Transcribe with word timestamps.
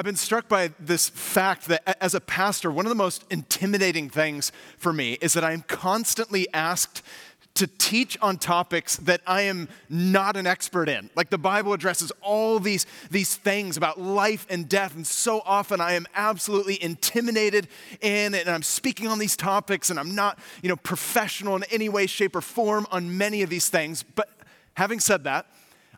I've 0.00 0.06
been 0.06 0.16
struck 0.16 0.48
by 0.48 0.70
this 0.80 1.10
fact 1.10 1.66
that 1.66 2.02
as 2.02 2.14
a 2.14 2.22
pastor, 2.22 2.70
one 2.70 2.86
of 2.86 2.88
the 2.88 2.94
most 2.94 3.22
intimidating 3.28 4.08
things 4.08 4.50
for 4.78 4.94
me 4.94 5.18
is 5.20 5.34
that 5.34 5.44
I 5.44 5.52
am 5.52 5.60
constantly 5.60 6.48
asked 6.54 7.02
to 7.52 7.66
teach 7.66 8.16
on 8.22 8.38
topics 8.38 8.96
that 8.96 9.20
I 9.26 9.42
am 9.42 9.68
not 9.90 10.38
an 10.38 10.46
expert 10.46 10.88
in. 10.88 11.10
Like 11.16 11.28
the 11.28 11.36
Bible 11.36 11.74
addresses 11.74 12.12
all 12.22 12.58
these, 12.60 12.86
these 13.10 13.36
things 13.36 13.76
about 13.76 14.00
life 14.00 14.46
and 14.48 14.66
death, 14.66 14.96
and 14.96 15.06
so 15.06 15.42
often 15.44 15.82
I 15.82 15.92
am 15.92 16.06
absolutely 16.14 16.82
intimidated 16.82 17.68
in 18.00 18.34
and 18.34 18.48
I'm 18.48 18.62
speaking 18.62 19.06
on 19.06 19.18
these 19.18 19.36
topics 19.36 19.90
and 19.90 20.00
I'm 20.00 20.14
not, 20.14 20.38
you 20.62 20.70
know, 20.70 20.76
professional 20.76 21.56
in 21.56 21.64
any 21.64 21.90
way, 21.90 22.06
shape, 22.06 22.34
or 22.34 22.40
form 22.40 22.86
on 22.90 23.18
many 23.18 23.42
of 23.42 23.50
these 23.50 23.68
things. 23.68 24.02
But 24.02 24.30
having 24.78 24.98
said 24.98 25.24
that, 25.24 25.44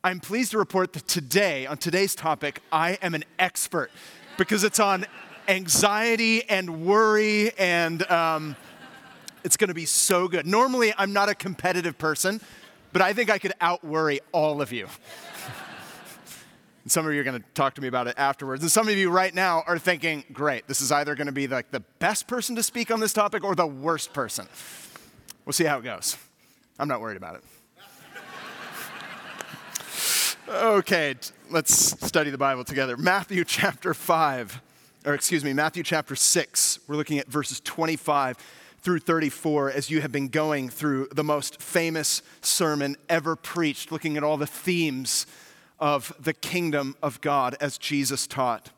I'm 0.05 0.19
pleased 0.19 0.51
to 0.51 0.59
report 0.59 0.95
that 0.95 1.07
today, 1.07 1.65
on 1.65 1.77
today's 1.77 2.17
topic, 2.17 2.61
I 2.73 2.99
am 3.03 3.15
an 3.15 3.23
expert 3.39 3.93
because 4.37 4.65
it's 4.65 4.81
on 4.81 5.07
anxiety 5.47 6.43
and 6.49 6.85
worry 6.85 7.53
and 7.57 8.03
um, 8.11 8.57
it's 9.45 9.57
going 9.57 9.69
to 9.69 9.75
be 9.75 9.87
so 9.87 10.27
good. 10.27 10.45
Normally, 10.45 10.93
I'm 10.99 11.13
not 11.13 11.29
a 11.29 11.37
competitive 11.37 11.99
person, 11.99 12.41
but 12.93 13.01
I 13.01 13.13
think 13.13 13.31
I 13.31 13.39
could 13.39 13.53
out 13.61 13.85
worry 13.85 14.19
all 14.33 14.61
of 14.61 14.73
you. 14.73 14.89
some 16.87 17.07
of 17.07 17.15
you 17.15 17.21
are 17.21 17.25
going 17.25 17.41
to 17.41 17.47
talk 17.55 17.75
to 17.75 17.81
me 17.81 17.87
about 17.87 18.09
it 18.09 18.15
afterwards. 18.19 18.65
And 18.65 18.73
some 18.73 18.89
of 18.89 18.97
you 18.97 19.09
right 19.09 19.33
now 19.33 19.63
are 19.69 19.79
thinking, 19.79 20.25
great, 20.33 20.67
this 20.67 20.81
is 20.81 20.91
either 20.91 21.15
going 21.15 21.29
to 21.29 21.33
be 21.33 21.47
like 21.47 21.71
the 21.71 21.85
best 22.01 22.27
person 22.27 22.57
to 22.57 22.65
speak 22.65 22.91
on 22.91 22.99
this 22.99 23.13
topic 23.13 23.45
or 23.45 23.55
the 23.55 23.69
worst 23.69 24.13
person. 24.13 24.49
We'll 25.45 25.53
see 25.53 25.63
how 25.63 25.79
it 25.79 25.85
goes. 25.85 26.17
I'm 26.77 26.89
not 26.89 27.01
worried 27.01 27.17
about 27.17 27.37
it. 27.37 27.45
Okay, 30.49 31.15
let's 31.51 31.73
study 32.07 32.31
the 32.31 32.39
Bible 32.39 32.65
together. 32.65 32.97
Matthew 32.97 33.45
chapter 33.47 33.95
5, 33.95 34.61
or 35.07 35.15
excuse 35.15 35.45
me, 35.45 35.53
Matthew 35.53 35.83
chapter 35.83 36.17
6. 36.17 36.81
We're 36.87 36.97
looking 36.97 37.19
at 37.19 37.29
verses 37.29 37.61
25 37.61 38.37
through 38.81 38.99
34 38.99 39.71
as 39.71 39.91
you 39.91 40.01
have 40.01 40.11
been 40.11 40.29
going 40.29 40.69
through 40.69 41.09
the 41.13 41.23
most 41.23 41.63
famous 41.63 42.23
sermon 42.41 42.97
ever 43.09 43.37
preached, 43.37 43.93
looking 43.93 44.17
at 44.17 44.25
all 44.25 44.37
the 44.37 44.47
themes 44.47 45.27
of 45.79 46.13
the 46.19 46.33
kingdom 46.33 46.97
of 47.03 47.21
God 47.21 47.57
as 47.61 47.79
Jesus 47.79 48.27
taught. 48.27 48.71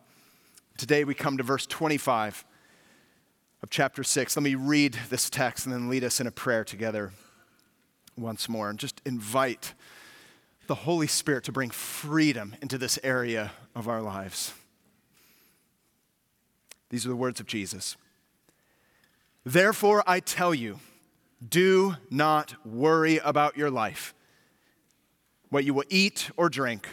Today 0.76 1.04
we 1.04 1.14
come 1.14 1.36
to 1.36 1.42
verse 1.42 1.66
25 1.66 2.44
of 3.62 3.70
chapter 3.70 4.04
6. 4.04 4.36
Let 4.36 4.42
me 4.42 4.54
read 4.54 4.98
this 5.08 5.30
text 5.30 5.64
and 5.64 5.74
then 5.74 5.88
lead 5.88 6.04
us 6.04 6.20
in 6.20 6.26
a 6.26 6.30
prayer 6.30 6.64
together 6.64 7.12
once 8.16 8.48
more 8.48 8.68
and 8.68 8.78
just 8.78 9.00
invite 9.04 9.72
the 10.66 10.74
Holy 10.74 11.06
Spirit 11.06 11.44
to 11.44 11.52
bring 11.52 11.70
freedom 11.70 12.54
into 12.62 12.78
this 12.78 12.98
area 13.02 13.52
of 13.74 13.88
our 13.88 14.02
lives. 14.02 14.52
These 16.90 17.06
are 17.06 17.10
the 17.10 17.16
words 17.16 17.40
of 17.40 17.46
Jesus. 17.46 17.96
Therefore, 19.44 20.02
I 20.06 20.20
tell 20.20 20.54
you, 20.54 20.78
do 21.46 21.96
not 22.10 22.54
worry 22.64 23.18
about 23.18 23.56
your 23.56 23.70
life, 23.70 24.14
what 25.50 25.64
you 25.64 25.74
will 25.74 25.84
eat 25.90 26.30
or 26.36 26.48
drink, 26.48 26.88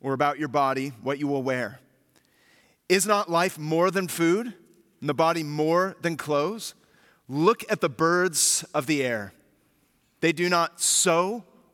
or 0.00 0.12
about 0.12 0.38
your 0.38 0.48
body, 0.48 0.92
what 1.02 1.18
you 1.18 1.26
will 1.26 1.42
wear. 1.42 1.80
Is 2.88 3.06
not 3.06 3.30
life 3.30 3.58
more 3.58 3.90
than 3.90 4.06
food, 4.06 4.54
and 5.00 5.08
the 5.08 5.14
body 5.14 5.42
more 5.42 5.96
than 6.00 6.16
clothes? 6.16 6.74
Look 7.28 7.64
at 7.70 7.80
the 7.80 7.88
birds 7.88 8.64
of 8.72 8.86
the 8.86 9.02
air. 9.02 9.32
They 10.20 10.32
do 10.32 10.48
not 10.48 10.80
sow 10.80 11.44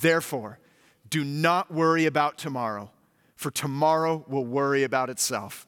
Therefore, 0.00 0.58
do 1.08 1.24
not 1.24 1.72
worry 1.72 2.06
about 2.06 2.36
tomorrow, 2.36 2.90
for 3.34 3.50
tomorrow 3.50 4.24
will 4.28 4.44
worry 4.44 4.82
about 4.82 5.08
itself. 5.08 5.66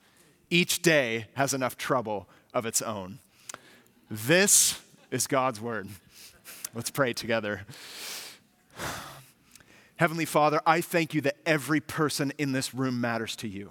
Each 0.50 0.82
day 0.82 1.26
has 1.34 1.54
enough 1.54 1.76
trouble 1.76 2.28
of 2.52 2.66
its 2.66 2.82
own. 2.82 3.20
This 4.10 4.80
is 5.10 5.26
God's 5.26 5.60
word. 5.60 5.88
Let's 6.74 6.90
pray 6.90 7.12
together. 7.12 7.62
Heavenly 9.96 10.26
Father, 10.26 10.60
I 10.66 10.80
thank 10.80 11.14
you 11.14 11.20
that 11.22 11.36
every 11.46 11.80
person 11.80 12.32
in 12.38 12.52
this 12.52 12.74
room 12.74 13.00
matters 13.00 13.34
to 13.36 13.48
you 13.48 13.70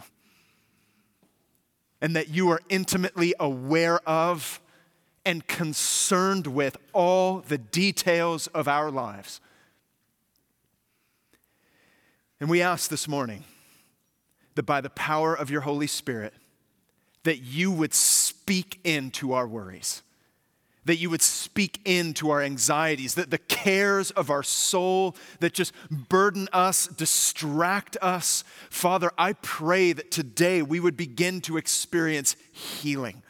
and 2.01 2.16
that 2.16 2.29
you 2.29 2.50
are 2.50 2.62
intimately 2.69 3.34
aware 3.39 4.00
of 4.07 4.59
and 5.25 5.45
concerned 5.47 6.47
with 6.47 6.78
all 6.94 7.39
the 7.39 7.57
details 7.57 8.47
of 8.47 8.68
our 8.68 8.91
lives. 8.91 9.39
And 12.40 12.50
we 12.50 12.62
ask 12.62 12.90
this 12.90 13.08
morning 13.08 13.44
that 14.56 14.64
by 14.64 14.81
the 14.81 14.90
power 14.90 15.34
of 15.34 15.50
your 15.50 15.62
Holy 15.62 15.88
Spirit, 15.88 16.34
that 17.24 17.40
you 17.40 17.72
would 17.72 17.94
speak 17.94 18.80
into 18.84 19.34
our 19.34 19.48
worries 19.48 20.03
that 20.88 20.98
you 20.98 21.09
would 21.09 21.22
speak 21.22 21.81
into 21.84 22.30
our 22.30 22.42
anxieties, 22.42 23.16
that 23.16 23.30
the 23.30 23.38
cares 23.38 24.09
of 24.12 24.30
our 24.30 24.42
soul 24.42 25.16
that 25.42 25.53
just 25.53 25.74
burden 25.90 26.48
us, 26.53 26.88
distract 26.88 27.98
us. 28.02 28.46
Father, 28.69 29.12
I 29.18 29.34
pray 29.34 29.92
that 29.92 30.12
today 30.12 30.62
we 30.62 30.80
would 30.80 30.96
begin 30.96 31.42
to 31.42 31.58
experience 31.58 32.38
healing 32.54 33.22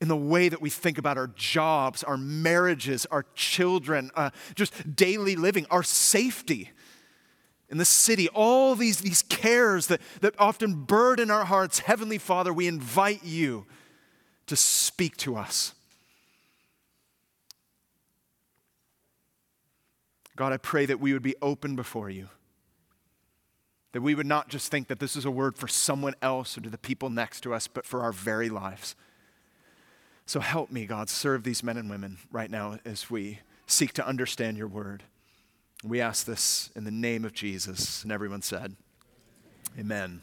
in 0.00 0.08
the 0.08 0.16
way 0.16 0.50
that 0.50 0.60
we 0.60 0.68
think 0.68 0.98
about 0.98 1.16
our 1.16 1.28
jobs, 1.28 2.04
our 2.04 2.18
marriages, 2.18 3.06
our 3.06 3.24
children, 3.34 4.10
uh, 4.14 4.30
just 4.54 4.94
daily 4.94 5.36
living, 5.36 5.66
our 5.70 5.82
safety 5.82 6.70
in 7.70 7.78
the 7.78 7.84
city, 7.84 8.28
all 8.30 8.74
these, 8.74 8.98
these 8.98 9.22
cares 9.22 9.88
that, 9.88 10.00
that 10.20 10.34
often 10.38 10.84
burden 10.84 11.30
our 11.30 11.44
hearts. 11.44 11.80
Heavenly 11.80 12.18
Father, 12.18 12.52
we 12.52 12.66
invite 12.66 13.24
you 13.24 13.66
to 14.46 14.56
speak 14.56 15.16
to 15.18 15.36
us. 15.36 15.74
God, 20.34 20.52
I 20.52 20.56
pray 20.56 20.86
that 20.86 21.00
we 21.00 21.12
would 21.12 21.22
be 21.22 21.34
open 21.42 21.76
before 21.76 22.08
you. 22.08 22.28
That 23.92 24.02
we 24.02 24.14
would 24.14 24.26
not 24.26 24.48
just 24.48 24.70
think 24.70 24.88
that 24.88 25.00
this 25.00 25.16
is 25.16 25.24
a 25.24 25.30
word 25.30 25.58
for 25.58 25.68
someone 25.68 26.14
else 26.22 26.56
or 26.56 26.60
to 26.62 26.70
the 26.70 26.78
people 26.78 27.10
next 27.10 27.40
to 27.40 27.52
us, 27.52 27.66
but 27.66 27.84
for 27.84 28.00
our 28.00 28.12
very 28.12 28.48
lives. 28.48 28.94
So 30.26 30.40
help 30.40 30.70
me, 30.70 30.86
God, 30.86 31.10
serve 31.10 31.42
these 31.42 31.62
men 31.62 31.76
and 31.76 31.90
women 31.90 32.18
right 32.30 32.50
now 32.50 32.78
as 32.84 33.10
we 33.10 33.40
seek 33.66 33.92
to 33.94 34.06
understand 34.06 34.56
your 34.56 34.68
word. 34.68 35.02
We 35.84 36.00
ask 36.00 36.26
this 36.26 36.70
in 36.74 36.84
the 36.84 36.90
name 36.90 37.24
of 37.24 37.32
Jesus. 37.32 38.02
And 38.02 38.10
everyone 38.10 38.42
said, 38.42 38.74
Amen. 39.78 40.22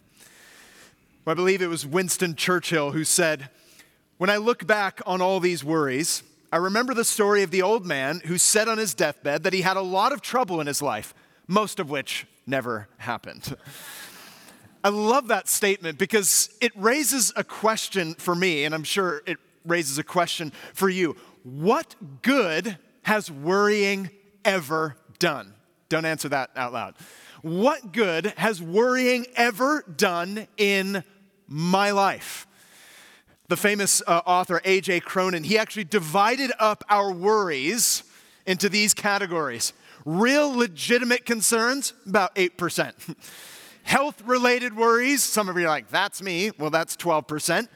Well, 1.24 1.31
I 1.31 1.36
believe 1.36 1.62
it 1.62 1.68
was 1.68 1.86
Winston 1.86 2.36
Churchill 2.36 2.92
who 2.92 3.06
said, 3.06 3.50
When 4.18 4.30
I 4.30 4.38
look 4.38 4.68
back 4.68 5.02
on 5.06 5.22
all 5.22 5.40
these 5.40 5.63
worries, 5.63 6.24
I 6.52 6.57
remember 6.57 6.94
the 6.94 7.06
story 7.06 7.42
of 7.42 7.52
the 7.52 7.62
old 7.62 7.86
man 7.86 8.22
who 8.25 8.38
said 8.38 8.68
on 8.68 8.78
his 8.78 8.94
deathbed 8.94 9.44
that 9.44 9.54
he 9.54 9.62
had 9.62 9.78
a 9.78 9.81
lot 9.81 10.12
of 10.12 10.22
trouble 10.22 10.60
in 10.60 10.68
his 10.68 10.81
life, 10.81 11.13
most 11.48 11.80
of 11.80 11.90
which 11.90 12.28
never 12.46 12.90
happened. 12.98 13.56
I 14.84 14.90
love 14.90 15.30
that 15.30 15.48
statement 15.48 15.98
because 15.98 16.50
it 16.62 16.72
raises 16.75 17.34
a 17.36 17.44
question 17.44 18.13
for 18.13 18.36
me, 18.36 18.66
and 18.66 18.75
I'm 18.75 18.84
sure 18.84 19.24
it 19.25 19.38
raises 19.66 19.98
a 19.98 20.04
question 20.04 20.52
for 20.74 20.90
you. 20.90 21.16
What 21.44 21.96
good 22.22 22.78
has 23.04 23.31
worrying 23.31 24.12
ever 24.44 24.96
done? 25.19 25.53
Don't 25.89 26.06
answer 26.06 26.29
that 26.29 26.51
out 26.56 26.73
loud. 26.73 26.95
What 27.41 27.91
good 27.91 28.33
has 28.38 28.62
worrying 28.62 29.25
ever 29.35 29.83
done 29.95 30.47
in 30.57 31.03
my 31.47 31.91
life? 31.91 32.47
The 33.47 33.57
famous 33.57 34.01
uh, 34.07 34.21
author 34.25 34.62
A.J. 34.65 35.01
Cronin, 35.01 35.44
he 35.44 35.57
actually 35.57 35.83
divided 35.83 36.51
up 36.57 36.83
our 36.89 37.12
worries 37.12 38.03
into 38.47 38.69
these 38.69 38.94
categories 38.94 39.73
real 40.06 40.56
legitimate 40.56 41.25
concerns, 41.25 41.94
about 42.06 42.35
8%. 42.35 43.15
Health 43.83 44.21
related 44.25 44.75
worries, 44.75 45.23
some 45.23 45.50
of 45.50 45.57
you 45.57 45.65
are 45.65 45.69
like, 45.69 45.89
that's 45.89 46.21
me. 46.21 46.51
Well, 46.57 46.69
that's 46.69 46.95
12%. 46.95 47.68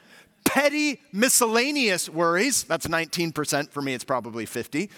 Petty 0.44 1.02
miscellaneous 1.12 2.10
worries, 2.10 2.64
that's 2.64 2.88
19%. 2.88 3.70
For 3.72 3.82
me, 3.82 3.94
it's 3.94 4.04
probably 4.04 4.46
50. 4.46 4.90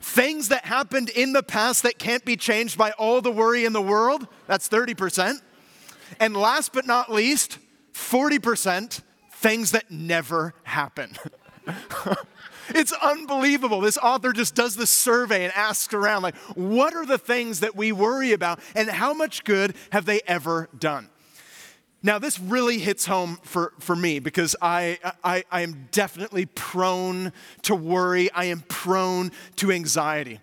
Things 0.00 0.48
that 0.48 0.64
happened 0.64 1.08
in 1.08 1.32
the 1.32 1.42
past 1.42 1.82
that 1.82 1.98
can't 1.98 2.24
be 2.24 2.36
changed 2.36 2.78
by 2.78 2.92
all 2.92 3.20
the 3.20 3.32
worry 3.32 3.64
in 3.64 3.72
the 3.72 3.82
world, 3.82 4.26
that's 4.46 4.68
30%. 4.68 5.40
And 6.20 6.36
last 6.36 6.72
but 6.72 6.86
not 6.86 7.12
least, 7.12 7.58
40% 7.92 9.02
things 9.32 9.72
that 9.72 9.90
never 9.90 10.54
happen. 10.64 11.16
it's 12.70 12.92
unbelievable. 12.92 13.80
This 13.80 13.98
author 13.98 14.32
just 14.32 14.54
does 14.54 14.76
this 14.76 14.90
survey 14.90 15.44
and 15.44 15.52
asks 15.54 15.94
around, 15.94 16.22
like, 16.22 16.36
what 16.54 16.94
are 16.94 17.06
the 17.06 17.18
things 17.18 17.60
that 17.60 17.76
we 17.76 17.92
worry 17.92 18.32
about 18.32 18.60
and 18.74 18.88
how 18.88 19.14
much 19.14 19.44
good 19.44 19.74
have 19.90 20.06
they 20.06 20.20
ever 20.26 20.68
done? 20.78 21.08
Now, 22.00 22.20
this 22.20 22.38
really 22.38 22.78
hits 22.78 23.06
home 23.06 23.38
for, 23.42 23.72
for 23.80 23.96
me 23.96 24.20
because 24.20 24.54
I, 24.62 24.98
I, 25.24 25.42
I 25.50 25.62
am 25.62 25.88
definitely 25.90 26.46
prone 26.46 27.32
to 27.62 27.74
worry. 27.74 28.30
I 28.30 28.44
am 28.44 28.60
prone 28.68 29.32
to 29.56 29.72
anxiety. 29.72 30.40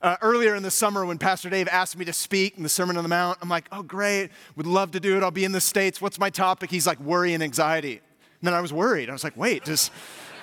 Uh, 0.00 0.16
earlier 0.22 0.54
in 0.54 0.62
the 0.62 0.70
summer, 0.70 1.04
when 1.04 1.18
Pastor 1.18 1.50
Dave 1.50 1.66
asked 1.68 1.98
me 1.98 2.04
to 2.04 2.12
speak 2.12 2.56
in 2.56 2.62
the 2.62 2.68
Sermon 2.68 2.96
on 2.96 3.02
the 3.02 3.08
Mount, 3.08 3.38
I'm 3.42 3.48
like, 3.48 3.66
oh, 3.72 3.82
great, 3.82 4.30
would 4.54 4.66
love 4.66 4.92
to 4.92 5.00
do 5.00 5.16
it. 5.16 5.24
I'll 5.24 5.32
be 5.32 5.44
in 5.44 5.50
the 5.50 5.60
States. 5.60 6.00
What's 6.00 6.20
my 6.20 6.30
topic? 6.30 6.70
He's 6.70 6.86
like, 6.86 7.00
worry 7.00 7.34
and 7.34 7.42
anxiety. 7.42 7.94
And 8.40 8.46
then 8.46 8.54
I 8.54 8.60
was 8.60 8.72
worried. 8.72 9.10
I 9.10 9.12
was 9.12 9.24
like, 9.24 9.36
wait, 9.36 9.64
does, 9.64 9.90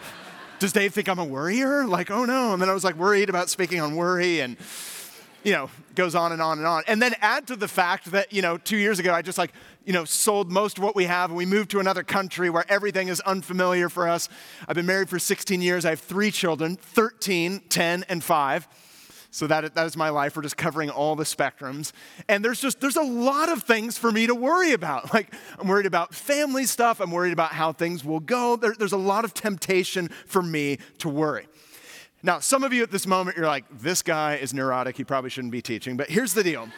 does 0.59 0.73
Dave 0.73 0.93
think 0.93 1.07
I'm 1.07 1.19
a 1.19 1.25
worrier? 1.25 1.85
Like, 1.87 2.11
oh 2.11 2.25
no. 2.25 2.51
And 2.51 2.61
then 2.61 2.69
I 2.69 2.73
was 2.73 2.83
like 2.83 2.95
worried 2.95 3.29
about 3.29 3.49
speaking 3.49 3.79
on 3.79 3.95
worry 3.95 4.41
and, 4.41 4.57
you 5.43 5.51
know, 5.51 5.69
goes 5.95 6.15
on 6.15 6.31
and 6.31 6.41
on 6.41 6.57
and 6.57 6.67
on. 6.67 6.83
And 6.87 7.01
then 7.01 7.13
add 7.21 7.47
to 7.47 7.55
the 7.55 7.67
fact 7.67 8.11
that, 8.11 8.31
you 8.33 8.41
know, 8.41 8.57
two 8.57 8.77
years 8.77 8.99
ago, 8.99 9.13
I 9.13 9.21
just 9.21 9.37
like, 9.37 9.51
you 9.85 9.93
know, 9.93 10.05
sold 10.05 10.51
most 10.51 10.77
of 10.77 10.83
what 10.83 10.95
we 10.95 11.05
have 11.05 11.29
and 11.29 11.37
we 11.37 11.45
moved 11.45 11.71
to 11.71 11.79
another 11.79 12.03
country 12.03 12.49
where 12.49 12.65
everything 12.69 13.09
is 13.09 13.19
unfamiliar 13.21 13.89
for 13.89 14.07
us. 14.07 14.29
I've 14.67 14.75
been 14.75 14.85
married 14.85 15.09
for 15.09 15.19
16 15.19 15.61
years. 15.61 15.85
I 15.85 15.91
have 15.91 15.99
three 15.99 16.31
children 16.31 16.77
13, 16.77 17.61
10, 17.69 18.05
and 18.07 18.23
5. 18.23 18.67
So 19.33 19.47
that, 19.47 19.73
that 19.73 19.85
is 19.87 19.97
my 19.97 20.09
life. 20.09 20.35
We're 20.35 20.43
just 20.43 20.57
covering 20.57 20.91
all 20.91 21.15
the 21.15 21.23
spectrums. 21.23 21.91
And 22.29 22.45
there's 22.45 22.61
just, 22.61 22.79
there's 22.79 22.97
a 22.97 23.01
lot 23.01 23.49
of 23.49 23.63
things 23.63 23.97
for 23.97 24.11
me 24.11 24.27
to 24.27 24.35
worry 24.35 24.73
about. 24.73 24.93
Like, 25.13 25.33
I'm 25.59 25.67
worried 25.67 25.85
about 25.85 26.15
family 26.15 26.65
stuff. 26.65 26.99
I'm 26.99 27.11
worried 27.11 27.33
about 27.33 27.51
how 27.51 27.71
things 27.71 28.03
will 28.03 28.19
go. 28.19 28.55
There, 28.55 28.73
there's 28.77 28.93
a 28.93 28.97
lot 28.97 29.25
of 29.25 29.33
temptation 29.33 30.09
for 30.25 30.41
me 30.41 30.77
to 30.99 31.09
worry. 31.09 31.47
Now, 32.25 32.39
some 32.39 32.63
of 32.63 32.71
you 32.71 32.83
at 32.83 32.89
this 32.89 33.05
moment, 33.05 33.35
you're 33.35 33.45
like, 33.45 33.65
this 33.69 34.01
guy 34.01 34.35
is 34.35 34.53
neurotic. 34.53 34.95
He 34.95 35.03
probably 35.03 35.29
shouldn't 35.29 35.51
be 35.51 35.61
teaching. 35.61 35.97
But 35.97 36.09
here's 36.09 36.33
the 36.33 36.43
deal 36.43 36.69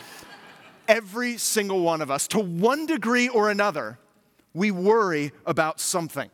every 0.88 1.38
single 1.38 1.82
one 1.82 2.02
of 2.02 2.12
us, 2.12 2.28
to 2.30 2.40
one 2.40 2.86
degree 2.86 3.28
or 3.28 3.50
another, 3.50 3.98
we 4.54 4.72
worry 4.72 5.32
about 5.46 5.80
something. 5.80 6.30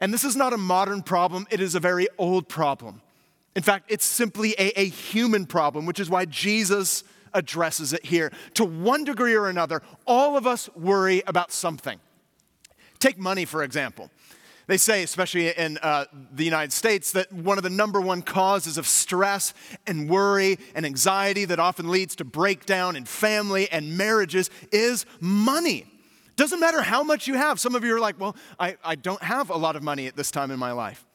And 0.00 0.12
this 0.12 0.24
is 0.24 0.36
not 0.36 0.52
a 0.52 0.58
modern 0.58 1.02
problem, 1.02 1.46
it 1.50 1.60
is 1.60 1.74
a 1.74 1.80
very 1.80 2.08
old 2.18 2.48
problem. 2.48 3.02
In 3.54 3.62
fact, 3.62 3.86
it's 3.88 4.04
simply 4.04 4.54
a, 4.58 4.78
a, 4.78 4.86
human 4.86 5.46
problem, 5.46 5.86
which 5.86 5.98
is 5.98 6.10
why 6.10 6.26
Jesus 6.26 7.04
addresses 7.32 7.94
it 7.94 8.04
here. 8.04 8.30
To 8.54 8.66
one 8.66 9.04
degree 9.04 9.34
or 9.34 9.48
another, 9.48 9.80
all 10.06 10.36
of 10.36 10.46
us 10.46 10.68
worry 10.76 11.22
about 11.26 11.52
something. 11.52 11.98
Take 12.98 13.18
money, 13.18 13.46
for 13.46 13.62
example. 13.62 14.10
They 14.66 14.78
say, 14.78 15.04
especially 15.04 15.48
in 15.48 15.78
uh, 15.78 16.06
the 16.32 16.44
United 16.44 16.72
States, 16.72 17.12
that 17.12 17.32
one 17.32 17.56
of 17.56 17.62
the 17.62 17.70
number 17.70 18.00
one 18.00 18.20
causes 18.22 18.78
of 18.78 18.86
stress 18.86 19.54
and 19.86 20.08
worry 20.10 20.58
and 20.74 20.84
anxiety 20.84 21.44
that 21.44 21.60
often 21.60 21.88
leads 21.88 22.16
to 22.16 22.24
breakdown 22.24 22.96
in 22.96 23.04
family 23.04 23.70
and 23.70 23.96
marriages 23.96 24.50
is 24.72 25.06
money. 25.20 25.86
Doesn't 26.34 26.58
matter 26.58 26.82
how 26.82 27.04
much 27.04 27.28
you 27.28 27.34
have. 27.34 27.60
Some 27.60 27.76
of 27.76 27.84
you 27.84 27.94
are 27.94 28.00
like, 28.00 28.18
well, 28.18 28.34
I, 28.58 28.76
I 28.84 28.96
don't 28.96 29.22
have 29.22 29.50
a 29.50 29.56
lot 29.56 29.76
of 29.76 29.82
money 29.84 30.08
at 30.08 30.16
this 30.16 30.32
time 30.32 30.50
in 30.50 30.58
my 30.58 30.72
life. 30.72 31.06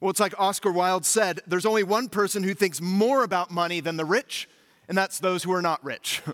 Well, 0.00 0.10
it's 0.10 0.20
like 0.20 0.34
Oscar 0.38 0.72
Wilde 0.72 1.04
said 1.04 1.40
there's 1.46 1.66
only 1.66 1.82
one 1.84 2.08
person 2.08 2.42
who 2.42 2.54
thinks 2.54 2.80
more 2.80 3.22
about 3.22 3.50
money 3.50 3.80
than 3.80 3.96
the 3.96 4.04
rich, 4.04 4.48
and 4.88 4.98
that's 4.98 5.20
those 5.20 5.44
who 5.44 5.52
are 5.52 5.62
not 5.62 5.82
rich. 5.84 6.22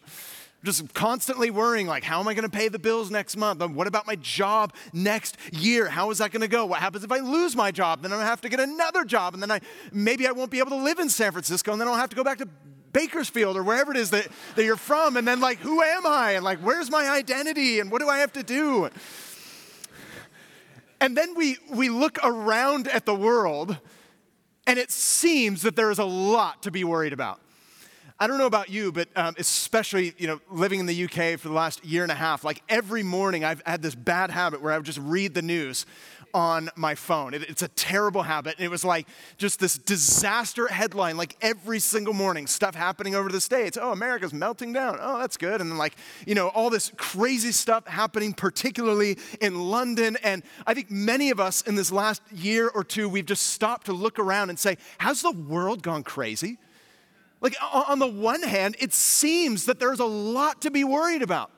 just 0.64 0.92
constantly 0.94 1.50
worrying 1.50 1.86
like 1.86 2.02
how 2.02 2.18
am 2.18 2.28
i 2.28 2.34
going 2.34 2.48
to 2.48 2.56
pay 2.56 2.68
the 2.68 2.78
bills 2.78 3.10
next 3.10 3.36
month? 3.36 3.62
What 3.62 3.86
about 3.86 4.06
my 4.06 4.16
job 4.16 4.72
next 4.92 5.36
year? 5.52 5.88
How 5.88 6.10
is 6.10 6.18
that 6.18 6.32
going 6.32 6.40
to 6.40 6.48
go? 6.48 6.66
What 6.66 6.80
happens 6.80 7.04
if 7.04 7.12
i 7.12 7.18
lose 7.18 7.54
my 7.54 7.70
job? 7.70 8.02
Then 8.02 8.12
i'm 8.12 8.18
going 8.18 8.24
to 8.24 8.30
have 8.30 8.40
to 8.42 8.48
get 8.48 8.60
another 8.60 9.04
job 9.04 9.34
and 9.34 9.42
then 9.42 9.50
i 9.50 9.60
maybe 9.92 10.26
i 10.26 10.32
won't 10.32 10.50
be 10.50 10.58
able 10.58 10.70
to 10.70 10.82
live 10.82 10.98
in 10.98 11.08
san 11.08 11.32
francisco 11.32 11.72
and 11.72 11.80
then 11.80 11.88
i'll 11.88 11.94
have 11.94 12.10
to 12.10 12.16
go 12.16 12.24
back 12.24 12.38
to 12.38 12.48
bakersfield 12.92 13.58
or 13.58 13.62
wherever 13.62 13.90
it 13.90 13.98
is 13.98 14.08
that, 14.08 14.26
that 14.54 14.64
you're 14.64 14.74
from 14.74 15.18
and 15.18 15.28
then 15.28 15.38
like 15.38 15.58
who 15.58 15.82
am 15.82 16.06
i? 16.06 16.32
And 16.32 16.44
like 16.44 16.58
where's 16.60 16.90
my 16.90 17.08
identity? 17.10 17.78
And 17.78 17.90
what 17.90 18.00
do 18.00 18.08
i 18.08 18.18
have 18.18 18.32
to 18.32 18.42
do? 18.42 18.88
And 21.00 21.16
then 21.16 21.34
we 21.34 21.58
we 21.70 21.90
look 21.90 22.18
around 22.24 22.88
at 22.88 23.04
the 23.04 23.14
world 23.14 23.78
and 24.66 24.78
it 24.78 24.90
seems 24.90 25.62
that 25.62 25.76
there 25.76 25.90
is 25.90 25.98
a 25.98 26.04
lot 26.04 26.62
to 26.62 26.70
be 26.70 26.84
worried 26.84 27.12
about 27.12 27.38
I 28.18 28.26
don't 28.26 28.38
know 28.38 28.46
about 28.46 28.70
you, 28.70 28.92
but 28.92 29.08
um, 29.14 29.34
especially, 29.38 30.14
you 30.16 30.26
know, 30.26 30.40
living 30.50 30.80
in 30.80 30.86
the 30.86 31.04
UK 31.04 31.38
for 31.38 31.48
the 31.48 31.54
last 31.54 31.84
year 31.84 32.02
and 32.02 32.10
a 32.10 32.14
half, 32.14 32.44
like 32.44 32.62
every 32.66 33.02
morning 33.02 33.44
I've 33.44 33.62
had 33.66 33.82
this 33.82 33.94
bad 33.94 34.30
habit 34.30 34.62
where 34.62 34.72
I 34.72 34.78
would 34.78 34.86
just 34.86 34.98
read 34.98 35.34
the 35.34 35.42
news 35.42 35.84
on 36.32 36.70
my 36.76 36.94
phone. 36.94 37.34
It, 37.34 37.42
it's 37.48 37.60
a 37.60 37.68
terrible 37.68 38.22
habit. 38.22 38.56
And 38.56 38.64
it 38.64 38.70
was 38.70 38.84
like 38.86 39.06
just 39.36 39.60
this 39.60 39.76
disaster 39.76 40.66
headline, 40.66 41.18
like 41.18 41.36
every 41.42 41.78
single 41.78 42.14
morning, 42.14 42.46
stuff 42.46 42.74
happening 42.74 43.14
over 43.14 43.28
the 43.28 43.40
States. 43.40 43.76
Oh, 43.80 43.92
America's 43.92 44.32
melting 44.32 44.72
down. 44.72 44.98
Oh, 44.98 45.18
that's 45.18 45.36
good. 45.36 45.60
And 45.60 45.70
then, 45.70 45.78
like, 45.78 45.96
you 46.26 46.34
know, 46.34 46.48
all 46.48 46.70
this 46.70 46.92
crazy 46.96 47.52
stuff 47.52 47.86
happening, 47.86 48.32
particularly 48.32 49.18
in 49.42 49.60
London. 49.70 50.16
And 50.22 50.42
I 50.66 50.72
think 50.72 50.90
many 50.90 51.28
of 51.30 51.38
us 51.38 51.60
in 51.62 51.74
this 51.74 51.92
last 51.92 52.22
year 52.32 52.68
or 52.68 52.82
two, 52.82 53.10
we've 53.10 53.26
just 53.26 53.48
stopped 53.48 53.86
to 53.86 53.92
look 53.92 54.18
around 54.18 54.48
and 54.48 54.58
say, 54.58 54.78
has 54.98 55.20
the 55.20 55.32
world 55.32 55.82
gone 55.82 56.02
crazy? 56.02 56.56
Like, 57.40 57.54
on 57.60 57.98
the 57.98 58.06
one 58.06 58.42
hand, 58.42 58.76
it 58.78 58.92
seems 58.92 59.66
that 59.66 59.78
there's 59.78 60.00
a 60.00 60.06
lot 60.06 60.62
to 60.62 60.70
be 60.70 60.84
worried 60.84 61.22
about. 61.22 61.50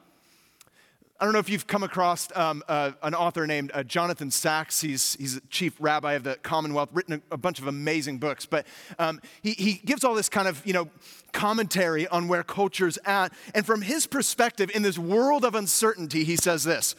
I 1.20 1.24
don't 1.24 1.32
know 1.32 1.40
if 1.40 1.48
you've 1.48 1.66
come 1.66 1.82
across 1.82 2.28
um, 2.36 2.62
uh, 2.68 2.92
an 3.02 3.12
author 3.12 3.44
named 3.44 3.72
uh, 3.74 3.82
Jonathan 3.82 4.30
Sacks. 4.30 4.80
He's, 4.80 5.16
he's 5.18 5.40
chief 5.50 5.74
rabbi 5.80 6.12
of 6.12 6.22
the 6.22 6.36
Commonwealth, 6.36 6.90
written 6.92 7.14
a, 7.30 7.34
a 7.34 7.36
bunch 7.36 7.58
of 7.58 7.66
amazing 7.66 8.18
books. 8.18 8.46
But 8.46 8.66
um, 9.00 9.20
he, 9.42 9.52
he 9.52 9.72
gives 9.84 10.04
all 10.04 10.14
this 10.14 10.28
kind 10.28 10.46
of, 10.46 10.64
you 10.64 10.72
know, 10.72 10.88
commentary 11.32 12.06
on 12.06 12.28
where 12.28 12.44
culture's 12.44 12.98
at. 13.04 13.32
And 13.52 13.66
from 13.66 13.82
his 13.82 14.06
perspective, 14.06 14.70
in 14.72 14.82
this 14.82 14.96
world 14.96 15.44
of 15.44 15.56
uncertainty, 15.56 16.22
he 16.22 16.36
says 16.36 16.62
this 16.62 16.94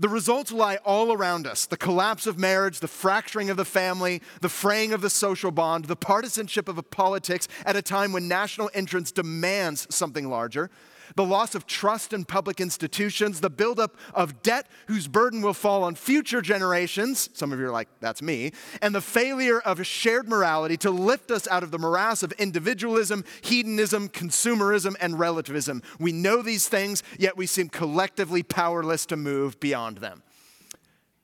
the 0.00 0.08
results 0.08 0.50
lie 0.50 0.76
all 0.76 1.12
around 1.12 1.46
us. 1.46 1.66
The 1.66 1.76
collapse 1.76 2.26
of 2.26 2.38
marriage, 2.38 2.80
the 2.80 2.88
fracturing 2.88 3.50
of 3.50 3.58
the 3.58 3.66
family, 3.66 4.22
the 4.40 4.48
fraying 4.48 4.92
of 4.92 5.02
the 5.02 5.10
social 5.10 5.50
bond, 5.50 5.84
the 5.84 5.94
partisanship 5.94 6.68
of 6.68 6.90
politics 6.90 7.46
at 7.66 7.76
a 7.76 7.82
time 7.82 8.12
when 8.12 8.26
national 8.26 8.70
interest 8.74 9.14
demands 9.14 9.86
something 9.94 10.28
larger 10.28 10.70
the 11.16 11.24
loss 11.24 11.54
of 11.54 11.66
trust 11.66 12.12
in 12.12 12.24
public 12.24 12.60
institutions, 12.60 13.40
the 13.40 13.50
buildup 13.50 13.96
of 14.14 14.42
debt 14.42 14.66
whose 14.86 15.08
burden 15.08 15.42
will 15.42 15.54
fall 15.54 15.84
on 15.84 15.94
future 15.94 16.40
generations. 16.40 17.30
Some 17.32 17.52
of 17.52 17.58
you 17.58 17.66
are 17.66 17.70
like, 17.70 17.88
that's 18.00 18.22
me. 18.22 18.52
And 18.82 18.94
the 18.94 19.00
failure 19.00 19.60
of 19.60 19.80
a 19.80 19.84
shared 19.84 20.28
morality 20.28 20.76
to 20.78 20.90
lift 20.90 21.30
us 21.30 21.48
out 21.48 21.62
of 21.62 21.70
the 21.70 21.78
morass 21.78 22.22
of 22.22 22.32
individualism, 22.32 23.24
hedonism, 23.42 24.08
consumerism, 24.08 24.94
and 25.00 25.18
relativism. 25.18 25.82
We 25.98 26.12
know 26.12 26.42
these 26.42 26.68
things, 26.68 27.02
yet 27.18 27.36
we 27.36 27.46
seem 27.46 27.68
collectively 27.68 28.42
powerless 28.42 29.06
to 29.06 29.16
move 29.16 29.60
beyond 29.60 29.98
them. 29.98 30.22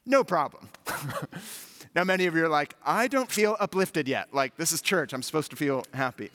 No 0.06 0.22
problem. 0.22 0.68
now, 1.94 2.04
many 2.04 2.26
of 2.26 2.36
you 2.36 2.44
are 2.44 2.48
like, 2.48 2.74
I 2.84 3.08
don't 3.08 3.30
feel 3.30 3.56
uplifted 3.58 4.06
yet. 4.06 4.32
Like, 4.32 4.56
this 4.56 4.70
is 4.70 4.80
church. 4.80 5.12
I'm 5.12 5.22
supposed 5.22 5.50
to 5.50 5.56
feel 5.56 5.84
happy. 5.92 6.30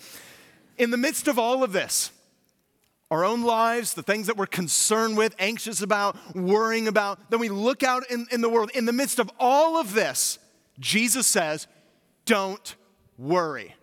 In 0.77 0.91
the 0.91 0.98
midst 0.98 1.27
of 1.27 1.39
all 1.39 1.63
of 1.63 1.72
this, 1.72 2.12
our 3.12 3.25
own 3.25 3.44
lives, 3.44 3.94
the 3.94 4.01
things 4.01 4.27
that 4.27 4.38
we're 4.38 4.48
concerned 4.48 5.18
with, 5.18 5.36
anxious 5.38 5.82
about, 5.82 6.15
worrying 6.34 6.88
about. 6.88 7.30
Then 7.30 7.41
we 7.41 7.50
look 7.50 7.84
out 7.84 8.10
in, 8.10 8.25
in 8.32 8.39
the 8.39 8.50
world. 8.50 8.72
In 8.74 8.86
the 8.86 8.94
midst 8.94 9.20
of 9.20 9.30
all 9.38 9.77
of 9.77 9.94
this, 9.94 10.39
Jesus 10.80 11.27
says, 11.27 11.68
Don't 12.25 12.75
worry. 13.18 13.75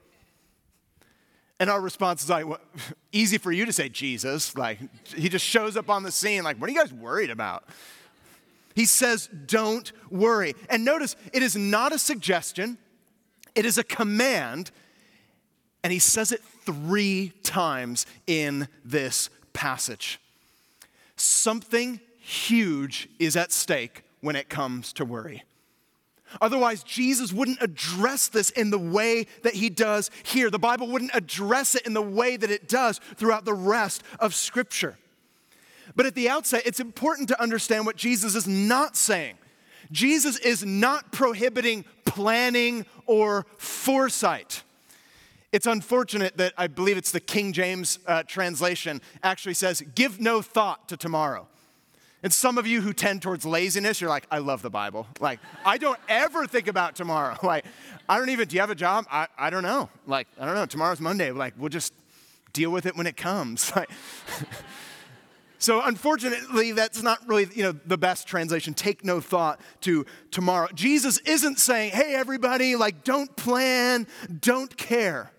And 1.61 1.69
our 1.69 1.81
response 1.81 2.23
is 2.23 2.31
like, 2.31 2.47
well, 2.47 2.61
easy 3.13 3.37
for 3.37 3.53
you 3.53 3.67
to 3.67 3.73
say, 3.73 3.89
Jesus. 3.89 4.57
Like, 4.57 4.79
he 5.15 5.29
just 5.29 5.45
shows 5.45 5.77
up 5.77 5.91
on 5.91 6.05
the 6.05 6.13
scene, 6.13 6.45
like, 6.45 6.57
what 6.61 6.71
are 6.71 6.73
you 6.73 6.79
guys 6.79 6.93
worried 6.93 7.31
about? 7.31 7.65
He 8.75 8.87
says, 8.87 9.29
Don't 9.47 9.91
worry. 10.11 10.55
And 10.71 10.85
notice, 10.85 11.17
it 11.33 11.43
is 11.43 11.57
not 11.57 11.93
a 11.93 11.99
suggestion, 11.99 12.79
it 13.55 13.65
is 13.65 13.77
a 13.77 13.85
command. 13.85 14.71
And 15.85 15.93
he 15.93 15.99
says 15.99 16.33
it 16.33 16.43
three 16.69 17.33
times 17.43 18.05
in 18.27 18.69
this 18.85 19.31
passage. 19.55 20.21
Something 21.17 22.01
huge 22.19 23.09
is 23.19 23.37
at 23.37 23.53
stake 23.53 24.03
when 24.21 24.37
it 24.37 24.51
comes 24.51 24.93
to 24.93 25.07
worry. 25.07 25.45
Otherwise, 26.43 26.83
Jesus 26.83 27.33
wouldn't 27.33 27.63
address 27.63 28.29
this 28.29 28.51
in 28.51 28.69
the 28.69 28.79
way 28.79 29.27
that 29.45 29.55
he 29.55 29.71
does 29.71 30.11
here. 30.25 30.51
The 30.51 30.59
Bible 30.59 30.87
wouldn't 30.89 31.13
address 31.15 31.75
it 31.75 31.87
in 31.87 31.95
the 31.95 32.03
way 32.03 32.37
that 32.37 32.51
it 32.51 32.69
does 32.69 33.01
throughout 33.17 33.47
the 33.47 33.55
rest 33.55 34.03
of 34.21 34.35
Scripture. 34.35 34.99
But 35.97 36.05
at 36.05 36.15
the 36.15 36.29
outset, 36.29 36.67
it's 36.67 36.81
important 36.81 37.29
to 37.29 37.43
understand 37.43 37.87
what 37.87 37.97
Jesus 37.97 38.35
is 38.35 38.47
not 38.47 38.95
saying. 38.95 39.39
Jesus 39.91 40.39
is 40.39 40.67
not 40.67 41.13
prohibiting 41.13 41.87
planning 42.05 42.85
or 43.07 43.47
foresight. 43.57 44.63
It's 45.50 45.67
unfortunate 45.67 46.37
that 46.37 46.52
I 46.59 46.67
believe 46.67 46.99
it's 46.99 47.11
the 47.11 47.21
King 47.21 47.52
James 47.52 47.99
uh, 48.07 48.23
translation 48.25 49.00
actually 49.23 49.55
says, 49.55 49.81
give 49.95 50.21
no 50.21 50.43
thought 50.43 50.88
to 50.88 50.97
tomorrow. 50.97 51.49
And 52.23 52.33
some 52.33 52.59
of 52.59 52.67
you 52.67 52.81
who 52.81 52.93
tend 52.93 53.23
towards 53.23 53.47
laziness, 53.47 54.00
you're 54.00 54.11
like, 54.11 54.26
I 54.31 54.38
love 54.38 54.61
the 54.61 54.71
Bible. 54.71 55.07
Like, 55.21 55.38
I 55.64 55.78
don't 55.78 55.99
ever 56.09 56.47
think 56.47 56.69
about 56.69 56.97
tomorrow. 56.97 57.37
Like, 57.49 57.64
I 58.09 58.19
don't 58.19 58.28
even, 58.31 58.49
do 58.49 58.57
you 58.57 58.61
have 58.61 58.71
a 58.71 58.75
job? 58.75 59.07
I, 59.11 59.26
I 59.38 59.49
don't 59.50 59.62
know. 59.62 59.88
Like, 60.07 60.28
I 60.38 60.45
don't 60.45 60.55
know. 60.55 60.67
Tomorrow's 60.67 61.00
Monday. 61.00 61.31
Like, 61.31 61.55
we'll 61.57 61.69
just 61.69 61.95
deal 62.52 62.71
with 62.71 62.85
it 62.87 62.97
when 62.97 63.07
it 63.07 63.17
comes. 63.17 63.73
Like, 63.76 63.90
so 65.59 65.83
unfortunately, 65.83 66.73
that's 66.73 67.02
not 67.02 67.26
really, 67.26 67.49
you 67.55 67.62
know, 67.62 67.73
the 67.73 67.97
best 67.97 68.26
translation. 68.26 68.75
Take 68.75 69.05
no 69.05 69.21
thought 69.21 69.61
to 69.83 70.05
tomorrow. 70.31 70.69
Jesus 70.75 71.19
isn't 71.21 71.59
saying, 71.59 71.93
hey, 71.93 72.14
everybody, 72.14 72.76
like, 72.76 73.05
don't 73.05 73.35
plan, 73.37 74.07
don't 74.40 74.76
care. 74.76 75.31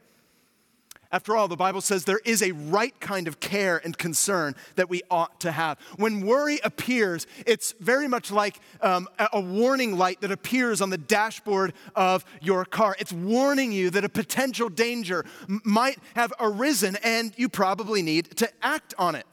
After 1.11 1.35
all, 1.35 1.47
the 1.47 1.55
Bible 1.55 1.81
says 1.81 2.05
there 2.05 2.21
is 2.23 2.43
a 2.43 2.51
right 2.51 2.97
kind 2.99 3.27
of 3.27 3.39
care 3.39 3.81
and 3.83 3.97
concern 3.97 4.55
that 4.75 4.91
we 4.91 5.01
ought 5.09 5.39
to 5.39 5.51
have. 5.51 5.79
When 5.97 6.21
worry 6.21 6.59
appears, 6.63 7.25
it's 7.47 7.73
very 7.79 8.07
much 8.07 8.31
like 8.31 8.59
um, 8.81 9.07
a 9.33 9.41
warning 9.41 9.97
light 9.97 10.21
that 10.21 10.31
appears 10.31 10.81
on 10.81 10.91
the 10.91 10.99
dashboard 10.99 11.73
of 11.95 12.23
your 12.41 12.63
car. 12.63 12.95
It's 12.99 13.11
warning 13.11 13.71
you 13.71 13.89
that 13.89 14.03
a 14.03 14.09
potential 14.09 14.69
danger 14.69 15.25
might 15.47 15.97
have 16.15 16.31
arisen 16.39 16.95
and 17.03 17.33
you 17.37 17.49
probably 17.49 18.03
need 18.03 18.37
to 18.37 18.47
act 18.61 18.93
on 18.99 19.15
it. 19.15 19.25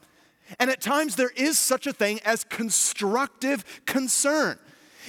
And 0.59 0.71
at 0.71 0.81
times, 0.81 1.15
there 1.15 1.31
is 1.35 1.59
such 1.59 1.85
a 1.85 1.93
thing 1.93 2.21
as 2.23 2.43
constructive 2.43 3.83
concern 3.85 4.57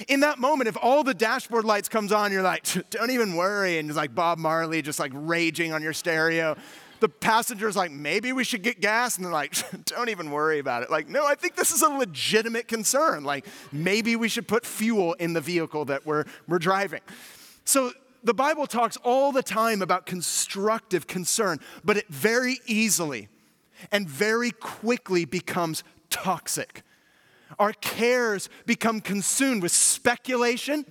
in 0.07 0.21
that 0.21 0.39
moment, 0.39 0.67
if 0.67 0.77
all 0.81 1.03
the 1.03 1.13
dashboard 1.13 1.65
lights 1.65 1.89
comes 1.89 2.11
on, 2.11 2.31
you're 2.31 2.41
like, 2.41 2.65
don't 2.89 3.11
even 3.11 3.35
worry. 3.35 3.77
And 3.77 3.89
it's 3.89 3.97
like 3.97 4.15
Bob 4.15 4.37
Marley 4.37 4.81
just 4.81 4.99
like 4.99 5.11
raging 5.13 5.73
on 5.73 5.81
your 5.81 5.93
stereo. 5.93 6.55
The 6.99 7.09
passenger's 7.09 7.77
like, 7.77 7.91
maybe 7.91 8.33
we 8.33 8.43
should 8.43 8.61
get 8.61 8.81
gas. 8.81 9.17
And 9.17 9.25
they're 9.25 9.31
like, 9.31 9.55
don't 9.85 10.09
even 10.09 10.31
worry 10.31 10.59
about 10.59 10.83
it. 10.83 10.91
Like, 10.91 11.07
no, 11.09 11.25
I 11.25 11.35
think 11.35 11.55
this 11.55 11.71
is 11.71 11.81
a 11.81 11.89
legitimate 11.89 12.67
concern. 12.67 13.23
Like, 13.23 13.45
maybe 13.71 14.15
we 14.15 14.27
should 14.29 14.47
put 14.47 14.65
fuel 14.65 15.13
in 15.13 15.33
the 15.33 15.41
vehicle 15.41 15.85
that 15.85 16.05
we're, 16.05 16.25
we're 16.47 16.59
driving. 16.59 17.01
So 17.65 17.91
the 18.23 18.33
Bible 18.33 18.67
talks 18.67 18.97
all 18.97 19.31
the 19.31 19.43
time 19.43 19.81
about 19.81 20.05
constructive 20.05 21.07
concern, 21.07 21.59
but 21.83 21.97
it 21.97 22.07
very 22.09 22.59
easily 22.65 23.29
and 23.91 24.09
very 24.09 24.51
quickly 24.51 25.23
becomes 25.23 25.83
toxic 26.09 26.83
our 27.59 27.73
cares 27.73 28.49
become 28.65 29.01
consumed 29.01 29.61
with 29.61 29.71
speculation, 29.71 30.85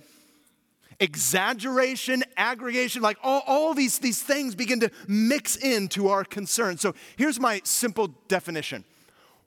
exaggeration, 0.99 2.23
aggregation, 2.37 3.01
like 3.01 3.17
all, 3.23 3.41
all 3.47 3.73
these, 3.73 3.99
these 3.99 4.21
things 4.21 4.55
begin 4.55 4.79
to 4.81 4.91
mix 5.07 5.55
into 5.55 6.09
our 6.09 6.23
concern. 6.23 6.77
So 6.77 6.93
here's 7.17 7.39
my 7.39 7.61
simple 7.63 8.07
definition 8.27 8.85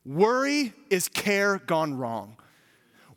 worry 0.05 0.73
is 0.91 1.09
care 1.09 1.59
gone 1.59 1.95
wrong. 1.95 2.37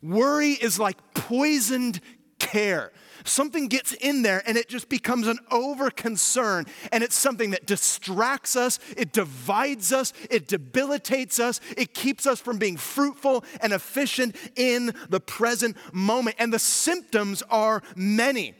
Worry 0.02 0.52
is 0.52 0.78
like 0.78 0.96
poisoned 1.14 2.00
care. 2.38 2.92
Something 3.26 3.68
gets 3.68 3.92
in 3.92 4.22
there 4.22 4.42
and 4.46 4.56
it 4.56 4.68
just 4.68 4.88
becomes 4.88 5.26
an 5.26 5.38
over 5.50 5.90
concern. 5.90 6.66
And 6.92 7.02
it's 7.02 7.16
something 7.16 7.50
that 7.50 7.66
distracts 7.66 8.56
us, 8.56 8.78
it 8.96 9.12
divides 9.12 9.92
us, 9.92 10.12
it 10.30 10.48
debilitates 10.48 11.40
us, 11.40 11.60
it 11.76 11.94
keeps 11.94 12.26
us 12.26 12.40
from 12.40 12.58
being 12.58 12.76
fruitful 12.76 13.44
and 13.60 13.72
efficient 13.72 14.36
in 14.54 14.94
the 15.08 15.20
present 15.20 15.76
moment. 15.92 16.36
And 16.38 16.52
the 16.52 16.58
symptoms 16.58 17.42
are 17.50 17.82
many. 17.96 18.54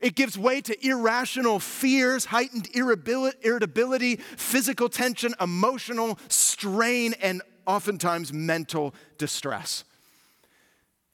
It 0.00 0.14
gives 0.14 0.38
way 0.38 0.60
to 0.62 0.86
irrational 0.86 1.58
fears, 1.58 2.24
heightened 2.26 2.68
irritability, 2.74 4.16
physical 4.16 4.88
tension, 4.88 5.34
emotional 5.40 6.18
strain, 6.28 7.14
and 7.20 7.42
oftentimes 7.66 8.32
mental 8.32 8.94
distress. 9.18 9.84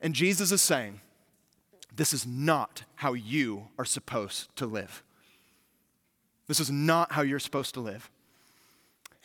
And 0.01 0.15
Jesus 0.15 0.53
is 0.53 0.63
saying, 0.63 1.01
this 1.99 2.13
is 2.13 2.25
not 2.25 2.85
how 2.95 3.13
you 3.13 3.69
are 3.77 3.85
supposed 3.85 4.55
to 4.55 4.67
live. 4.67 5.03
This 6.47 6.61
is 6.61 6.71
not 6.71 7.13
how 7.13 7.23
you're 7.23 7.41
supposed 7.41 7.75
to 7.75 7.81
live. 7.81 8.09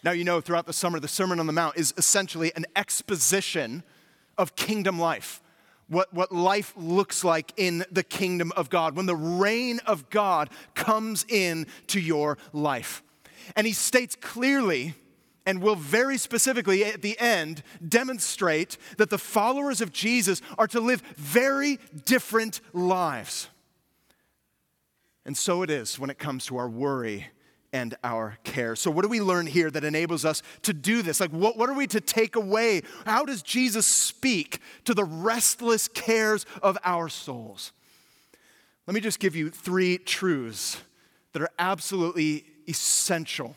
Now, 0.03 0.11
you 0.11 0.23
know, 0.23 0.41
throughout 0.41 0.65
the 0.65 0.73
summer, 0.73 0.99
the 0.99 1.07
Sermon 1.07 1.39
on 1.39 1.45
the 1.45 1.53
Mount 1.53 1.77
is 1.77 1.93
essentially 1.97 2.51
an 2.55 2.65
exposition 2.75 3.83
of 4.39 4.55
kingdom 4.55 4.99
life. 4.99 5.39
What, 5.87 6.11
what 6.15 6.31
life 6.31 6.73
looks 6.75 7.23
like 7.23 7.53
in 7.57 7.85
the 7.91 8.03
kingdom 8.03 8.51
of 8.57 8.71
God, 8.71 8.95
when 8.95 9.05
the 9.05 9.15
reign 9.15 9.79
of 9.85 10.09
God 10.09 10.49
comes 10.73 11.25
in 11.29 11.67
to 11.87 11.99
your 11.99 12.39
life. 12.53 13.03
And 13.55 13.67
he 13.67 13.73
states 13.73 14.15
clearly 14.19 14.95
and 15.45 15.61
will 15.61 15.75
very 15.75 16.17
specifically 16.17 16.85
at 16.85 17.01
the 17.01 17.19
end 17.19 17.63
demonstrate 17.87 18.77
that 18.97 19.09
the 19.09 19.17
followers 19.17 19.81
of 19.81 19.91
Jesus 19.91 20.41
are 20.57 20.67
to 20.67 20.79
live 20.79 21.01
very 21.17 21.79
different 22.05 22.61
lives. 22.73 23.49
And 25.25 25.37
so 25.37 25.61
it 25.61 25.69
is 25.69 25.99
when 25.99 26.09
it 26.09 26.19
comes 26.19 26.45
to 26.47 26.57
our 26.57 26.69
worry 26.69 27.27
and 27.71 27.95
our 28.03 28.37
care. 28.43 28.75
So, 28.75 28.91
what 28.91 29.01
do 29.01 29.07
we 29.07 29.19
learn 29.19 29.47
here 29.47 29.71
that 29.71 29.83
enables 29.83 30.25
us 30.25 30.43
to 30.61 30.73
do 30.73 31.01
this? 31.01 31.19
Like, 31.19 31.31
what, 31.31 31.57
what 31.57 31.69
are 31.69 31.73
we 31.73 31.87
to 31.87 31.99
take 31.99 32.35
away? 32.35 32.83
How 33.05 33.25
does 33.25 33.41
Jesus 33.41 33.87
speak 33.87 34.59
to 34.83 34.93
the 34.93 35.03
restless 35.03 35.87
cares 35.87 36.45
of 36.61 36.77
our 36.83 37.09
souls? 37.09 37.71
Let 38.85 38.93
me 38.93 39.01
just 39.01 39.19
give 39.19 39.35
you 39.35 39.49
three 39.49 39.97
truths 39.97 40.77
that 41.31 41.41
are 41.41 41.49
absolutely 41.57 42.45
essential 42.67 43.55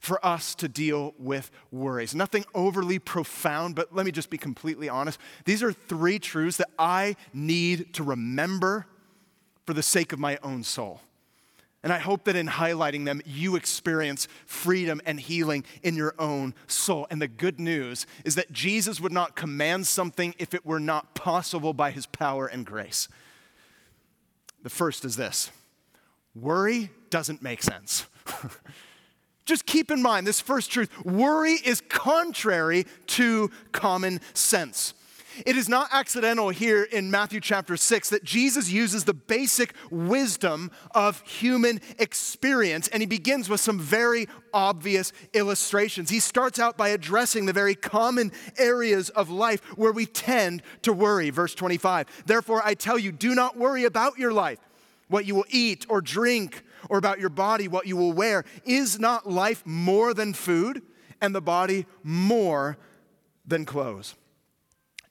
for 0.00 0.24
us 0.24 0.54
to 0.56 0.68
deal 0.68 1.14
with 1.18 1.50
worries. 1.70 2.14
Nothing 2.14 2.44
overly 2.54 2.98
profound, 2.98 3.76
but 3.76 3.94
let 3.94 4.06
me 4.06 4.12
just 4.12 4.30
be 4.30 4.38
completely 4.38 4.88
honest. 4.88 5.20
These 5.44 5.62
are 5.62 5.72
three 5.72 6.18
truths 6.18 6.56
that 6.56 6.70
I 6.78 7.16
need 7.32 7.94
to 7.94 8.02
remember 8.02 8.86
for 9.66 9.74
the 9.74 9.82
sake 9.82 10.12
of 10.12 10.18
my 10.18 10.38
own 10.42 10.64
soul. 10.64 11.02
And 11.82 11.92
I 11.92 11.98
hope 11.98 12.24
that 12.24 12.36
in 12.36 12.46
highlighting 12.46 13.04
them, 13.04 13.22
you 13.24 13.56
experience 13.56 14.26
freedom 14.44 15.00
and 15.06 15.20
healing 15.20 15.64
in 15.82 15.96
your 15.96 16.14
own 16.18 16.54
soul. 16.66 17.06
And 17.10 17.22
the 17.22 17.28
good 17.28 17.58
news 17.58 18.06
is 18.24 18.34
that 18.34 18.52
Jesus 18.52 19.00
would 19.00 19.12
not 19.12 19.36
command 19.36 19.86
something 19.86 20.34
if 20.38 20.52
it 20.52 20.66
were 20.66 20.80
not 20.80 21.14
possible 21.14 21.72
by 21.72 21.90
his 21.90 22.06
power 22.06 22.46
and 22.46 22.66
grace. 22.66 23.08
The 24.62 24.70
first 24.70 25.04
is 25.04 25.16
this 25.16 25.50
worry 26.34 26.90
doesn't 27.10 27.42
make 27.42 27.62
sense. 27.62 28.06
Just 29.50 29.66
keep 29.66 29.90
in 29.90 30.00
mind 30.00 30.28
this 30.28 30.40
first 30.40 30.70
truth 30.70 30.88
worry 31.04 31.54
is 31.54 31.80
contrary 31.88 32.86
to 33.08 33.50
common 33.72 34.20
sense. 34.32 34.94
It 35.44 35.56
is 35.56 35.68
not 35.68 35.88
accidental 35.90 36.50
here 36.50 36.84
in 36.84 37.10
Matthew 37.10 37.40
chapter 37.40 37.76
6 37.76 38.10
that 38.10 38.22
Jesus 38.22 38.70
uses 38.70 39.02
the 39.02 39.12
basic 39.12 39.74
wisdom 39.90 40.70
of 40.92 41.20
human 41.22 41.80
experience 41.98 42.86
and 42.86 43.02
he 43.02 43.08
begins 43.08 43.48
with 43.48 43.58
some 43.58 43.80
very 43.80 44.28
obvious 44.54 45.12
illustrations. 45.32 46.10
He 46.10 46.20
starts 46.20 46.60
out 46.60 46.76
by 46.76 46.90
addressing 46.90 47.46
the 47.46 47.52
very 47.52 47.74
common 47.74 48.30
areas 48.56 49.08
of 49.10 49.30
life 49.30 49.64
where 49.76 49.90
we 49.90 50.06
tend 50.06 50.62
to 50.82 50.92
worry. 50.92 51.30
Verse 51.30 51.56
25 51.56 52.22
Therefore, 52.24 52.62
I 52.64 52.74
tell 52.74 53.00
you, 53.00 53.10
do 53.10 53.34
not 53.34 53.56
worry 53.56 53.82
about 53.82 54.16
your 54.16 54.32
life, 54.32 54.60
what 55.08 55.26
you 55.26 55.34
will 55.34 55.46
eat 55.50 55.86
or 55.88 56.00
drink 56.00 56.62
or 56.88 56.98
about 56.98 57.20
your 57.20 57.28
body, 57.28 57.68
what 57.68 57.86
you 57.86 57.96
will 57.96 58.12
wear. 58.12 58.44
Is 58.64 58.98
not 58.98 59.28
life 59.28 59.62
more 59.66 60.14
than 60.14 60.32
food, 60.32 60.82
and 61.20 61.34
the 61.34 61.42
body 61.42 61.86
more 62.02 62.78
than 63.46 63.64
clothes? 63.64 64.14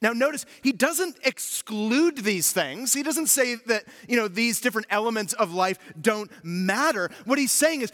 Now, 0.02 0.14
notice 0.14 0.46
he 0.62 0.72
doesn't 0.72 1.18
exclude 1.24 2.16
these 2.16 2.52
things. 2.52 2.94
He 2.94 3.02
doesn't 3.02 3.26
say 3.26 3.56
that, 3.66 3.84
you 4.08 4.16
know, 4.16 4.28
these 4.28 4.58
different 4.58 4.86
elements 4.88 5.34
of 5.34 5.52
life 5.52 5.78
don't 6.00 6.30
matter. 6.42 7.10
What 7.26 7.38
he's 7.38 7.52
saying 7.52 7.82
is, 7.82 7.92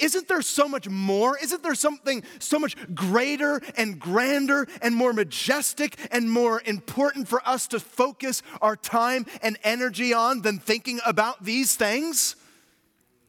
isn't 0.00 0.26
there 0.26 0.42
so 0.42 0.66
much 0.66 0.88
more? 0.88 1.38
Isn't 1.38 1.62
there 1.62 1.76
something 1.76 2.24
so 2.40 2.58
much 2.58 2.74
greater 2.92 3.62
and 3.76 4.00
grander 4.00 4.66
and 4.82 4.96
more 4.96 5.12
majestic 5.12 5.96
and 6.10 6.28
more 6.28 6.60
important 6.66 7.28
for 7.28 7.40
us 7.48 7.68
to 7.68 7.78
focus 7.78 8.42
our 8.60 8.74
time 8.74 9.24
and 9.40 9.56
energy 9.62 10.12
on 10.12 10.42
than 10.42 10.58
thinking 10.58 10.98
about 11.06 11.44
these 11.44 11.76
things? 11.76 12.34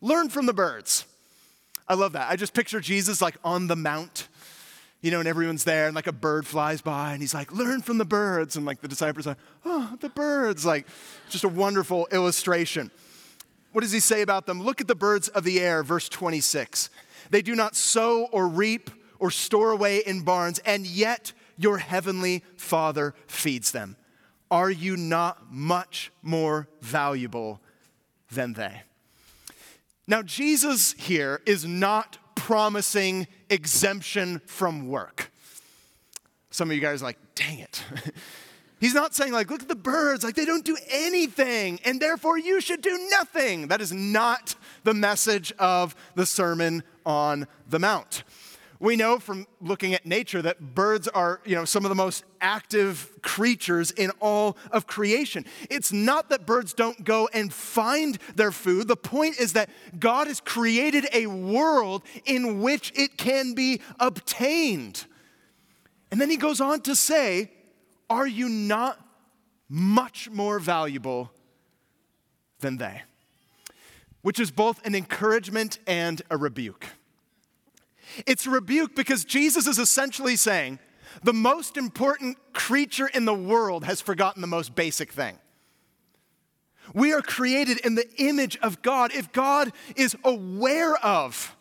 Learn 0.01 0.29
from 0.29 0.45
the 0.45 0.53
birds. 0.53 1.05
I 1.87 1.93
love 1.93 2.13
that. 2.13 2.29
I 2.29 2.35
just 2.35 2.53
picture 2.53 2.79
Jesus 2.79 3.21
like 3.21 3.37
on 3.43 3.67
the 3.67 3.75
mount 3.75 4.27
you 5.05 5.11
know, 5.11 5.19
and 5.19 5.27
everyone's 5.27 5.65
there, 5.65 5.85
and 5.85 5.93
like 5.93 6.07
a 6.07 6.11
bird 6.11 6.47
flies 6.47 6.81
by, 6.81 7.13
and 7.13 7.21
he's 7.21 7.35
like, 7.35 7.51
learn 7.51 7.83
from 7.83 7.99
the 7.99 8.05
birds. 8.05 8.55
And 8.55 8.65
like 8.65 8.81
the 8.81 8.87
disciples 8.87 9.27
are, 9.27 9.37
oh, 9.63 9.95
the 10.01 10.09
birds. 10.09 10.65
Like, 10.65 10.87
just 11.29 11.43
a 11.43 11.47
wonderful 11.47 12.07
illustration. 12.11 12.89
What 13.71 13.81
does 13.81 13.91
he 13.91 13.99
say 13.99 14.23
about 14.23 14.47
them? 14.47 14.63
Look 14.63 14.81
at 14.81 14.87
the 14.87 14.95
birds 14.95 15.27
of 15.27 15.43
the 15.43 15.59
air, 15.59 15.83
verse 15.83 16.09
26. 16.09 16.89
They 17.29 17.43
do 17.43 17.55
not 17.55 17.75
sow 17.75 18.25
or 18.31 18.47
reap 18.47 18.89
or 19.19 19.29
store 19.29 19.69
away 19.69 19.99
in 19.99 20.23
barns, 20.23 20.57
and 20.65 20.87
yet 20.87 21.33
your 21.55 21.77
heavenly 21.77 22.43
Father 22.57 23.13
feeds 23.27 23.71
them. 23.71 23.97
Are 24.49 24.71
you 24.71 24.97
not 24.97 25.53
much 25.53 26.11
more 26.23 26.67
valuable 26.81 27.61
than 28.31 28.53
they? 28.53 28.81
Now, 30.07 30.21
Jesus 30.21 30.93
here 30.93 31.41
is 31.45 31.65
not 31.65 32.17
promising 32.35 33.27
exemption 33.49 34.39
from 34.45 34.87
work. 34.87 35.31
Some 36.51 36.69
of 36.69 36.75
you 36.75 36.81
guys 36.81 37.01
are 37.01 37.05
like, 37.05 37.17
dang 37.33 37.59
it. 37.59 37.83
He's 38.79 38.93
not 38.93 39.15
saying, 39.15 39.33
like, 39.33 39.49
look 39.49 39.63
at 39.63 39.67
the 39.67 39.75
birds, 39.75 40.23
like, 40.23 40.35
they 40.35 40.45
don't 40.45 40.65
do 40.65 40.77
anything, 40.91 41.79
and 41.85 41.99
therefore 41.99 42.37
you 42.37 42.61
should 42.61 42.81
do 42.81 43.07
nothing. 43.09 43.67
That 43.69 43.81
is 43.81 43.91
not 43.91 44.55
the 44.83 44.93
message 44.93 45.51
of 45.57 45.95
the 46.13 46.25
Sermon 46.25 46.83
on 47.05 47.47
the 47.67 47.79
Mount. 47.79 48.23
We 48.79 48.97
know 48.97 49.19
from 49.19 49.47
looking 49.61 49.93
at 49.93 50.05
nature 50.05 50.41
that 50.41 50.75
birds 50.75 51.07
are, 51.07 51.39
you 51.45 51.55
know, 51.55 51.63
some 51.63 51.85
of 51.85 51.89
the 51.89 51.95
most 51.95 52.25
active 52.41 53.09
creatures 53.21 53.91
in 53.91 54.11
all 54.19 54.57
of 54.71 54.85
creation. 54.85 55.45
It's 55.69 55.93
not 55.93 56.29
that 56.29 56.45
birds 56.45 56.73
don't 56.73 57.03
go 57.03 57.29
and 57.33 57.53
find 57.53 58.17
their 58.35 58.51
food. 58.51 58.87
The 58.87 58.97
point 58.97 59.39
is 59.39 59.53
that 59.53 59.69
God 59.97 60.27
has 60.27 60.41
created 60.41 61.07
a 61.13 61.27
world 61.27 62.03
in 62.25 62.61
which 62.61 62.91
it 62.95 63.17
can 63.17 63.53
be 63.53 63.79
obtained. 63.99 65.05
And 66.11 66.19
then 66.19 66.29
he 66.29 66.37
goes 66.37 66.59
on 66.59 66.81
to 66.81 66.95
say, 66.95 67.51
Are 68.09 68.27
you 68.27 68.49
not 68.49 68.99
much 69.69 70.29
more 70.29 70.59
valuable 70.59 71.31
than 72.59 72.77
they? 72.77 73.03
Which 74.21 74.39
is 74.39 74.51
both 74.51 74.85
an 74.85 74.95
encouragement 74.95 75.79
and 75.87 76.21
a 76.29 76.35
rebuke. 76.35 76.87
It's 78.25 78.47
rebuke 78.47 78.95
because 78.95 79.25
Jesus 79.25 79.67
is 79.67 79.79
essentially 79.79 80.35
saying 80.35 80.79
the 81.23 81.33
most 81.33 81.77
important 81.77 82.37
creature 82.53 83.07
in 83.07 83.25
the 83.25 83.33
world 83.33 83.85
has 83.85 84.01
forgotten 84.01 84.41
the 84.41 84.47
most 84.47 84.75
basic 84.75 85.11
thing. 85.11 85.37
We 86.93 87.13
are 87.13 87.21
created 87.21 87.79
in 87.79 87.95
the 87.95 88.07
image 88.17 88.57
of 88.61 88.81
God. 88.81 89.13
If 89.13 89.31
God 89.31 89.71
is 89.95 90.15
aware 90.23 90.95
of 90.97 91.55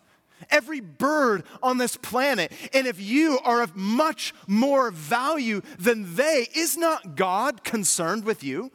every 0.50 0.80
bird 0.80 1.44
on 1.62 1.78
this 1.78 1.96
planet, 1.96 2.52
and 2.72 2.86
if 2.86 3.00
you 3.00 3.38
are 3.44 3.62
of 3.62 3.76
much 3.76 4.34
more 4.46 4.90
value 4.90 5.62
than 5.78 6.14
they, 6.16 6.48
is 6.54 6.76
not 6.76 7.16
God 7.16 7.64
concerned 7.64 8.24
with 8.24 8.44
you? 8.44 8.70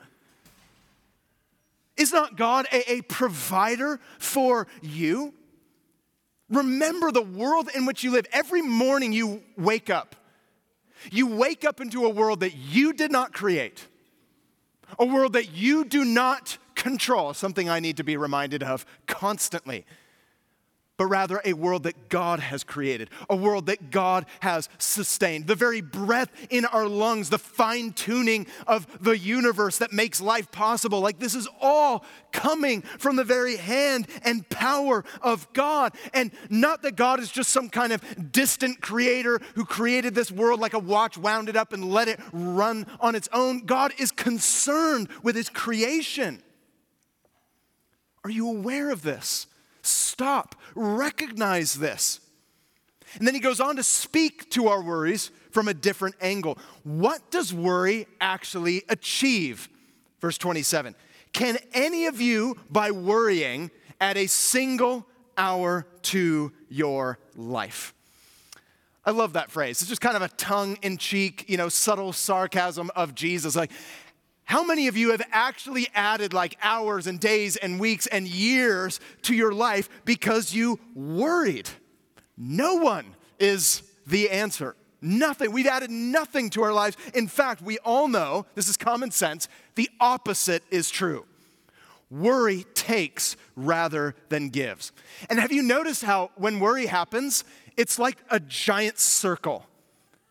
Is 1.98 2.14
not 2.14 2.38
God 2.38 2.66
a, 2.72 2.94
a 2.94 3.02
provider 3.04 4.00
for 4.18 4.68
you? 4.82 5.34
Remember 6.50 7.12
the 7.12 7.22
world 7.22 7.70
in 7.76 7.86
which 7.86 8.04
you 8.04 8.12
live. 8.12 8.26
Every 8.32 8.62
morning 8.62 9.14
you 9.14 9.44
wake 9.58 9.90
up, 9.90 10.16
you 11.12 11.28
wake 11.28 11.64
up 11.64 11.80
into 11.80 12.06
a 12.06 12.10
world 12.10 12.40
that 12.42 12.56
you 12.56 12.94
did 12.94 13.12
not 13.12 13.34
create, 13.34 13.88
a 14.98 15.06
world 15.06 15.34
that 15.34 15.52
you 15.54 15.86
do 15.86 16.04
not 16.04 16.58
control, 16.76 17.34
something 17.34 17.70
I 17.70 17.80
need 17.80 17.98
to 17.98 18.04
be 18.04 18.18
reminded 18.18 18.64
of 18.64 18.86
constantly 19.06 19.86
but 21.00 21.06
rather 21.06 21.42
a 21.46 21.54
world 21.54 21.84
that 21.84 22.10
God 22.10 22.42
has 22.42 22.66
created, 22.66 23.10
a 23.30 23.36
world 23.36 23.68
that 23.68 23.90
God 23.90 24.26
has 24.42 24.68
sustained. 24.80 25.48
The 25.48 25.56
very 25.56 25.80
breath 25.80 26.30
in 26.50 26.66
our 26.66 26.90
lungs, 26.90 27.30
the 27.30 27.40
fine 27.40 27.94
tuning 27.94 28.48
of 28.68 28.86
the 29.02 29.18
universe 29.18 29.78
that 29.78 29.94
makes 29.94 30.20
life 30.20 30.52
possible. 30.52 31.00
Like 31.00 31.18
this 31.18 31.36
is 31.36 31.48
all 31.62 32.04
coming 32.34 32.82
from 32.82 33.16
the 33.16 33.24
very 33.24 33.56
hand 33.56 34.10
and 34.24 34.48
power 34.50 35.06
of 35.22 35.48
God. 35.54 35.94
And 36.14 36.32
not 36.50 36.82
that 36.82 36.98
God 36.98 37.22
is 37.22 37.32
just 37.32 37.52
some 37.52 37.70
kind 37.70 37.94
of 37.94 38.34
distant 38.34 38.82
creator 38.82 39.40
who 39.56 39.64
created 39.64 40.16
this 40.16 40.30
world 40.30 40.60
like 40.60 40.74
a 40.74 40.80
watch, 40.80 41.18
wound 41.18 41.48
it 41.48 41.56
up, 41.56 41.72
and 41.72 41.90
let 41.90 42.10
it 42.10 42.20
run 42.34 42.86
on 43.00 43.16
its 43.16 43.30
own. 43.32 43.62
God 43.62 43.94
is 43.98 44.12
concerned 44.12 45.08
with 45.24 45.38
his 45.38 45.48
creation. 45.48 46.44
Are 48.26 48.30
you 48.30 48.50
aware 48.50 48.90
of 48.90 49.02
this? 49.02 49.48
Stop. 49.82 50.56
Recognize 50.76 51.76
this. 51.76 52.20
And 53.18 53.26
then 53.26 53.34
he 53.34 53.40
goes 53.40 53.60
on 53.60 53.76
to 53.78 53.84
speak 53.84 54.50
to 54.52 54.68
our 54.68 54.82
worries 54.82 55.32
from 55.52 55.68
a 55.68 55.74
different 55.74 56.16
angle. 56.22 56.58
What 56.84 57.32
does 57.32 57.54
worry 57.54 58.08
actually 58.22 58.84
achieve? 58.90 59.70
Verse 60.22 60.38
27 60.38 60.96
Can 61.34 61.58
any 61.74 62.06
of 62.06 62.22
you, 62.22 62.58
by 62.70 62.92
worrying, 62.92 63.72
add 64.00 64.18
a 64.18 64.28
single 64.28 65.06
hour 65.38 65.88
to 66.04 66.52
your 66.70 67.18
life? 67.36 67.94
I 69.06 69.12
love 69.12 69.34
that 69.34 69.50
phrase. 69.50 69.82
It's 69.82 69.90
just 69.90 70.02
kind 70.02 70.16
of 70.16 70.22
a 70.22 70.28
tongue 70.28 70.78
in 70.82 70.98
cheek, 70.98 71.46
you 71.48 71.58
know, 71.58 71.70
subtle 71.70 72.14
sarcasm 72.14 72.92
of 72.96 73.16
Jesus. 73.16 73.56
Like, 73.56 73.72
how 74.50 74.64
many 74.64 74.88
of 74.88 74.98
you 74.98 75.12
have 75.12 75.22
actually 75.32 75.88
added 75.94 76.34
like 76.34 76.58
hours 76.64 77.06
and 77.06 77.20
days 77.20 77.56
and 77.56 77.80
weeks 77.80 78.08
and 78.08 78.28
years 78.28 79.00
to 79.22 79.36
your 79.36 79.52
life 79.52 79.88
because 80.06 80.56
you 80.56 80.80
worried? 80.96 81.70
No 82.36 82.74
one 82.78 83.06
is 83.38 83.84
the 84.08 84.32
answer. 84.32 84.76
Nothing. 85.04 85.52
We've 85.52 85.68
added 85.68 85.92
nothing 85.92 86.50
to 86.50 86.64
our 86.64 86.74
lives. 86.74 86.98
In 87.14 87.28
fact, 87.28 87.62
we 87.62 87.78
all 87.86 88.08
know, 88.08 88.48
this 88.56 88.68
is 88.68 88.76
common 88.76 89.12
sense, 89.12 89.48
the 89.76 89.88
opposite 90.00 90.64
is 90.72 90.90
true. 90.90 91.28
Worry 92.10 92.66
takes 92.74 93.38
rather 93.56 94.16
than 94.30 94.50
gives. 94.50 94.92
And 95.30 95.40
have 95.40 95.52
you 95.52 95.62
noticed 95.62 96.04
how 96.04 96.32
when 96.38 96.60
worry 96.60 96.88
happens, 96.88 97.44
it's 97.78 98.00
like 98.00 98.18
a 98.32 98.40
giant 98.40 98.98
circle? 98.98 99.69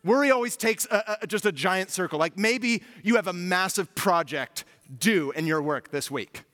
Worry 0.04 0.30
always 0.30 0.56
takes 0.56 0.86
a, 0.86 1.18
a, 1.22 1.26
just 1.26 1.44
a 1.44 1.52
giant 1.52 1.90
circle. 1.90 2.18
Like 2.18 2.38
maybe 2.38 2.82
you 3.02 3.16
have 3.16 3.26
a 3.26 3.32
massive 3.32 3.94
project 3.94 4.64
due 4.98 5.32
in 5.32 5.46
your 5.46 5.60
work 5.60 5.90
this 5.90 6.10
week. 6.10 6.44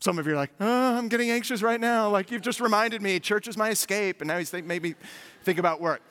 Some 0.00 0.18
of 0.18 0.26
you 0.26 0.32
are 0.32 0.36
like, 0.36 0.50
oh, 0.60 0.98
I'm 0.98 1.08
getting 1.08 1.30
anxious 1.30 1.62
right 1.62 1.80
now. 1.80 2.08
Like 2.10 2.30
you've 2.30 2.42
just 2.42 2.60
reminded 2.60 3.02
me, 3.02 3.20
church 3.20 3.48
is 3.48 3.56
my 3.56 3.70
escape. 3.70 4.20
And 4.20 4.28
now 4.28 4.38
he's 4.38 4.50
think, 4.50 4.66
maybe 4.66 4.94
think 5.44 5.58
about 5.58 5.80
work. 5.80 6.02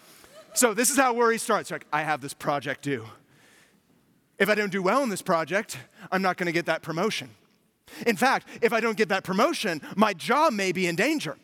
So 0.54 0.74
this 0.74 0.90
is 0.90 0.98
how 0.98 1.14
worry 1.14 1.38
starts. 1.38 1.72
Like, 1.72 1.86
I 1.94 2.02
have 2.02 2.22
this 2.22 2.34
project 2.34 2.84
due. 2.84 3.06
If 4.38 4.50
I 4.50 4.56
don't 4.56 4.72
do 4.72 4.82
well 4.82 5.04
in 5.04 5.10
this 5.10 5.22
project, 5.22 5.78
I'm 6.12 6.22
not 6.22 6.38
going 6.38 6.48
to 6.48 6.52
get 6.52 6.66
that 6.66 6.82
promotion. 6.82 7.30
In 8.08 8.16
fact, 8.16 8.48
if 8.62 8.74
I 8.74 8.80
don't 8.80 8.98
get 8.98 9.10
that 9.10 9.24
promotion, 9.24 9.82
my 9.96 10.14
job 10.14 10.54
may 10.54 10.72
be 10.72 10.88
in 10.88 10.96
danger. 10.96 11.38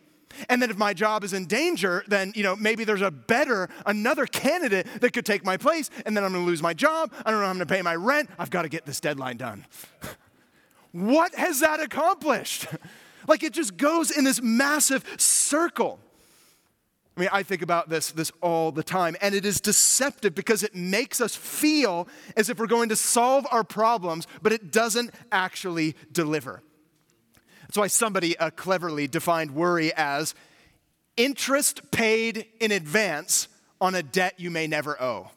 And 0.50 0.62
then 0.62 0.70
if 0.70 0.78
my 0.78 0.94
job 0.94 1.24
is 1.24 1.34
in 1.34 1.46
danger, 1.46 2.04
then 2.08 2.32
you 2.36 2.44
know 2.44 2.56
maybe 2.56 2.84
there's 2.84 3.02
a 3.02 3.12
better, 3.12 3.70
another 3.86 4.26
candidate 4.26 4.88
that 5.02 5.13
could 5.13 5.26
take 5.26 5.44
my 5.44 5.58
place, 5.58 5.90
and 6.06 6.16
then 6.16 6.24
I'm 6.24 6.32
gonna 6.34 6.46
lose 6.46 6.62
my 6.62 6.74
job. 6.74 7.12
I 7.26 7.32
don't 7.32 7.40
know 7.40 7.46
how 7.46 7.52
I'm 7.52 7.58
gonna 7.58 7.66
pay 7.66 7.82
my 7.82 7.96
rent. 7.96 8.30
I've 8.38 8.50
got 8.50 8.63
to 8.63 8.70
get 8.70 8.86
this 8.86 9.00
deadline 9.00 9.38
done. 9.38 9.66
what 10.92 11.34
has 11.36 11.60
that 11.62 11.80
accomplished? 11.80 12.68
like 13.28 13.44
it 13.44 13.54
just 13.54 13.78
goes 13.78 14.12
in 14.12 14.24
this 14.24 14.42
massive 14.42 15.04
circle. 15.18 16.00
I 17.16 17.20
mean, 17.20 17.30
I 17.34 17.42
think 17.42 17.63
about 17.63 17.90
this, 17.90 18.12
this 18.12 18.32
all 18.42 18.72
the 18.72 18.84
time, 18.84 19.16
and 19.22 19.34
it 19.34 19.44
is 19.44 19.60
deceptive 19.60 20.36
because 20.36 20.62
it 20.62 20.76
makes 20.76 21.20
us 21.20 21.36
feel 21.36 22.08
as 22.36 22.48
if 22.50 22.60
we're 22.60 22.68
going 22.68 22.90
to 22.90 22.96
solve 22.96 23.48
our 23.50 23.63
problems, 23.63 24.28
but 24.44 24.54
it 24.54 24.72
doesn't 24.72 25.12
actually 25.32 25.96
deliver. 26.12 26.62
That's 27.68 27.78
why 27.78 27.88
somebody 27.88 28.38
uh, 28.38 28.50
cleverly 28.52 29.08
defined 29.08 29.52
worry 29.52 29.94
as 29.94 30.36
interest 31.18 31.92
paid 31.92 32.46
in 32.60 32.72
advance 32.72 33.48
on 33.82 33.96
a 33.96 34.04
debt 34.04 34.36
you 34.38 34.50
may 34.50 34.68
never 34.68 35.02
owe. 35.02 35.30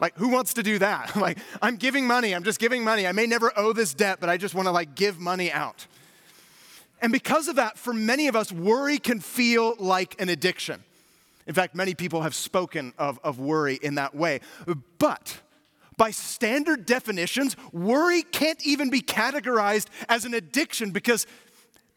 Like, 0.00 0.16
who 0.16 0.28
wants 0.28 0.54
to 0.54 0.62
do 0.62 0.78
that? 0.78 1.16
like, 1.16 1.38
I'm 1.62 1.76
giving 1.76 2.06
money, 2.06 2.34
I'm 2.34 2.44
just 2.44 2.60
giving 2.60 2.84
money. 2.84 3.06
I 3.06 3.12
may 3.12 3.26
never 3.26 3.52
owe 3.56 3.72
this 3.72 3.94
debt, 3.94 4.18
but 4.20 4.28
I 4.28 4.36
just 4.36 4.54
want 4.54 4.66
to 4.66 4.72
like 4.72 4.94
give 4.94 5.18
money 5.18 5.50
out. 5.50 5.86
And 7.00 7.12
because 7.12 7.48
of 7.48 7.56
that, 7.56 7.76
for 7.76 7.92
many 7.92 8.28
of 8.28 8.36
us, 8.36 8.52
worry 8.52 8.98
can 8.98 9.20
feel 9.20 9.74
like 9.78 10.20
an 10.20 10.28
addiction. 10.28 10.82
In 11.46 11.52
fact, 11.52 11.74
many 11.74 11.94
people 11.94 12.22
have 12.22 12.34
spoken 12.34 12.94
of, 12.96 13.18
of 13.22 13.38
worry 13.38 13.78
in 13.82 13.96
that 13.96 14.14
way. 14.14 14.40
But 14.98 15.40
by 15.96 16.10
standard 16.10 16.86
definitions, 16.86 17.56
worry 17.72 18.22
can't 18.22 18.64
even 18.66 18.90
be 18.90 19.00
categorized 19.00 19.86
as 20.08 20.24
an 20.24 20.34
addiction 20.34 20.90
because 20.90 21.26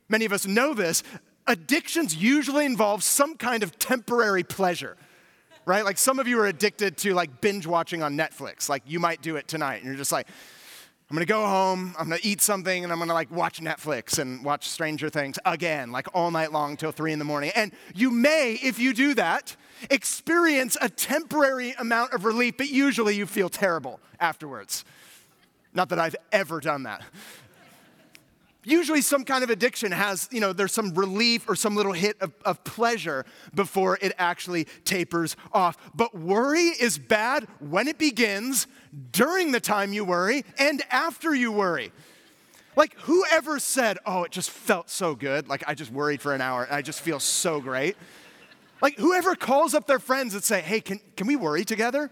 many 0.10 0.26
of 0.26 0.34
us 0.34 0.46
know 0.46 0.74
this. 0.74 1.04
Addictions 1.48 2.16
usually 2.16 2.66
involve 2.66 3.04
some 3.04 3.36
kind 3.36 3.64
of 3.64 3.80
temporary 3.80 4.44
pleasure, 4.44 4.98
right? 5.66 5.86
Like 5.86 5.98
some 5.98 6.20
of 6.20 6.28
you 6.28 6.40
are 6.40 6.48
addicted 6.48 6.98
to 6.98 7.14
like 7.14 7.42
binge 7.42 7.66
watching 7.66 8.04
on 8.04 8.18
Netflix. 8.18 8.70
Like 8.70 8.84
you 8.86 9.00
might 9.00 9.22
do 9.22 9.36
it 9.38 9.48
tonight, 9.48 9.78
and 9.78 9.86
you're 9.86 9.96
just 9.96 10.12
like, 10.12 10.28
I'm 11.10 11.16
gonna 11.16 11.26
go 11.26 11.46
home, 11.46 11.96
I'm 11.98 12.10
gonna 12.10 12.20
eat 12.22 12.42
something, 12.42 12.84
and 12.84 12.92
I'm 12.92 13.00
gonna 13.00 13.14
like 13.14 13.32
watch 13.32 13.62
Netflix 13.62 14.20
and 14.20 14.44
watch 14.44 14.68
Stranger 14.68 15.10
Things 15.10 15.40
again, 15.46 15.90
like 15.90 16.08
all 16.14 16.32
night 16.32 16.52
long 16.52 16.76
till 16.76 16.92
three 16.92 17.14
in 17.14 17.20
the 17.20 17.24
morning. 17.24 17.52
And 17.56 17.72
you 17.96 18.12
may, 18.12 18.60
if 18.62 18.78
you 18.78 18.94
do 18.94 19.14
that, 19.14 19.56
experience 19.90 20.76
a 20.82 20.90
temporary 20.90 21.72
amount 21.80 22.12
of 22.12 22.26
relief, 22.26 22.58
but 22.58 22.68
usually 22.68 23.16
you 23.16 23.26
feel 23.26 23.48
terrible 23.48 24.02
afterwards. 24.20 24.84
Not 25.74 25.88
that 25.90 26.00
I've 26.00 26.16
ever 26.34 26.60
done 26.60 26.84
that. 26.84 27.04
Usually, 28.68 29.00
some 29.00 29.24
kind 29.24 29.46
of 29.46 29.50
addiction 29.50 29.94
has, 29.94 30.28
you 30.30 30.42
know, 30.42 30.52
there's 30.52 30.74
some 30.74 30.94
relief 30.94 31.48
or 31.48 31.56
some 31.56 31.74
little 31.74 31.94
hit 31.94 32.18
of, 32.20 32.34
of, 32.44 32.66
pleasure 32.66 33.26
before 33.56 33.98
it 34.02 34.12
actually 34.18 34.68
tapers 34.84 35.38
off. 35.54 35.78
But 35.96 36.14
worry 36.14 36.74
is 36.78 36.98
bad 36.98 37.48
when 37.60 37.88
it 37.88 37.98
begins, 37.98 38.68
during 39.14 39.54
the 39.54 39.62
time 39.62 39.94
you 39.94 40.04
worry, 40.04 40.44
and 40.60 40.84
after 40.92 41.34
you 41.34 41.50
worry. 41.50 41.94
Like, 42.76 42.94
whoever 43.04 43.58
said, 43.58 44.00
oh, 44.06 44.24
it 44.24 44.32
just 44.34 44.50
felt 44.50 44.90
so 44.90 45.16
good? 45.16 45.48
Like, 45.48 45.64
I 45.66 45.74
just 45.74 45.90
worried 45.94 46.22
for 46.22 46.34
an 46.34 46.42
hour 46.42 46.66
and 46.66 46.76
I 46.76 46.82
just 46.82 47.00
feel 47.00 47.22
so 47.22 47.62
great. 47.62 47.96
Like, 48.82 48.98
whoever 48.98 49.34
calls 49.36 49.76
up 49.76 49.88
their 49.88 50.00
friends 50.00 50.34
and 50.34 50.44
say, 50.44 50.60
hey, 50.60 50.82
can, 50.82 51.00
can 51.16 51.26
we 51.26 51.38
worry 51.38 51.64
together? 51.64 52.12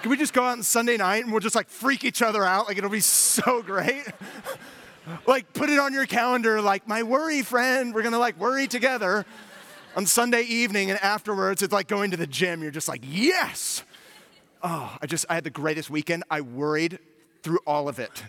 Can 0.00 0.10
we 0.10 0.16
just 0.16 0.32
go 0.32 0.44
out 0.44 0.52
on 0.52 0.62
Sunday 0.62 0.96
night 0.96 1.24
and 1.24 1.30
we'll 1.30 1.40
just 1.40 1.54
like 1.54 1.68
freak 1.68 2.04
each 2.04 2.22
other 2.22 2.42
out? 2.42 2.68
Like, 2.68 2.78
it'll 2.78 2.88
be 2.88 3.00
so 3.00 3.60
great. 3.60 4.06
like 5.26 5.52
put 5.52 5.70
it 5.70 5.78
on 5.78 5.92
your 5.92 6.06
calendar 6.06 6.60
like 6.60 6.86
my 6.88 7.02
worry 7.02 7.42
friend 7.42 7.94
we're 7.94 8.02
gonna 8.02 8.18
like 8.18 8.38
worry 8.38 8.66
together 8.66 9.24
on 9.96 10.06
sunday 10.06 10.42
evening 10.42 10.90
and 10.90 10.98
afterwards 11.00 11.62
it's 11.62 11.72
like 11.72 11.88
going 11.88 12.10
to 12.10 12.16
the 12.16 12.26
gym. 12.26 12.62
You're 12.62 12.70
just 12.70 12.88
like 12.88 13.02
yes! 13.04 13.82
Oh 14.62 14.96
i 15.00 15.06
just 15.06 15.26
i 15.28 15.34
had 15.34 15.44
the 15.44 15.50
greatest 15.50 15.90
weekend. 15.90 16.24
I 16.30 16.40
worried 16.40 16.98
through 17.42 17.60
all 17.66 17.88
of 17.88 17.98
it. 17.98 18.22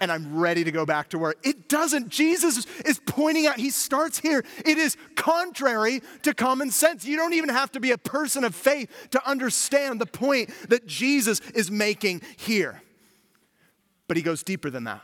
And 0.00 0.10
i'm 0.10 0.36
ready 0.36 0.64
to 0.64 0.72
go 0.72 0.84
back 0.84 1.10
to 1.10 1.18
work. 1.18 1.38
It 1.44 1.68
doesn't 1.68 2.08
jesus 2.08 2.66
is 2.84 3.00
pointing 3.06 3.46
out 3.46 3.56
he 3.56 3.70
starts 3.70 4.18
here. 4.18 4.44
It 4.64 4.78
is 4.78 4.96
contrary 5.14 6.02
to 6.22 6.34
common 6.34 6.70
sense. 6.70 7.04
You 7.04 7.16
don't 7.16 7.34
even 7.34 7.50
have 7.50 7.72
to 7.72 7.80
be 7.80 7.92
a 7.92 7.98
person 7.98 8.44
of 8.44 8.54
faith 8.54 8.90
to 9.10 9.28
understand 9.28 10.00
the 10.00 10.06
point 10.06 10.50
that 10.68 10.86
jesus 10.86 11.40
is 11.54 11.70
making 11.70 12.22
here. 12.36 12.82
But 14.08 14.16
he 14.16 14.22
goes 14.22 14.42
deeper 14.42 14.68
than 14.68 14.84
that 14.84 15.02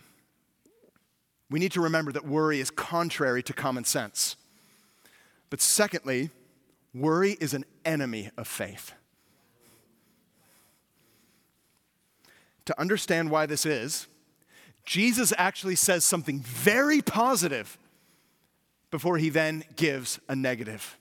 we 1.51 1.59
need 1.59 1.73
to 1.73 1.81
remember 1.81 2.13
that 2.13 2.27
worry 2.27 2.61
is 2.61 2.71
contrary 2.71 3.43
to 3.45 3.53
common 3.53 3.85
sense. 3.85 4.37
But 5.51 5.61
secondly, 5.61 6.31
worry 6.95 7.37
is 7.41 7.55
an 7.55 7.65
enemy 7.85 8.31
of 8.37 8.47
faith. 8.47 8.93
To 12.67 12.79
understand 12.79 13.31
why 13.31 13.47
this 13.47 13.65
is, 13.65 14.07
Jesus 14.85 15.33
actually 15.39 15.75
says 15.75 16.05
something 16.05 16.41
very 16.41 17.01
positive 17.01 17.79
before 18.91 19.17
he 19.19 19.31
then 19.31 19.65
gives 19.77 20.19
a 20.29 20.37
negative. 20.37 20.99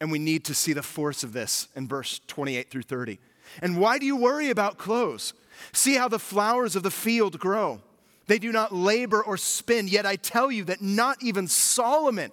And 0.00 0.12
we 0.12 0.18
need 0.18 0.44
to 0.44 0.54
see 0.54 0.72
the 0.72 0.82
force 0.82 1.22
of 1.24 1.32
this 1.32 1.68
in 1.74 1.88
verse 1.88 2.20
28 2.26 2.70
through 2.70 2.82
30. 2.82 3.18
And 3.62 3.78
why 3.78 3.98
do 3.98 4.06
you 4.06 4.16
worry 4.16 4.50
about 4.50 4.78
clothes? 4.78 5.32
See 5.72 5.94
how 5.94 6.08
the 6.08 6.18
flowers 6.18 6.76
of 6.76 6.82
the 6.82 6.90
field 6.90 7.38
grow. 7.38 7.80
They 8.28 8.38
do 8.38 8.52
not 8.52 8.74
labor 8.74 9.22
or 9.22 9.36
spin, 9.36 9.88
yet 9.88 10.06
I 10.06 10.16
tell 10.16 10.52
you 10.52 10.64
that 10.64 10.80
not 10.80 11.22
even 11.22 11.48
Solomon 11.48 12.30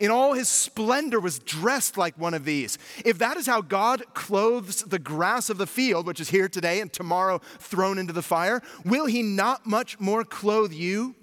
in 0.00 0.10
all 0.10 0.32
his 0.32 0.48
splendor 0.48 1.20
was 1.20 1.38
dressed 1.38 1.96
like 1.96 2.18
one 2.18 2.34
of 2.34 2.44
these. 2.44 2.76
If 3.04 3.18
that 3.18 3.36
is 3.36 3.46
how 3.46 3.60
God 3.60 4.02
clothes 4.14 4.82
the 4.82 4.98
grass 4.98 5.48
of 5.48 5.58
the 5.58 5.66
field, 5.66 6.06
which 6.06 6.20
is 6.20 6.30
here 6.30 6.48
today 6.48 6.80
and 6.80 6.92
tomorrow 6.92 7.40
thrown 7.58 7.98
into 7.98 8.12
the 8.12 8.22
fire, 8.22 8.62
will 8.84 9.06
he 9.06 9.22
not 9.22 9.66
much 9.66 9.98
more 9.98 10.24
clothe 10.24 10.72
you, 10.72 11.14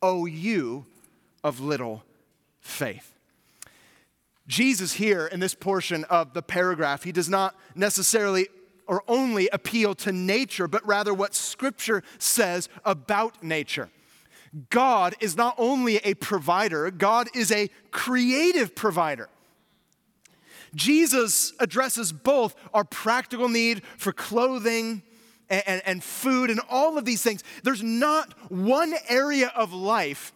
O 0.00 0.26
you 0.26 0.86
of 1.44 1.60
little 1.60 2.04
faith? 2.60 3.12
Jesus, 4.46 4.94
here 4.94 5.26
in 5.26 5.38
this 5.38 5.54
portion 5.54 6.04
of 6.04 6.34
the 6.34 6.42
paragraph, 6.42 7.04
he 7.04 7.12
does 7.12 7.28
not 7.28 7.54
necessarily 7.74 8.48
or 8.90 9.04
only 9.06 9.48
appeal 9.52 9.94
to 9.94 10.10
nature, 10.10 10.66
but 10.66 10.84
rather 10.84 11.14
what 11.14 11.32
Scripture 11.32 12.02
says 12.18 12.68
about 12.84 13.40
nature. 13.40 13.88
God 14.68 15.14
is 15.20 15.36
not 15.36 15.54
only 15.58 15.98
a 15.98 16.14
provider, 16.14 16.90
God 16.90 17.28
is 17.32 17.52
a 17.52 17.70
creative 17.92 18.74
provider. 18.74 19.28
Jesus 20.74 21.52
addresses 21.60 22.12
both 22.12 22.56
our 22.74 22.82
practical 22.82 23.48
need 23.48 23.82
for 23.96 24.12
clothing 24.12 25.04
and, 25.48 25.62
and, 25.68 25.82
and, 25.86 26.02
food 26.02 26.50
and 26.50 26.60
all 26.68 26.98
of 26.98 27.04
these 27.04 27.22
things. 27.22 27.44
There's 27.62 27.84
not 27.84 28.32
one 28.50 28.94
area 29.08 29.52
of 29.54 29.72
life 29.72 30.32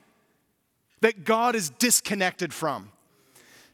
that 1.00 1.24
God 1.24 1.56
is 1.56 1.70
disconnected 1.70 2.54
from. 2.54 2.92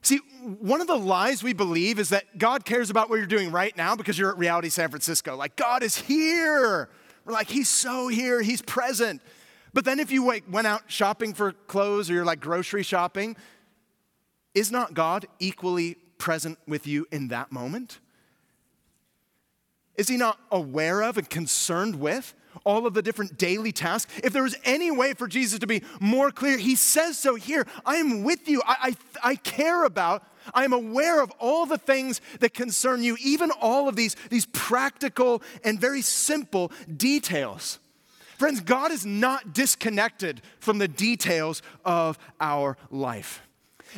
See, 0.03 0.19
one 0.61 0.81
of 0.81 0.87
the 0.87 0.97
lies 0.97 1.43
we 1.43 1.53
believe 1.53 1.99
is 1.99 2.09
that 2.09 2.39
God 2.39 2.65
cares 2.65 2.89
about 2.89 3.11
what 3.11 3.17
you're 3.17 3.27
doing 3.27 3.53
right 3.53 3.77
now 3.77 3.95
because 3.95 4.19
you're 4.19 4.31
at 4.31 4.39
Reality 4.39 4.71
San 4.71 4.89
Francisco. 4.89 5.37
Like, 5.37 5.57
God 5.57 5.83
is 5.83 5.97
here. 5.97 6.89
We're 7.25 7.33
like, 7.33 7.51
He's 7.51 7.69
so 7.69 8.09
here, 8.09 8.41
He's 8.41 8.63
present. 8.63 9.21
But 9.73 9.85
then 9.85 10.01
if 10.01 10.11
you 10.11 10.25
like, 10.27 10.45
went 10.51 10.67
out 10.67 10.83
shopping 10.87 11.35
for 11.35 11.53
clothes 11.53 12.11
or 12.11 12.15
you're 12.15 12.25
like 12.25 12.41
grocery 12.41 12.83
shopping, 12.83 13.37
is 14.55 14.73
not 14.73 14.95
God 14.95 15.27
equally 15.39 15.97
present 16.19 16.59
with 16.67 16.87
you 16.87 17.07
in 17.13 17.29
that 17.29 17.53
moment? 17.53 18.01
Is 19.97 20.09
He 20.09 20.17
not 20.17 20.39
aware 20.51 21.03
of 21.03 21.19
and 21.19 21.29
concerned 21.29 21.97
with? 21.97 22.35
All 22.65 22.87
of 22.87 22.95
the 22.95 23.03
different 23.03 23.39
daily 23.39 23.73
tasks. 23.73 24.13
If 24.23 24.33
there 24.33 24.43
was 24.43 24.57
any 24.65 24.91
way 24.91 25.15
for 25.15 25.27
Jesus 25.27 25.59
to 25.61 25.67
be 25.67 25.83
more 26.01 26.31
clear, 26.31 26.59
he 26.59 26.77
says 26.77 27.19
so 27.19 27.35
here. 27.35 27.67
I 27.85 27.97
am 27.97 28.23
with 28.25 28.49
you. 28.49 28.63
I, 28.67 28.97
I, 29.23 29.31
I 29.31 29.35
care 29.37 29.85
about, 29.85 30.25
I 30.55 30.65
am 30.65 30.73
aware 30.73 31.23
of 31.23 31.31
all 31.39 31.67
the 31.67 31.79
things 31.79 32.21
that 32.41 32.55
concern 32.55 33.03
you, 33.03 33.17
even 33.21 33.51
all 33.61 33.89
of 33.89 33.97
these, 33.97 34.17
these 34.31 34.47
practical 34.47 35.43
and 35.65 35.81
very 35.81 36.03
simple 36.03 36.73
details. 36.97 37.79
Friends, 38.39 38.61
God 38.61 38.91
is 38.91 39.05
not 39.05 39.53
disconnected 39.53 40.41
from 40.61 40.79
the 40.79 40.89
details 40.89 41.61
of 41.85 42.19
our 42.41 42.79
life. 42.91 43.43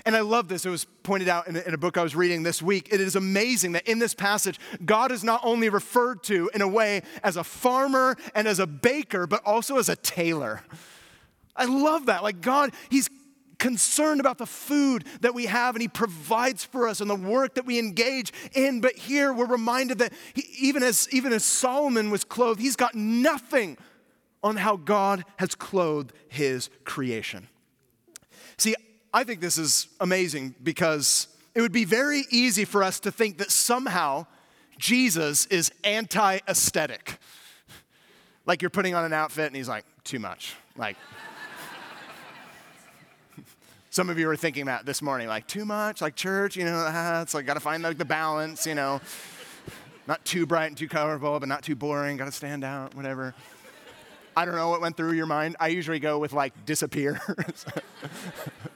And 0.05 0.17
I 0.17 0.21
love 0.21 0.49
this. 0.49 0.65
It 0.65 0.71
was 0.71 0.85
pointed 1.03 1.29
out 1.29 1.49
in 1.49 1.57
a, 1.57 1.61
in 1.61 1.75
a, 1.75 1.79
book 1.79 1.97
I 1.97 2.03
was 2.03 2.17
reading 2.17 2.43
this 2.43 2.63
week. 2.63 2.89
It 2.93 3.01
is 3.01 3.17
amazing 3.17 3.73
that 3.73 3.89
in 3.89 3.99
this 3.99 4.15
passage, 4.15 4.59
God 4.85 5.13
is 5.13 5.23
not 5.23 5.41
only 5.43 5.69
referred 5.69 6.23
to 6.25 6.51
in 6.55 6.63
a 6.63 6.69
way 6.69 7.03
as 7.23 7.37
a 7.37 7.45
farmer 7.45 8.17
and 8.35 8.49
as 8.49 8.59
a 8.59 8.67
baker, 8.67 9.27
but 9.27 9.43
also 9.45 9.79
as 9.79 9.89
a 9.89 9.97
tailor. 9.97 10.63
I 11.57 11.67
love 11.67 12.07
that. 12.07 12.23
Like, 12.23 12.41
God, 12.41 12.73
He's 12.91 13.11
concerned 13.59 14.21
about 14.21 14.39
the 14.39 14.47
food 14.47 15.05
that 15.21 15.35
we 15.35 15.47
have 15.47 15.75
and 15.75 15.83
He 15.83 15.89
provides 15.89 16.65
for 16.65 16.89
us 16.89 17.01
and 17.01 17.09
the 17.09 17.15
work 17.15 17.55
that 17.55 17.67
we 17.67 17.79
engage 17.79 18.33
in. 18.55 18.81
But 18.81 18.97
here 18.97 19.33
we're 19.33 19.47
reminded 19.47 19.99
that 19.99 20.13
he, 20.35 20.45
even, 20.59 20.83
as, 20.83 21.09
even 21.13 21.33
as 21.33 21.45
Solomon 21.45 22.11
was 22.11 22.25
clothed, 22.25 22.61
he's 22.61 22.77
got 22.77 22.95
nothing 22.95 23.77
on 24.43 24.57
how 24.57 24.77
God 24.77 25.25
has 25.37 25.55
clothed 25.55 26.13
His 26.29 26.69
creation. 26.85 27.49
See, 28.57 28.75
I 29.15 29.25
think 29.25 29.41
this 29.41 29.59
is 29.59 29.89
amazing 30.01 30.55
because 30.63 31.29
it 31.55 31.61
would 31.61 31.73
be 31.73 31.85
very 31.85 32.25
easy 32.31 32.65
for 32.65 32.83
us 32.83 33.01
to 33.01 33.13
think 33.13 33.39
that 33.39 33.51
somehow 33.51 34.27
Jesus 34.79 35.47
is 35.47 35.71
anti 35.85 36.39
aesthetic. 36.49 37.19
Like 38.47 38.63
you're 38.63 38.71
putting 38.71 38.95
on 38.95 39.05
an 39.05 39.13
outfit 39.13 39.47
and 39.47 39.57
he's 39.57 39.69
like, 39.69 39.85
too 40.05 40.19
much. 40.19 40.55
Like, 40.77 40.97
some 43.91 44.09
of 44.09 44.19
you 44.19 44.27
were 44.27 44.37
thinking 44.37 44.67
that 44.67 44.87
this 44.87 45.03
morning, 45.03 45.29
like, 45.29 45.47
too 45.47 45.65
much, 45.65 46.01
like 46.01 46.17
church, 46.17 46.57
you 46.57 46.65
know, 46.65 46.85
ah, 46.89 47.23
it's 47.23 47.35
like, 47.35 47.47
gotta 47.47 47.61
find 47.61 47.83
like, 47.83 47.99
the 47.99 48.05
balance, 48.05 48.67
you 48.67 48.75
know. 48.75 49.01
Not 50.09 50.25
too 50.25 50.47
bright 50.47 50.67
and 50.67 50.77
too 50.77 50.89
colorful, 50.89 51.39
but 51.39 51.49
not 51.49 51.63
too 51.63 51.77
boring, 51.77 52.17
gotta 52.17 52.33
stand 52.33 52.65
out, 52.65 52.95
whatever. 52.95 53.35
I 54.37 54.45
don't 54.45 54.57
know 54.57 54.71
what 54.71 54.81
went 54.81 54.97
through 54.97 55.13
your 55.13 55.27
mind. 55.27 55.57
I 55.61 55.69
usually 55.69 56.01
go 56.01 56.19
with 56.19 56.33
like 56.33 56.65
disappear. 56.65 57.21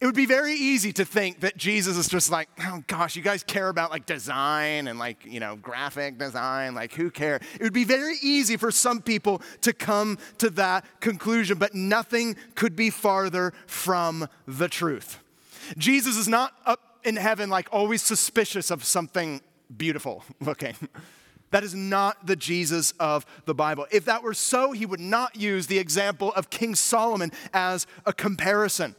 It 0.00 0.06
would 0.06 0.14
be 0.14 0.26
very 0.26 0.54
easy 0.54 0.92
to 0.92 1.04
think 1.04 1.40
that 1.40 1.56
Jesus 1.56 1.96
is 1.96 2.08
just 2.08 2.30
like, 2.30 2.48
oh 2.60 2.84
gosh, 2.86 3.16
you 3.16 3.22
guys 3.22 3.42
care 3.42 3.68
about 3.68 3.90
like 3.90 4.06
design 4.06 4.86
and 4.86 4.96
like, 4.96 5.24
you 5.24 5.40
know, 5.40 5.56
graphic 5.56 6.18
design, 6.18 6.74
like 6.74 6.94
who 6.94 7.10
cares? 7.10 7.42
It 7.54 7.62
would 7.62 7.72
be 7.72 7.84
very 7.84 8.14
easy 8.22 8.56
for 8.56 8.70
some 8.70 9.02
people 9.02 9.42
to 9.62 9.72
come 9.72 10.18
to 10.38 10.50
that 10.50 10.84
conclusion, 11.00 11.58
but 11.58 11.74
nothing 11.74 12.36
could 12.54 12.76
be 12.76 12.90
farther 12.90 13.52
from 13.66 14.28
the 14.46 14.68
truth. 14.68 15.18
Jesus 15.76 16.16
is 16.16 16.28
not 16.28 16.54
up 16.64 16.80
in 17.02 17.16
heaven 17.16 17.50
like 17.50 17.68
always 17.72 18.00
suspicious 18.00 18.70
of 18.70 18.84
something 18.84 19.40
beautiful 19.76 20.22
looking. 20.40 20.76
That 21.50 21.64
is 21.64 21.74
not 21.74 22.24
the 22.24 22.36
Jesus 22.36 22.92
of 23.00 23.26
the 23.46 23.54
Bible. 23.54 23.86
If 23.90 24.04
that 24.04 24.22
were 24.22 24.34
so, 24.34 24.72
he 24.72 24.86
would 24.86 25.00
not 25.00 25.34
use 25.34 25.66
the 25.66 25.78
example 25.78 26.32
of 26.34 26.50
King 26.50 26.76
Solomon 26.76 27.32
as 27.52 27.86
a 28.06 28.12
comparison. 28.12 28.94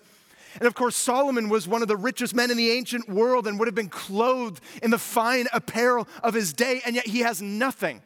And 0.55 0.65
of 0.65 0.73
course, 0.73 0.95
Solomon 0.95 1.49
was 1.49 1.67
one 1.67 1.81
of 1.81 1.87
the 1.87 1.97
richest 1.97 2.33
men 2.33 2.51
in 2.51 2.57
the 2.57 2.71
ancient 2.71 3.07
world 3.07 3.47
and 3.47 3.59
would 3.59 3.67
have 3.67 3.75
been 3.75 3.89
clothed 3.89 4.63
in 4.81 4.91
the 4.91 4.97
fine 4.97 5.47
apparel 5.53 6.07
of 6.23 6.33
his 6.33 6.53
day, 6.53 6.81
and 6.85 6.95
yet 6.95 7.07
he 7.07 7.19
has 7.19 7.41
nothing 7.41 8.01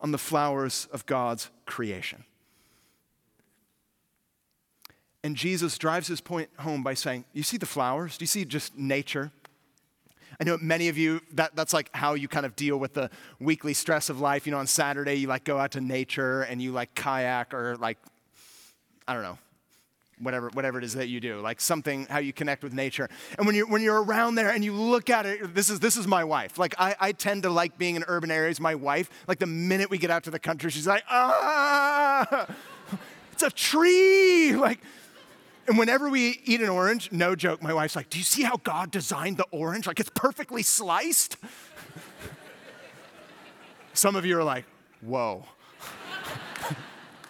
on 0.00 0.12
the 0.12 0.18
flowers 0.18 0.88
of 0.92 1.06
God's 1.06 1.50
creation. 1.64 2.24
And 5.22 5.34
Jesus 5.34 5.76
drives 5.78 6.06
his 6.06 6.20
point 6.20 6.50
home 6.60 6.82
by 6.82 6.94
saying, 6.94 7.24
You 7.32 7.42
see 7.42 7.56
the 7.56 7.66
flowers? 7.66 8.16
Do 8.16 8.22
you 8.22 8.28
see 8.28 8.44
just 8.44 8.76
nature? 8.76 9.32
I 10.38 10.44
know 10.44 10.58
many 10.60 10.88
of 10.88 10.98
you, 10.98 11.20
that, 11.32 11.56
that's 11.56 11.72
like 11.72 11.90
how 11.94 12.14
you 12.14 12.28
kind 12.28 12.44
of 12.44 12.54
deal 12.56 12.76
with 12.76 12.94
the 12.94 13.10
weekly 13.40 13.74
stress 13.74 14.10
of 14.10 14.20
life. 14.20 14.46
You 14.46 14.52
know, 14.52 14.58
on 14.58 14.66
Saturday, 14.66 15.14
you 15.14 15.28
like 15.28 15.44
go 15.44 15.58
out 15.58 15.72
to 15.72 15.80
nature 15.80 16.42
and 16.42 16.60
you 16.60 16.72
like 16.72 16.94
kayak 16.94 17.54
or 17.54 17.76
like, 17.76 17.98
I 19.08 19.14
don't 19.14 19.22
know, 19.22 19.38
whatever, 20.18 20.48
whatever 20.50 20.78
it 20.78 20.84
is 20.84 20.94
that 20.94 21.08
you 21.08 21.20
do, 21.20 21.40
like 21.40 21.60
something, 21.60 22.06
how 22.06 22.18
you 22.18 22.32
connect 22.32 22.62
with 22.62 22.72
nature. 22.72 23.08
And 23.38 23.46
when 23.46 23.54
you're, 23.54 23.66
when 23.66 23.82
you're 23.82 24.02
around 24.02 24.36
there 24.36 24.50
and 24.50 24.64
you 24.64 24.72
look 24.72 25.10
at 25.10 25.26
it, 25.26 25.54
this 25.54 25.70
is, 25.70 25.80
this 25.80 25.96
is 25.96 26.06
my 26.06 26.24
wife. 26.24 26.58
Like, 26.58 26.74
I, 26.78 26.96
I 26.98 27.12
tend 27.12 27.42
to 27.42 27.50
like 27.50 27.78
being 27.78 27.96
in 27.96 28.04
urban 28.08 28.30
areas. 28.30 28.60
My 28.60 28.74
wife, 28.74 29.10
like 29.28 29.38
the 29.38 29.46
minute 29.46 29.90
we 29.90 29.98
get 29.98 30.10
out 30.10 30.24
to 30.24 30.30
the 30.30 30.38
country, 30.38 30.70
she's 30.70 30.86
like, 30.86 31.04
ah, 31.10 32.46
it's 33.32 33.42
a 33.42 33.50
tree. 33.50 34.54
Like, 34.66 34.80
and 35.68 35.76
whenever 35.78 36.08
we 36.08 36.40
eat 36.44 36.60
an 36.60 36.68
orange, 36.68 37.10
no 37.12 37.34
joke, 37.34 37.62
my 37.62 37.74
wife's 37.74 37.96
like, 37.96 38.08
Do 38.08 38.18
you 38.18 38.24
see 38.24 38.42
how 38.42 38.56
God 38.56 38.90
designed 38.90 39.36
the 39.36 39.46
orange? 39.50 39.86
Like 39.86 40.00
it's 40.00 40.10
perfectly 40.14 40.62
sliced. 40.62 41.36
Some 43.92 44.16
of 44.16 44.24
you 44.24 44.38
are 44.38 44.44
like, 44.44 44.64
Whoa. 45.00 45.44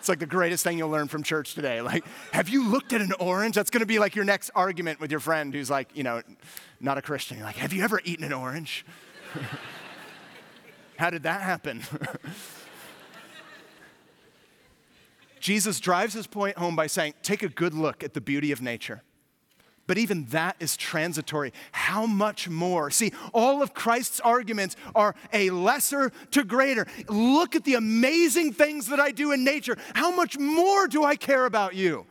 It's 0.06 0.08
like 0.08 0.20
the 0.20 0.26
greatest 0.26 0.62
thing 0.62 0.78
you'll 0.78 0.88
learn 0.88 1.08
from 1.08 1.24
church 1.24 1.54
today. 1.54 1.80
Like, 1.80 2.04
have 2.30 2.48
you 2.48 2.68
looked 2.68 2.92
at 2.92 3.00
an 3.00 3.12
orange? 3.18 3.56
That's 3.56 3.70
gonna 3.70 3.86
be 3.86 3.98
like 3.98 4.14
your 4.14 4.24
next 4.24 4.50
argument 4.54 5.00
with 5.00 5.10
your 5.10 5.18
friend 5.18 5.52
who's 5.52 5.68
like, 5.68 5.88
you 5.94 6.04
know, 6.04 6.22
not 6.78 6.96
a 6.96 7.02
Christian. 7.02 7.38
You're 7.38 7.46
like, 7.46 7.56
Have 7.56 7.72
you 7.72 7.82
ever 7.82 8.00
eaten 8.04 8.24
an 8.24 8.32
orange? 8.32 8.86
how 10.96 11.10
did 11.10 11.24
that 11.24 11.40
happen? 11.40 11.82
Jesus 15.40 15.80
drives 15.80 16.14
his 16.14 16.28
point 16.28 16.56
home 16.56 16.76
by 16.76 16.86
saying, 16.86 17.14
Take 17.24 17.42
a 17.42 17.48
good 17.48 17.74
look 17.74 18.04
at 18.04 18.14
the 18.14 18.20
beauty 18.20 18.52
of 18.52 18.62
nature. 18.62 19.02
But 19.86 19.98
even 19.98 20.24
that 20.26 20.56
is 20.58 20.76
transitory. 20.76 21.52
How 21.70 22.06
much 22.06 22.48
more? 22.48 22.90
See, 22.90 23.12
all 23.32 23.62
of 23.62 23.72
Christ's 23.72 24.18
arguments 24.20 24.74
are 24.94 25.14
a 25.32 25.50
lesser 25.50 26.10
to 26.32 26.42
greater. 26.42 26.86
Look 27.08 27.54
at 27.54 27.64
the 27.64 27.74
amazing 27.74 28.52
things 28.52 28.88
that 28.88 28.98
I 28.98 29.12
do 29.12 29.30
in 29.32 29.44
nature. 29.44 29.76
How 29.94 30.10
much 30.10 30.38
more 30.38 30.88
do 30.88 31.04
I 31.04 31.14
care 31.14 31.46
about 31.46 31.74
you? 31.74 32.04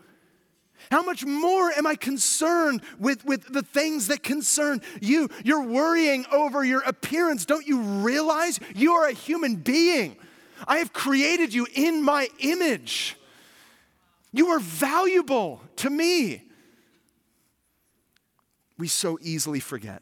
How 0.92 1.04
much 1.04 1.26
more 1.26 1.72
am 1.72 1.88
I 1.88 1.96
concerned 1.96 2.82
with, 3.00 3.26
with 3.26 3.52
the 3.52 3.64
things 3.64 4.08
that 4.08 4.24
concern 4.24 4.82
you? 5.02 5.30
You're 5.44 5.64
worrying 5.64 6.26
over 6.32 6.64
your 6.64 6.82
appearance. 6.82 7.46
Don't 7.46 7.66
you 7.66 7.82
realize 7.82 8.60
you 8.76 8.94
are 8.94 9.08
a 9.08 9.14
human 9.14 9.56
being? 9.56 10.16
I 10.68 10.78
have 10.78 10.94
created 10.94 11.54
you 11.54 11.68
in 11.74 12.04
my 12.04 12.30
image. 12.40 13.18
You 14.32 14.50
are 14.50 14.60
valuable 14.60 15.62
to 15.78 15.90
me. 15.90 16.45
We 18.78 18.88
so 18.88 19.18
easily 19.22 19.60
forget. 19.60 20.02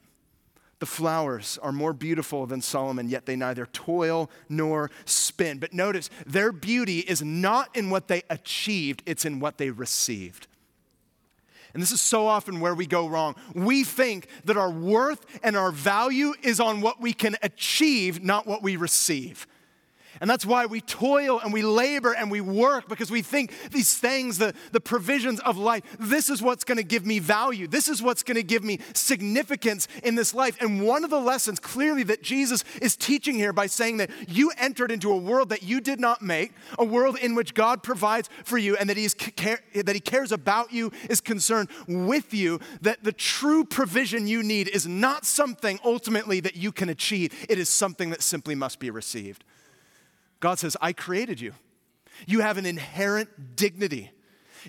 The 0.79 0.85
flowers 0.87 1.57
are 1.61 1.71
more 1.71 1.93
beautiful 1.93 2.45
than 2.45 2.61
Solomon, 2.61 3.07
yet 3.07 3.25
they 3.25 3.37
neither 3.37 3.65
toil 3.67 4.29
nor 4.49 4.91
spin. 5.05 5.59
But 5.59 5.73
notice, 5.73 6.09
their 6.25 6.51
beauty 6.51 6.99
is 6.99 7.21
not 7.21 7.73
in 7.75 7.89
what 7.89 8.09
they 8.09 8.23
achieved, 8.29 9.01
it's 9.05 9.23
in 9.23 9.39
what 9.39 9.57
they 9.57 9.69
received. 9.69 10.47
And 11.73 11.81
this 11.81 11.91
is 11.91 12.01
so 12.01 12.27
often 12.27 12.59
where 12.59 12.75
we 12.75 12.85
go 12.85 13.07
wrong. 13.07 13.35
We 13.55 13.83
think 13.83 14.27
that 14.45 14.57
our 14.57 14.69
worth 14.69 15.25
and 15.41 15.55
our 15.55 15.71
value 15.71 16.33
is 16.43 16.59
on 16.59 16.81
what 16.81 17.01
we 17.01 17.13
can 17.13 17.35
achieve, 17.41 18.23
not 18.23 18.45
what 18.45 18.61
we 18.61 18.75
receive. 18.75 19.47
And 20.21 20.29
that's 20.29 20.45
why 20.45 20.65
we 20.65 20.81
toil 20.81 21.39
and 21.39 21.51
we 21.51 21.61
labor 21.61 22.13
and 22.13 22.29
we 22.29 22.41
work 22.41 22.87
because 22.87 23.09
we 23.09 23.21
think 23.21 23.53
these 23.71 23.97
things, 23.97 24.37
the, 24.37 24.53
the 24.71 24.79
provisions 24.79 25.39
of 25.41 25.57
life, 25.57 25.83
this 25.99 26.29
is 26.29 26.41
what's 26.41 26.63
going 26.63 26.77
to 26.77 26.83
give 26.83 27.05
me 27.05 27.19
value. 27.19 27.67
This 27.67 27.87
is 27.87 28.01
what's 28.01 28.23
going 28.23 28.35
to 28.35 28.43
give 28.43 28.63
me 28.63 28.79
significance 28.93 29.87
in 30.03 30.15
this 30.15 30.33
life. 30.33 30.57
And 30.61 30.85
one 30.85 31.03
of 31.03 31.09
the 31.09 31.19
lessons 31.19 31.59
clearly 31.59 32.03
that 32.03 32.21
Jesus 32.21 32.63
is 32.81 32.95
teaching 32.95 33.35
here 33.35 33.53
by 33.53 33.67
saying 33.67 33.97
that 33.97 34.11
you 34.27 34.51
entered 34.57 34.91
into 34.91 35.11
a 35.11 35.17
world 35.17 35.49
that 35.49 35.63
you 35.63 35.81
did 35.81 35.99
not 35.99 36.21
make, 36.21 36.53
a 36.77 36.85
world 36.85 37.17
in 37.17 37.35
which 37.35 37.53
God 37.53 37.83
provides 37.83 38.29
for 38.43 38.57
you 38.57 38.75
and 38.77 38.89
that 38.89 38.97
he, 38.97 39.05
is, 39.05 39.15
that 39.15 39.93
he 39.93 39.99
cares 39.99 40.31
about 40.31 40.71
you, 40.71 40.91
is 41.09 41.21
concerned 41.21 41.69
with 41.87 42.33
you, 42.33 42.59
that 42.81 43.03
the 43.03 43.11
true 43.11 43.65
provision 43.65 44.27
you 44.27 44.43
need 44.43 44.67
is 44.67 44.87
not 44.87 45.25
something 45.25 45.79
ultimately 45.83 46.39
that 46.39 46.55
you 46.55 46.71
can 46.71 46.89
achieve, 46.89 47.45
it 47.49 47.57
is 47.57 47.69
something 47.69 48.09
that 48.09 48.21
simply 48.21 48.55
must 48.55 48.79
be 48.79 48.89
received. 48.89 49.43
God 50.43 50.59
says, 50.59 50.75
I 50.81 50.91
created 50.91 51.39
you. 51.39 51.53
You 52.27 52.41
have 52.41 52.57
an 52.57 52.65
inherent 52.65 53.55
dignity. 53.55 54.11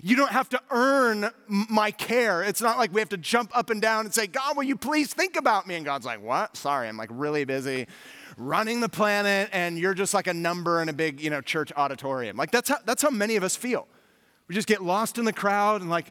You 0.01 0.15
don't 0.15 0.31
have 0.31 0.47
to 0.49 0.61
earn 0.71 1.29
my 1.49 1.91
care. 1.91 2.41
It's 2.43 2.61
not 2.61 2.77
like 2.77 2.93
we 2.93 3.01
have 3.01 3.09
to 3.09 3.17
jump 3.17 3.51
up 3.53 3.69
and 3.69 3.81
down 3.81 4.05
and 4.05 4.13
say, 4.13 4.25
God, 4.25 4.55
will 4.55 4.63
you 4.63 4.77
please 4.77 5.13
think 5.13 5.35
about 5.35 5.67
me? 5.67 5.75
And 5.75 5.83
God's 5.83 6.05
like, 6.05 6.23
What? 6.23 6.55
Sorry, 6.55 6.87
I'm 6.87 6.95
like 6.95 7.09
really 7.11 7.43
busy 7.43 7.87
running 8.37 8.79
the 8.79 8.87
planet, 8.87 9.49
and 9.51 9.77
you're 9.77 9.93
just 9.93 10.13
like 10.13 10.27
a 10.27 10.33
number 10.33 10.81
in 10.81 10.87
a 10.87 10.93
big, 10.93 11.19
you 11.19 11.29
know, 11.29 11.41
church 11.41 11.73
auditorium. 11.75 12.37
Like 12.37 12.51
that's 12.51 12.69
how, 12.69 12.77
that's 12.85 13.01
how 13.01 13.09
many 13.09 13.35
of 13.35 13.43
us 13.43 13.57
feel. 13.57 13.85
We 14.47 14.55
just 14.55 14.69
get 14.69 14.81
lost 14.81 15.17
in 15.17 15.25
the 15.25 15.33
crowd 15.33 15.81
and 15.81 15.89
like, 15.89 16.07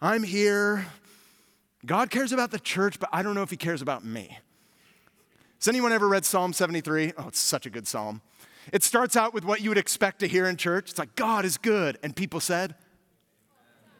I'm 0.00 0.22
here. 0.22 0.86
God 1.84 2.08
cares 2.08 2.32
about 2.32 2.50
the 2.50 2.58
church, 2.58 2.98
but 2.98 3.10
I 3.12 3.22
don't 3.22 3.34
know 3.34 3.42
if 3.42 3.50
he 3.50 3.58
cares 3.58 3.82
about 3.82 4.06
me. 4.06 4.38
Has 5.60 5.68
anyone 5.68 5.92
ever 5.92 6.08
read 6.08 6.24
Psalm 6.24 6.54
73? 6.54 7.12
Oh, 7.18 7.28
it's 7.28 7.38
such 7.38 7.66
a 7.66 7.70
good 7.70 7.86
psalm. 7.86 8.22
It 8.72 8.82
starts 8.82 9.16
out 9.16 9.34
with 9.34 9.44
what 9.44 9.60
you 9.60 9.70
would 9.70 9.78
expect 9.78 10.20
to 10.20 10.28
hear 10.28 10.46
in 10.46 10.56
church. 10.56 10.90
It's 10.90 10.98
like, 10.98 11.14
God 11.16 11.44
is 11.44 11.56
good. 11.56 11.98
And 12.02 12.14
people 12.14 12.40
said, 12.40 12.74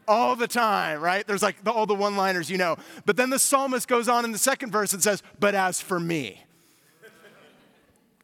all 0.07 0.37
the 0.37 0.49
time, 0.49 1.01
right? 1.01 1.27
There's 1.27 1.43
like 1.43 1.63
the, 1.65 1.71
all 1.71 1.87
the 1.87 1.95
one 1.95 2.17
liners 2.17 2.51
you 2.51 2.59
know. 2.59 2.77
But 3.07 3.17
then 3.17 3.31
the 3.31 3.39
psalmist 3.39 3.89
goes 3.89 4.09
on 4.09 4.25
in 4.25 4.33
the 4.33 4.39
second 4.39 4.71
verse 4.71 4.93
and 4.93 5.03
says, 5.03 5.23
But 5.39 5.55
as 5.55 5.81
for 5.81 5.99
me, 5.99 6.43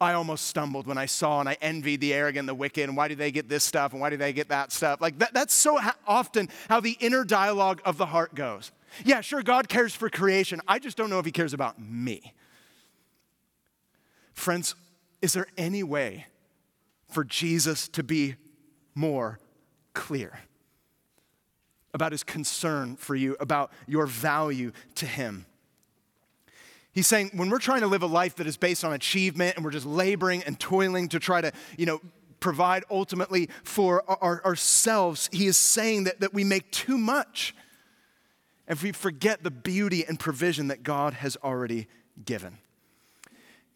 I 0.00 0.12
almost 0.12 0.46
stumbled 0.46 0.86
when 0.86 0.98
I 0.98 1.06
saw 1.06 1.40
and 1.40 1.48
I 1.48 1.56
envied 1.60 2.00
the 2.00 2.14
arrogant, 2.14 2.46
the 2.46 2.54
wicked, 2.54 2.88
and 2.88 2.96
why 2.96 3.08
do 3.08 3.16
they 3.16 3.32
get 3.32 3.48
this 3.48 3.64
stuff 3.64 3.92
and 3.92 4.00
why 4.00 4.10
do 4.10 4.16
they 4.16 4.32
get 4.32 4.48
that 4.48 4.70
stuff? 4.70 5.00
Like 5.00 5.18
that, 5.18 5.34
that's 5.34 5.54
so 5.54 5.76
ha- 5.76 5.96
often 6.06 6.48
how 6.68 6.80
the 6.80 6.96
inner 7.00 7.24
dialogue 7.24 7.82
of 7.84 7.96
the 7.96 8.06
heart 8.06 8.34
goes. 8.34 8.70
Yeah, 9.04 9.20
sure, 9.20 9.42
God 9.42 9.68
cares 9.68 9.94
for 9.94 10.08
creation. 10.08 10.60
I 10.68 10.78
just 10.78 10.96
don't 10.96 11.10
know 11.10 11.18
if 11.18 11.24
He 11.24 11.32
cares 11.32 11.52
about 11.52 11.80
me. 11.80 12.32
Friends, 14.34 14.76
is 15.20 15.32
there 15.32 15.46
any 15.56 15.82
way 15.82 16.26
for 17.08 17.24
Jesus 17.24 17.88
to 17.88 18.02
be 18.02 18.36
more 18.94 19.38
clear 19.94 20.40
about 21.94 22.12
his 22.12 22.22
concern 22.22 22.96
for 22.96 23.14
you, 23.14 23.36
about 23.40 23.72
your 23.86 24.06
value 24.06 24.72
to 24.96 25.06
him? 25.06 25.46
He's 26.92 27.06
saying 27.06 27.30
when 27.34 27.50
we're 27.50 27.58
trying 27.58 27.80
to 27.82 27.86
live 27.86 28.02
a 28.02 28.06
life 28.06 28.36
that 28.36 28.46
is 28.46 28.56
based 28.56 28.84
on 28.84 28.92
achievement 28.92 29.56
and 29.56 29.64
we're 29.64 29.70
just 29.70 29.86
laboring 29.86 30.42
and 30.44 30.58
toiling 30.58 31.08
to 31.10 31.20
try 31.20 31.40
to, 31.40 31.52
you 31.76 31.86
know, 31.86 32.00
provide 32.40 32.84
ultimately 32.90 33.48
for 33.62 34.02
our, 34.22 34.44
ourselves, 34.44 35.28
he 35.32 35.46
is 35.46 35.56
saying 35.56 36.04
that, 36.04 36.20
that 36.20 36.32
we 36.32 36.44
make 36.44 36.70
too 36.70 36.98
much 36.98 37.54
if 38.68 38.82
we 38.82 38.92
forget 38.92 39.42
the 39.42 39.50
beauty 39.50 40.04
and 40.04 40.18
provision 40.20 40.68
that 40.68 40.82
God 40.82 41.14
has 41.14 41.36
already 41.42 41.88
given. 42.24 42.58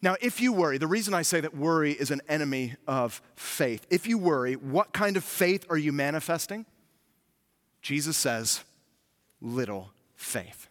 Now, 0.03 0.17
if 0.19 0.41
you 0.41 0.51
worry, 0.51 0.77
the 0.77 0.85
reason 0.85 1.13
I 1.13 1.21
say 1.21 1.39
that 1.39 1.55
worry 1.55 1.93
is 1.93 2.11
an 2.11 2.19
enemy 2.27 2.75
of 2.85 3.21
faith, 3.37 3.87
if 3.89 4.05
you 4.05 4.17
worry, 4.17 4.55
what 4.55 4.91
kind 4.91 5.15
of 5.15 5.23
faith 5.23 5.65
are 5.69 5.77
you 5.77 5.93
manifesting? 5.93 6.65
Jesus 7.81 8.17
says, 8.17 8.65
little 9.39 9.91
faith. 10.17 10.67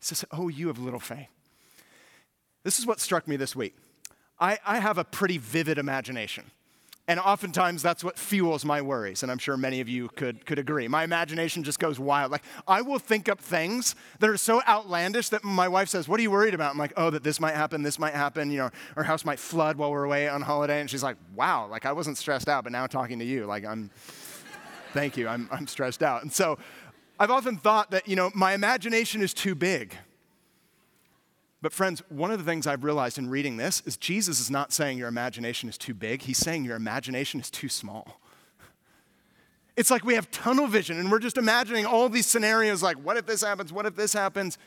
He 0.00 0.06
says, 0.06 0.24
Oh, 0.32 0.48
you 0.48 0.68
have 0.68 0.78
little 0.78 0.98
faith. 0.98 1.28
This 2.62 2.78
is 2.78 2.86
what 2.86 3.00
struck 3.00 3.28
me 3.28 3.36
this 3.36 3.54
week. 3.54 3.76
I, 4.40 4.58
I 4.64 4.78
have 4.78 4.96
a 4.96 5.04
pretty 5.04 5.36
vivid 5.36 5.76
imagination. 5.76 6.50
And 7.08 7.18
oftentimes 7.18 7.82
that's 7.82 8.04
what 8.04 8.16
fuels 8.16 8.64
my 8.64 8.80
worries. 8.80 9.24
And 9.24 9.32
I'm 9.32 9.38
sure 9.38 9.56
many 9.56 9.80
of 9.80 9.88
you 9.88 10.08
could, 10.10 10.46
could 10.46 10.60
agree. 10.60 10.86
My 10.86 11.02
imagination 11.02 11.64
just 11.64 11.80
goes 11.80 11.98
wild. 11.98 12.30
Like, 12.30 12.44
I 12.68 12.80
will 12.80 13.00
think 13.00 13.28
up 13.28 13.40
things 13.40 13.96
that 14.20 14.30
are 14.30 14.36
so 14.36 14.62
outlandish 14.68 15.28
that 15.30 15.42
my 15.42 15.66
wife 15.66 15.88
says, 15.88 16.08
What 16.08 16.20
are 16.20 16.22
you 16.22 16.30
worried 16.30 16.54
about? 16.54 16.70
I'm 16.70 16.78
like, 16.78 16.92
Oh, 16.96 17.10
that 17.10 17.24
this 17.24 17.40
might 17.40 17.56
happen, 17.56 17.82
this 17.82 17.98
might 17.98 18.14
happen. 18.14 18.52
You 18.52 18.58
know, 18.58 18.70
our 18.96 19.02
house 19.02 19.24
might 19.24 19.40
flood 19.40 19.76
while 19.76 19.90
we're 19.90 20.04
away 20.04 20.28
on 20.28 20.42
holiday. 20.42 20.80
And 20.80 20.88
she's 20.88 21.02
like, 21.02 21.16
Wow, 21.34 21.66
like 21.66 21.86
I 21.86 21.92
wasn't 21.92 22.18
stressed 22.18 22.48
out, 22.48 22.62
but 22.62 22.72
now 22.72 22.86
talking 22.86 23.18
to 23.18 23.24
you, 23.24 23.46
like 23.46 23.64
I'm, 23.64 23.90
thank 24.92 25.16
you, 25.16 25.26
I'm, 25.26 25.48
I'm 25.50 25.66
stressed 25.66 26.04
out. 26.04 26.22
And 26.22 26.32
so 26.32 26.56
I've 27.18 27.30
often 27.32 27.56
thought 27.56 27.90
that, 27.90 28.06
you 28.06 28.14
know, 28.14 28.30
my 28.32 28.54
imagination 28.54 29.22
is 29.22 29.34
too 29.34 29.56
big. 29.56 29.96
But, 31.62 31.72
friends, 31.72 32.02
one 32.08 32.32
of 32.32 32.38
the 32.38 32.44
things 32.44 32.66
I've 32.66 32.82
realized 32.82 33.18
in 33.18 33.30
reading 33.30 33.56
this 33.56 33.82
is 33.86 33.96
Jesus 33.96 34.40
is 34.40 34.50
not 34.50 34.72
saying 34.72 34.98
your 34.98 35.06
imagination 35.08 35.68
is 35.68 35.78
too 35.78 35.94
big, 35.94 36.22
he's 36.22 36.38
saying 36.38 36.64
your 36.64 36.76
imagination 36.76 37.40
is 37.40 37.50
too 37.50 37.68
small. 37.68 38.20
It's 39.74 39.90
like 39.90 40.04
we 40.04 40.16
have 40.16 40.30
tunnel 40.30 40.66
vision 40.66 40.98
and 40.98 41.10
we're 41.10 41.18
just 41.18 41.38
imagining 41.38 41.86
all 41.86 42.10
these 42.10 42.26
scenarios 42.26 42.82
like, 42.82 42.98
what 42.98 43.16
if 43.16 43.24
this 43.24 43.42
happens? 43.42 43.72
What 43.72 43.86
if 43.86 43.96
this 43.96 44.12
happens? 44.12 44.58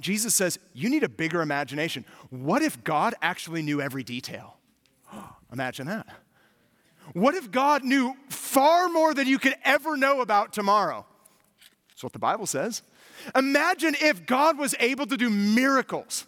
Jesus 0.00 0.34
says, 0.34 0.58
you 0.72 0.90
need 0.90 1.04
a 1.04 1.08
bigger 1.08 1.42
imagination. 1.42 2.04
What 2.30 2.60
if 2.60 2.82
God 2.82 3.14
actually 3.22 3.62
knew 3.62 3.80
every 3.80 4.02
detail? 4.02 4.56
Imagine 5.52 5.86
that. 5.86 6.08
What 7.12 7.36
if 7.36 7.52
God 7.52 7.84
knew 7.84 8.16
far 8.28 8.88
more 8.88 9.14
than 9.14 9.28
you 9.28 9.38
could 9.38 9.54
ever 9.64 9.96
know 9.96 10.20
about 10.20 10.52
tomorrow? 10.52 11.06
That's 11.90 12.02
what 12.02 12.12
the 12.12 12.18
Bible 12.18 12.46
says. 12.46 12.82
Imagine 13.34 13.96
if 14.00 14.26
God 14.26 14.58
was 14.58 14.74
able 14.78 15.06
to 15.06 15.16
do 15.16 15.30
miracles. 15.30 16.26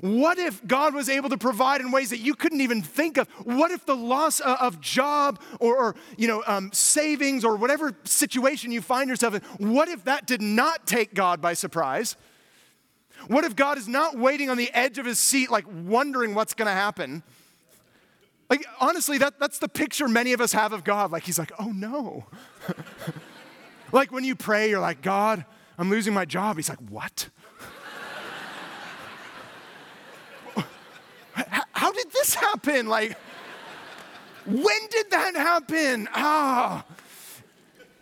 What 0.00 0.38
if 0.38 0.66
God 0.66 0.94
was 0.94 1.08
able 1.08 1.30
to 1.30 1.38
provide 1.38 1.80
in 1.80 1.90
ways 1.90 2.10
that 2.10 2.18
you 2.18 2.34
couldn't 2.34 2.60
even 2.60 2.82
think 2.82 3.16
of? 3.16 3.28
What 3.44 3.70
if 3.70 3.86
the 3.86 3.96
loss 3.96 4.40
of 4.40 4.80
job 4.80 5.40
or, 5.60 5.76
or 5.76 5.96
you 6.16 6.28
know, 6.28 6.42
um, 6.46 6.70
savings 6.72 7.44
or 7.44 7.56
whatever 7.56 7.94
situation 8.04 8.72
you 8.72 8.82
find 8.82 9.08
yourself 9.08 9.34
in, 9.34 9.42
what 9.58 9.88
if 9.88 10.04
that 10.04 10.26
did 10.26 10.42
not 10.42 10.86
take 10.86 11.14
God 11.14 11.40
by 11.40 11.54
surprise? 11.54 12.16
What 13.28 13.44
if 13.44 13.56
God 13.56 13.78
is 13.78 13.88
not 13.88 14.18
waiting 14.18 14.50
on 14.50 14.56
the 14.56 14.70
edge 14.74 14.98
of 14.98 15.06
his 15.06 15.18
seat, 15.18 15.50
like 15.50 15.64
wondering 15.68 16.34
what's 16.34 16.52
going 16.52 16.66
to 16.66 16.72
happen? 16.72 17.22
Like, 18.50 18.64
honestly, 18.80 19.18
that, 19.18 19.40
that's 19.40 19.58
the 19.58 19.68
picture 19.68 20.08
many 20.08 20.32
of 20.32 20.40
us 20.40 20.52
have 20.52 20.72
of 20.72 20.84
God. 20.84 21.10
Like, 21.10 21.24
he's 21.24 21.38
like, 21.38 21.52
oh 21.58 21.72
no. 21.72 22.26
like, 23.92 24.12
when 24.12 24.24
you 24.24 24.36
pray, 24.36 24.70
you're 24.70 24.80
like, 24.80 25.02
God, 25.02 25.44
I'm 25.78 25.90
losing 25.90 26.14
my 26.14 26.24
job. 26.24 26.56
He's 26.56 26.68
like, 26.68 26.80
what? 26.90 27.28
How 31.72 31.92
did 31.92 32.10
this 32.12 32.34
happen? 32.34 32.88
Like, 32.88 33.16
when 34.46 34.88
did 34.90 35.10
that 35.10 35.34
happen? 35.34 36.08
Ah, 36.14 36.84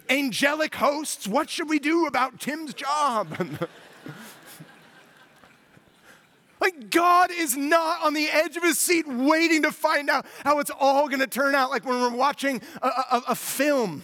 angelic 0.09 0.75
hosts, 0.75 1.27
what 1.27 1.51
should 1.51 1.69
we 1.69 1.79
do 1.79 2.07
about 2.07 2.41
Tim's 2.41 2.75
job? 2.75 3.59
Like, 6.61 6.89
God 6.89 7.31
is 7.31 7.59
not 7.59 8.03
on 8.03 8.15
the 8.15 8.31
edge 8.31 8.57
of 8.57 8.63
his 8.63 8.79
seat 8.79 9.07
waiting 9.07 9.65
to 9.65 9.71
find 9.71 10.09
out 10.09 10.25
how 10.45 10.61
it's 10.61 10.71
all 10.71 11.11
gonna 11.11 11.27
turn 11.27 11.55
out. 11.55 11.69
Like 11.69 11.85
when 11.85 12.01
we're 12.01 12.17
watching 12.17 12.63
a, 12.81 12.87
a, 12.87 13.23
a 13.29 13.35
film, 13.35 14.03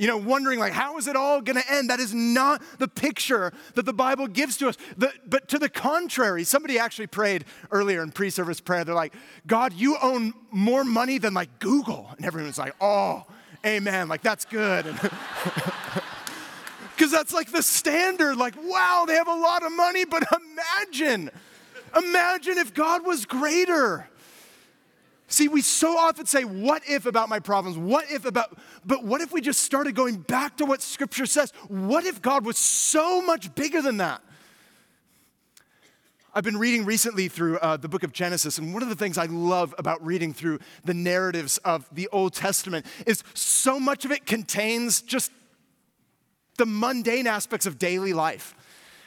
you 0.00 0.06
know, 0.06 0.16
wondering 0.16 0.58
like, 0.58 0.72
how 0.72 0.96
is 0.96 1.06
it 1.06 1.14
all 1.14 1.42
gonna 1.42 1.62
end? 1.68 1.90
That 1.90 2.00
is 2.00 2.14
not 2.14 2.62
the 2.78 2.88
picture 2.88 3.52
that 3.74 3.84
the 3.84 3.92
Bible 3.92 4.26
gives 4.26 4.56
to 4.56 4.70
us. 4.70 4.78
The, 4.96 5.12
but 5.26 5.46
to 5.48 5.58
the 5.58 5.68
contrary, 5.68 6.42
somebody 6.44 6.78
actually 6.78 7.08
prayed 7.08 7.44
earlier 7.70 8.02
in 8.02 8.10
pre 8.10 8.30
service 8.30 8.62
prayer. 8.62 8.82
They're 8.82 8.94
like, 8.94 9.12
God, 9.46 9.74
you 9.74 9.98
own 10.02 10.32
more 10.50 10.84
money 10.84 11.18
than 11.18 11.34
like 11.34 11.58
Google. 11.58 12.08
And 12.16 12.24
everyone's 12.24 12.56
like, 12.56 12.74
oh, 12.80 13.26
amen. 13.64 14.08
Like, 14.08 14.22
that's 14.22 14.46
good. 14.46 14.86
Because 16.96 17.10
that's 17.12 17.34
like 17.34 17.52
the 17.52 17.62
standard. 17.62 18.38
Like, 18.38 18.54
wow, 18.56 19.04
they 19.06 19.16
have 19.16 19.28
a 19.28 19.34
lot 19.34 19.62
of 19.62 19.70
money, 19.72 20.06
but 20.06 20.24
imagine 20.32 21.30
Imagine 21.96 22.58
if 22.58 22.72
God 22.72 23.04
was 23.04 23.26
greater. 23.26 24.08
See, 25.30 25.46
we 25.46 25.62
so 25.62 25.96
often 25.96 26.26
say, 26.26 26.42
What 26.44 26.82
if 26.88 27.06
about 27.06 27.28
my 27.28 27.38
problems? 27.38 27.78
What 27.78 28.10
if 28.10 28.24
about, 28.24 28.58
but 28.84 29.04
what 29.04 29.20
if 29.20 29.32
we 29.32 29.40
just 29.40 29.60
started 29.60 29.94
going 29.94 30.16
back 30.16 30.56
to 30.56 30.66
what 30.66 30.82
Scripture 30.82 31.24
says? 31.24 31.52
What 31.68 32.04
if 32.04 32.20
God 32.20 32.44
was 32.44 32.58
so 32.58 33.22
much 33.22 33.54
bigger 33.54 33.80
than 33.80 33.98
that? 33.98 34.22
I've 36.34 36.44
been 36.44 36.58
reading 36.58 36.84
recently 36.84 37.28
through 37.28 37.58
uh, 37.58 37.76
the 37.76 37.88
book 37.88 38.02
of 38.02 38.12
Genesis, 38.12 38.58
and 38.58 38.74
one 38.74 38.82
of 38.82 38.88
the 38.88 38.96
things 38.96 39.18
I 39.18 39.26
love 39.26 39.72
about 39.78 40.04
reading 40.04 40.32
through 40.32 40.58
the 40.84 40.94
narratives 40.94 41.58
of 41.58 41.88
the 41.92 42.08
Old 42.12 42.34
Testament 42.34 42.84
is 43.06 43.22
so 43.32 43.78
much 43.78 44.04
of 44.04 44.10
it 44.10 44.26
contains 44.26 45.00
just 45.00 45.30
the 46.58 46.66
mundane 46.66 47.28
aspects 47.28 47.66
of 47.66 47.78
daily 47.78 48.12
life. 48.12 48.54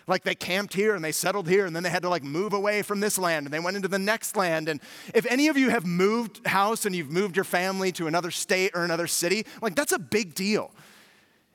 Like 0.07 0.23
they 0.23 0.35
camped 0.35 0.73
here 0.73 0.95
and 0.95 1.03
they 1.03 1.11
settled 1.11 1.47
here 1.47 1.65
and 1.65 1.75
then 1.75 1.83
they 1.83 1.89
had 1.89 2.01
to 2.03 2.09
like 2.09 2.23
move 2.23 2.53
away 2.53 2.81
from 2.81 2.99
this 2.99 3.17
land 3.17 3.45
and 3.45 3.53
they 3.53 3.59
went 3.59 3.75
into 3.75 3.87
the 3.87 3.99
next 3.99 4.35
land. 4.35 4.67
And 4.67 4.81
if 5.13 5.25
any 5.27 5.47
of 5.47 5.57
you 5.57 5.69
have 5.69 5.85
moved 5.85 6.45
house 6.45 6.85
and 6.85 6.95
you've 6.95 7.11
moved 7.11 7.35
your 7.35 7.45
family 7.45 7.91
to 7.93 8.07
another 8.07 8.31
state 8.31 8.71
or 8.75 8.83
another 8.83 9.07
city, 9.07 9.45
like 9.61 9.75
that's 9.75 9.93
a 9.93 9.99
big 9.99 10.35
deal. 10.35 10.71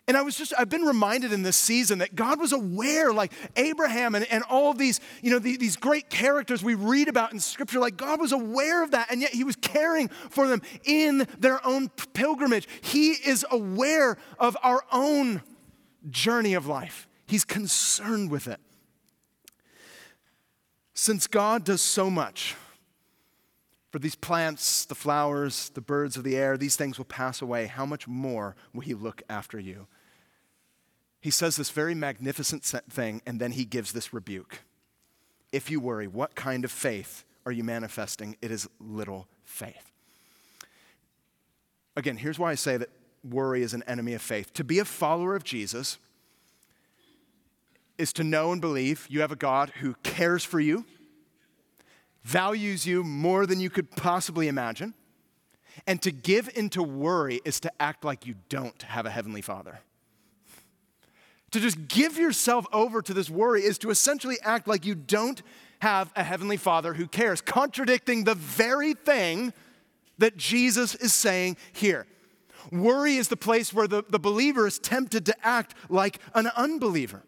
And 0.08 0.16
I 0.16 0.22
was 0.22 0.36
just, 0.36 0.54
I've 0.58 0.70
been 0.70 0.84
reminded 0.86 1.34
in 1.34 1.42
this 1.42 1.58
season 1.58 1.98
that 1.98 2.14
God 2.14 2.40
was 2.40 2.54
aware, 2.54 3.12
like 3.12 3.30
Abraham 3.56 4.14
and, 4.14 4.24
and 4.30 4.42
all 4.44 4.70
of 4.70 4.78
these, 4.78 5.00
you 5.20 5.30
know, 5.30 5.38
the, 5.38 5.58
these 5.58 5.76
great 5.76 6.08
characters 6.08 6.64
we 6.64 6.74
read 6.74 7.08
about 7.08 7.34
in 7.34 7.40
Scripture, 7.40 7.78
like 7.78 7.98
God 7.98 8.18
was 8.18 8.32
aware 8.32 8.82
of 8.82 8.92
that, 8.92 9.08
and 9.10 9.20
yet 9.20 9.32
He 9.32 9.44
was 9.44 9.54
caring 9.56 10.08
for 10.08 10.48
them 10.48 10.62
in 10.84 11.28
their 11.38 11.64
own 11.64 11.90
pilgrimage. 12.14 12.66
He 12.80 13.10
is 13.10 13.44
aware 13.50 14.16
of 14.38 14.56
our 14.62 14.82
own 14.90 15.42
journey 16.08 16.54
of 16.54 16.66
life. 16.66 17.07
He's 17.28 17.44
concerned 17.44 18.30
with 18.30 18.48
it. 18.48 18.58
Since 20.94 21.26
God 21.26 21.62
does 21.62 21.82
so 21.82 22.10
much 22.10 22.56
for 23.92 23.98
these 23.98 24.16
plants, 24.16 24.86
the 24.86 24.94
flowers, 24.94 25.70
the 25.74 25.80
birds 25.82 26.16
of 26.16 26.24
the 26.24 26.36
air, 26.36 26.56
these 26.56 26.74
things 26.74 26.96
will 26.98 27.04
pass 27.04 27.40
away, 27.42 27.66
how 27.66 27.84
much 27.84 28.08
more 28.08 28.56
will 28.72 28.80
He 28.80 28.94
look 28.94 29.22
after 29.28 29.60
you? 29.60 29.86
He 31.20 31.30
says 31.30 31.56
this 31.56 31.70
very 31.70 31.94
magnificent 31.94 32.64
thing, 32.64 33.20
and 33.26 33.38
then 33.38 33.52
He 33.52 33.64
gives 33.66 33.92
this 33.92 34.12
rebuke. 34.14 34.60
If 35.52 35.70
you 35.70 35.80
worry, 35.80 36.08
what 36.08 36.34
kind 36.34 36.64
of 36.64 36.70
faith 36.70 37.24
are 37.44 37.52
you 37.52 37.62
manifesting? 37.62 38.36
It 38.40 38.50
is 38.50 38.68
little 38.80 39.28
faith. 39.44 39.92
Again, 41.94 42.16
here's 42.16 42.38
why 42.38 42.52
I 42.52 42.54
say 42.54 42.78
that 42.78 42.90
worry 43.22 43.62
is 43.62 43.74
an 43.74 43.82
enemy 43.86 44.14
of 44.14 44.22
faith. 44.22 44.52
To 44.54 44.64
be 44.64 44.78
a 44.78 44.84
follower 44.84 45.36
of 45.36 45.44
Jesus, 45.44 45.98
is 47.98 48.12
to 48.14 48.24
know 48.24 48.52
and 48.52 48.60
believe 48.60 49.06
you 49.10 49.20
have 49.20 49.32
a 49.32 49.36
God 49.36 49.70
who 49.80 49.94
cares 50.02 50.44
for 50.44 50.60
you, 50.60 50.86
values 52.22 52.86
you 52.86 53.02
more 53.02 53.46
than 53.46 53.60
you 53.60 53.70
could 53.70 53.90
possibly 53.90 54.48
imagine. 54.48 54.94
And 55.86 56.00
to 56.02 56.10
give 56.10 56.50
into 56.56 56.82
worry 56.82 57.40
is 57.44 57.60
to 57.60 57.72
act 57.80 58.04
like 58.04 58.26
you 58.26 58.34
don't 58.48 58.80
have 58.82 59.06
a 59.06 59.10
heavenly 59.10 59.42
father. 59.42 59.80
To 61.52 61.60
just 61.60 61.88
give 61.88 62.18
yourself 62.18 62.66
over 62.72 63.00
to 63.00 63.14
this 63.14 63.30
worry 63.30 63.62
is 63.62 63.78
to 63.78 63.90
essentially 63.90 64.36
act 64.42 64.68
like 64.68 64.84
you 64.84 64.94
don't 64.94 65.42
have 65.80 66.12
a 66.16 66.22
heavenly 66.22 66.56
father 66.56 66.94
who 66.94 67.06
cares, 67.06 67.40
contradicting 67.40 68.24
the 68.24 68.34
very 68.34 68.94
thing 68.94 69.52
that 70.18 70.36
Jesus 70.36 70.94
is 70.96 71.14
saying 71.14 71.56
here. 71.72 72.06
Worry 72.72 73.16
is 73.16 73.28
the 73.28 73.36
place 73.36 73.72
where 73.72 73.86
the, 73.86 74.04
the 74.08 74.18
believer 74.18 74.66
is 74.66 74.78
tempted 74.78 75.24
to 75.26 75.34
act 75.46 75.74
like 75.88 76.18
an 76.34 76.48
unbeliever. 76.56 77.22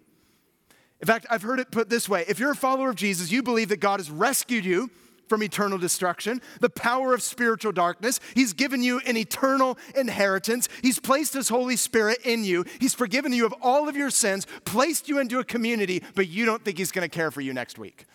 In 1.00 1.06
fact, 1.06 1.26
I've 1.30 1.42
heard 1.42 1.60
it 1.60 1.70
put 1.70 1.88
this 1.88 2.08
way 2.08 2.24
if 2.28 2.38
you're 2.38 2.50
a 2.50 2.56
follower 2.56 2.90
of 2.90 2.96
Jesus, 2.96 3.32
you 3.32 3.42
believe 3.42 3.68
that 3.70 3.80
God 3.80 4.00
has 4.00 4.10
rescued 4.10 4.64
you 4.64 4.90
from 5.30 5.42
eternal 5.44 5.78
destruction, 5.78 6.42
the 6.60 6.68
power 6.68 7.14
of 7.14 7.22
spiritual 7.22 7.70
darkness. 7.70 8.18
He's 8.34 8.52
given 8.52 8.82
you 8.82 9.00
an 9.06 9.16
eternal 9.16 9.78
inheritance. 9.96 10.68
He's 10.82 10.98
placed 10.98 11.34
His 11.34 11.48
Holy 11.48 11.76
Spirit 11.76 12.18
in 12.24 12.44
you. 12.44 12.64
He's 12.80 12.94
forgiven 12.94 13.32
you 13.32 13.46
of 13.46 13.54
all 13.62 13.88
of 13.88 13.96
your 13.96 14.10
sins, 14.10 14.46
placed 14.64 15.08
you 15.08 15.20
into 15.20 15.38
a 15.38 15.44
community, 15.44 16.02
but 16.16 16.28
you 16.28 16.44
don't 16.44 16.64
think 16.64 16.78
He's 16.78 16.92
going 16.92 17.08
to 17.08 17.14
care 17.14 17.30
for 17.30 17.40
you 17.40 17.54
next 17.54 17.78
week. 17.78 18.06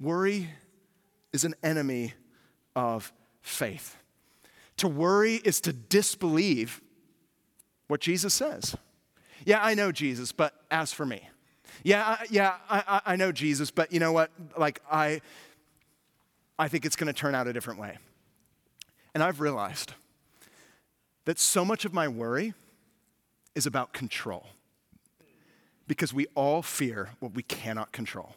Worry 0.00 0.48
is 1.32 1.44
an 1.44 1.54
enemy 1.62 2.14
of 2.76 3.12
faith. 3.40 3.96
To 4.78 4.88
worry 4.88 5.34
is 5.36 5.60
to 5.62 5.72
disbelieve 5.72 6.80
what 7.88 8.00
Jesus 8.00 8.32
says. 8.32 8.76
Yeah, 9.44 9.62
I 9.62 9.74
know 9.74 9.92
Jesus, 9.92 10.32
but 10.32 10.54
as 10.70 10.92
for 10.92 11.06
me. 11.06 11.28
Yeah, 11.82 12.04
I, 12.04 12.26
yeah, 12.30 12.54
I, 12.70 13.00
I 13.06 13.16
know 13.16 13.32
Jesus, 13.32 13.70
but 13.70 13.92
you 13.92 14.00
know 14.00 14.12
what? 14.12 14.30
Like, 14.56 14.80
I, 14.90 15.20
I 16.58 16.68
think 16.68 16.84
it's 16.84 16.96
going 16.96 17.12
to 17.12 17.12
turn 17.12 17.34
out 17.34 17.46
a 17.46 17.52
different 17.52 17.80
way. 17.80 17.98
And 19.14 19.22
I've 19.22 19.40
realized 19.40 19.92
that 21.24 21.38
so 21.38 21.64
much 21.64 21.84
of 21.84 21.92
my 21.92 22.08
worry 22.08 22.54
is 23.54 23.66
about 23.66 23.92
control 23.92 24.46
because 25.86 26.14
we 26.14 26.26
all 26.34 26.62
fear 26.62 27.10
what 27.20 27.34
we 27.34 27.42
cannot 27.42 27.92
control. 27.92 28.36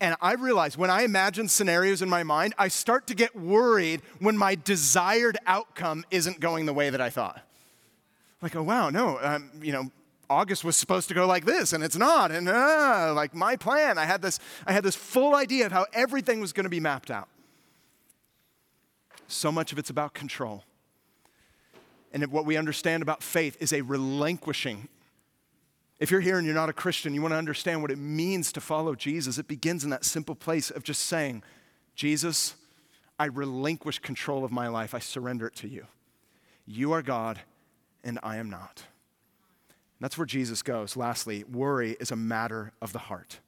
And 0.00 0.16
I 0.20 0.34
realize 0.34 0.78
when 0.78 0.90
I 0.90 1.02
imagine 1.02 1.48
scenarios 1.48 2.00
in 2.00 2.08
my 2.08 2.22
mind, 2.22 2.54
I 2.58 2.68
start 2.68 3.06
to 3.08 3.14
get 3.14 3.36
worried 3.36 4.02
when 4.18 4.36
my 4.36 4.54
desired 4.54 5.36
outcome 5.46 6.04
isn't 6.10 6.40
going 6.40 6.66
the 6.66 6.72
way 6.72 6.90
that 6.90 7.00
I 7.00 7.10
thought. 7.10 7.42
Like, 8.44 8.54
oh, 8.56 8.62
wow, 8.62 8.90
no, 8.90 9.18
um, 9.22 9.50
you 9.62 9.72
know, 9.72 9.90
August 10.28 10.64
was 10.64 10.76
supposed 10.76 11.08
to 11.08 11.14
go 11.14 11.26
like 11.26 11.46
this 11.46 11.72
and 11.72 11.82
it's 11.82 11.96
not. 11.96 12.30
And 12.30 12.46
uh, 12.46 13.14
like 13.16 13.34
my 13.34 13.56
plan, 13.56 13.96
I 13.96 14.04
had 14.04 14.20
this, 14.20 14.38
I 14.66 14.74
had 14.74 14.84
this 14.84 14.94
full 14.94 15.34
idea 15.34 15.64
of 15.64 15.72
how 15.72 15.86
everything 15.94 16.42
was 16.42 16.52
going 16.52 16.64
to 16.64 16.70
be 16.70 16.78
mapped 16.78 17.10
out. 17.10 17.26
So 19.28 19.50
much 19.50 19.72
of 19.72 19.78
it's 19.78 19.88
about 19.88 20.12
control. 20.12 20.62
And 22.12 22.26
what 22.30 22.44
we 22.44 22.58
understand 22.58 23.02
about 23.02 23.22
faith 23.22 23.56
is 23.60 23.72
a 23.72 23.80
relinquishing. 23.80 24.88
If 25.98 26.10
you're 26.10 26.20
here 26.20 26.36
and 26.36 26.44
you're 26.44 26.54
not 26.54 26.68
a 26.68 26.74
Christian, 26.74 27.14
you 27.14 27.22
want 27.22 27.32
to 27.32 27.38
understand 27.38 27.80
what 27.80 27.90
it 27.90 27.98
means 27.98 28.52
to 28.52 28.60
follow 28.60 28.94
Jesus. 28.94 29.38
It 29.38 29.48
begins 29.48 29.84
in 29.84 29.90
that 29.90 30.04
simple 30.04 30.34
place 30.34 30.70
of 30.70 30.84
just 30.84 31.04
saying, 31.04 31.42
Jesus, 31.96 32.56
I 33.18 33.24
relinquish 33.24 34.00
control 34.00 34.44
of 34.44 34.52
my 34.52 34.68
life. 34.68 34.94
I 34.94 34.98
surrender 34.98 35.46
it 35.46 35.56
to 35.56 35.68
you. 35.68 35.86
You 36.66 36.92
are 36.92 37.00
God 37.00 37.40
and 38.04 38.18
I 38.22 38.36
am 38.36 38.50
not. 38.50 38.84
That's 40.00 40.18
where 40.18 40.26
Jesus 40.26 40.62
goes. 40.62 40.96
Lastly, 40.96 41.44
worry 41.44 41.96
is 41.98 42.10
a 42.10 42.16
matter 42.16 42.72
of 42.82 42.92
the 42.92 42.98
heart. 42.98 43.40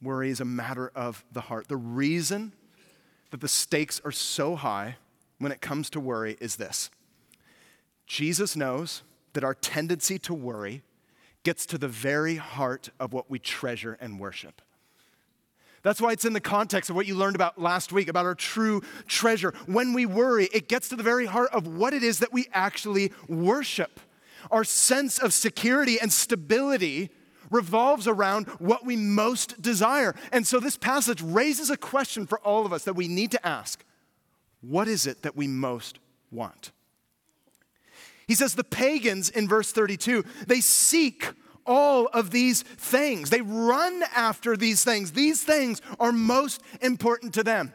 worry 0.00 0.30
is 0.30 0.40
a 0.40 0.44
matter 0.44 0.90
of 0.94 1.24
the 1.32 1.42
heart. 1.42 1.68
The 1.68 1.76
reason 1.76 2.52
that 3.30 3.40
the 3.40 3.48
stakes 3.48 4.00
are 4.04 4.12
so 4.12 4.56
high 4.56 4.96
when 5.38 5.52
it 5.52 5.60
comes 5.60 5.90
to 5.90 6.00
worry 6.00 6.36
is 6.40 6.56
this 6.56 6.90
Jesus 8.06 8.56
knows 8.56 9.02
that 9.32 9.44
our 9.44 9.54
tendency 9.54 10.18
to 10.20 10.34
worry 10.34 10.82
gets 11.42 11.66
to 11.66 11.78
the 11.78 11.88
very 11.88 12.36
heart 12.36 12.90
of 12.98 13.12
what 13.12 13.30
we 13.30 13.38
treasure 13.38 13.96
and 14.00 14.20
worship. 14.20 14.62
That's 15.82 16.00
why 16.00 16.12
it's 16.12 16.24
in 16.24 16.34
the 16.34 16.40
context 16.40 16.90
of 16.90 16.96
what 16.96 17.06
you 17.06 17.14
learned 17.14 17.36
about 17.36 17.60
last 17.60 17.92
week 17.92 18.08
about 18.08 18.26
our 18.26 18.34
true 18.34 18.82
treasure. 19.06 19.54
When 19.66 19.94
we 19.94 20.04
worry, 20.04 20.48
it 20.52 20.68
gets 20.68 20.88
to 20.90 20.96
the 20.96 21.02
very 21.02 21.26
heart 21.26 21.50
of 21.52 21.66
what 21.66 21.94
it 21.94 22.02
is 22.02 22.18
that 22.18 22.32
we 22.32 22.46
actually 22.52 23.12
worship. 23.28 24.00
Our 24.50 24.64
sense 24.64 25.18
of 25.18 25.32
security 25.32 25.98
and 26.00 26.12
stability 26.12 27.10
revolves 27.50 28.06
around 28.06 28.46
what 28.58 28.84
we 28.84 28.96
most 28.96 29.60
desire. 29.60 30.14
And 30.32 30.46
so 30.46 30.60
this 30.60 30.76
passage 30.76 31.22
raises 31.22 31.70
a 31.70 31.76
question 31.76 32.26
for 32.26 32.38
all 32.40 32.66
of 32.66 32.72
us 32.72 32.84
that 32.84 32.94
we 32.94 33.08
need 33.08 33.30
to 33.32 33.46
ask 33.46 33.84
What 34.60 34.86
is 34.86 35.06
it 35.06 35.22
that 35.22 35.36
we 35.36 35.46
most 35.46 35.98
want? 36.30 36.72
He 38.26 38.34
says 38.36 38.54
the 38.54 38.62
pagans 38.62 39.28
in 39.28 39.48
verse 39.48 39.72
32, 39.72 40.24
they 40.46 40.60
seek 40.60 41.32
all 41.66 42.06
of 42.12 42.30
these 42.30 42.62
things. 42.62 43.30
They 43.30 43.40
run 43.40 44.02
after 44.14 44.56
these 44.56 44.84
things. 44.84 45.12
These 45.12 45.42
things 45.42 45.80
are 45.98 46.12
most 46.12 46.62
important 46.80 47.34
to 47.34 47.42
them. 47.42 47.72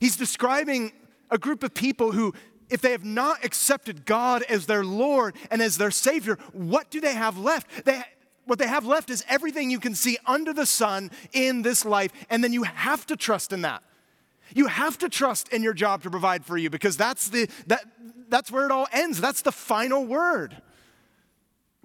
He's 0.00 0.16
describing 0.16 0.92
a 1.30 1.38
group 1.38 1.62
of 1.62 1.74
people 1.74 2.12
who, 2.12 2.34
if 2.70 2.80
they 2.80 2.92
have 2.92 3.04
not 3.04 3.44
accepted 3.44 4.04
God 4.04 4.42
as 4.44 4.66
their 4.66 4.84
Lord 4.84 5.36
and 5.50 5.60
as 5.60 5.78
their 5.78 5.90
Savior, 5.90 6.38
what 6.52 6.90
do 6.90 7.00
they 7.00 7.14
have 7.14 7.38
left? 7.38 7.84
They, 7.84 8.02
what 8.44 8.58
they 8.58 8.66
have 8.66 8.86
left 8.86 9.10
is 9.10 9.24
everything 9.28 9.70
you 9.70 9.78
can 9.78 9.94
see 9.94 10.16
under 10.26 10.52
the 10.52 10.66
sun 10.66 11.10
in 11.32 11.62
this 11.62 11.84
life, 11.84 12.12
and 12.30 12.42
then 12.42 12.52
you 12.52 12.62
have 12.62 13.06
to 13.06 13.16
trust 13.16 13.52
in 13.52 13.62
that. 13.62 13.82
You 14.54 14.66
have 14.66 14.96
to 14.98 15.08
trust 15.10 15.50
in 15.50 15.62
your 15.62 15.74
job 15.74 16.02
to 16.04 16.10
provide 16.10 16.44
for 16.44 16.56
you 16.56 16.70
because 16.70 16.96
that's, 16.96 17.28
the, 17.28 17.48
that, 17.66 17.84
that's 18.28 18.50
where 18.50 18.64
it 18.64 18.70
all 18.70 18.86
ends. 18.92 19.20
That's 19.20 19.42
the 19.42 19.52
final 19.52 20.06
word. 20.06 20.56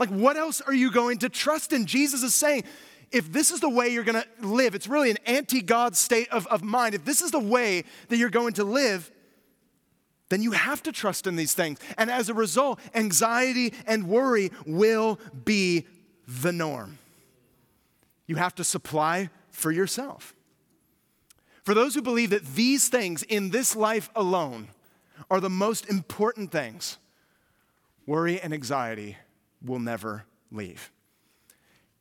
Like, 0.04 0.20
what 0.20 0.36
else 0.36 0.60
are 0.60 0.74
you 0.74 0.92
going 0.92 1.20
to 1.20 1.30
trust 1.30 1.72
in? 1.72 1.86
Jesus 1.86 2.24
is 2.24 2.36
saying, 2.36 2.66
if 3.14 3.32
this 3.32 3.52
is 3.52 3.62
the 3.62 3.70
way 3.70 3.88
you're 3.88 4.04
going 4.04 4.22
to 4.22 4.46
live, 4.46 4.76
it's 4.76 4.90
really 4.90 5.10
an 5.10 5.18
anti 5.26 5.62
God 5.62 5.96
state 5.96 6.28
of, 6.28 6.46
of 6.48 6.62
mind. 6.62 6.94
If 6.94 7.06
this 7.06 7.22
is 7.22 7.32
the 7.32 7.40
way 7.40 7.86
that 8.10 8.18
you're 8.18 8.30
going 8.30 8.52
to 8.56 8.66
live, 8.66 9.10
then 10.28 10.42
you 10.42 10.52
have 10.52 10.84
to 10.84 10.92
trust 10.92 11.26
in 11.26 11.38
these 11.38 11.54
things. 11.54 11.80
And 11.98 12.12
as 12.12 12.28
a 12.28 12.34
result, 12.34 12.82
anxiety 12.94 13.74
and 13.88 14.10
worry 14.10 14.52
will 14.66 15.22
be 15.46 15.88
the 16.28 16.52
norm. 16.52 16.98
You 18.28 18.36
have 18.36 18.56
to 18.56 18.66
supply 18.66 19.30
for 19.52 19.72
yourself. 19.72 20.36
For 21.64 21.74
those 21.74 21.96
who 21.96 22.02
believe 22.02 22.32
that 22.32 22.56
these 22.56 22.90
things 22.90 23.24
in 23.24 23.52
this 23.52 23.74
life 23.74 24.10
alone 24.18 24.68
are 25.32 25.40
the 25.40 25.50
most 25.50 25.88
important 25.88 26.52
things, 26.52 26.98
worry 28.06 28.42
and 28.42 28.54
anxiety 28.54 29.16
will 29.64 29.80
never 29.80 30.26
leave. 30.52 30.92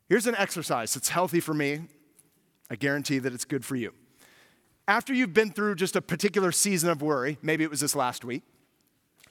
Here's 0.09 0.27
an 0.27 0.35
exercise 0.37 0.95
that's 0.95 1.09
healthy 1.09 1.41
for 1.41 1.55
me. 1.55 1.83
I 2.71 2.77
guarantee 2.77 3.19
that 3.19 3.33
it's 3.33 3.45
good 3.45 3.65
for 3.65 3.77
you. 3.77 3.93
After 4.89 5.15
you've 5.15 5.33
been 5.33 5.53
through 5.53 5.77
just 5.77 5.95
a 5.97 6.03
particular 6.03 6.53
season 6.53 6.91
of 6.91 7.03
worry, 7.03 7.39
maybe 7.41 7.65
it 7.65 7.71
was 7.71 7.81
this 7.81 7.95
last 7.95 8.25
week, 8.25 8.43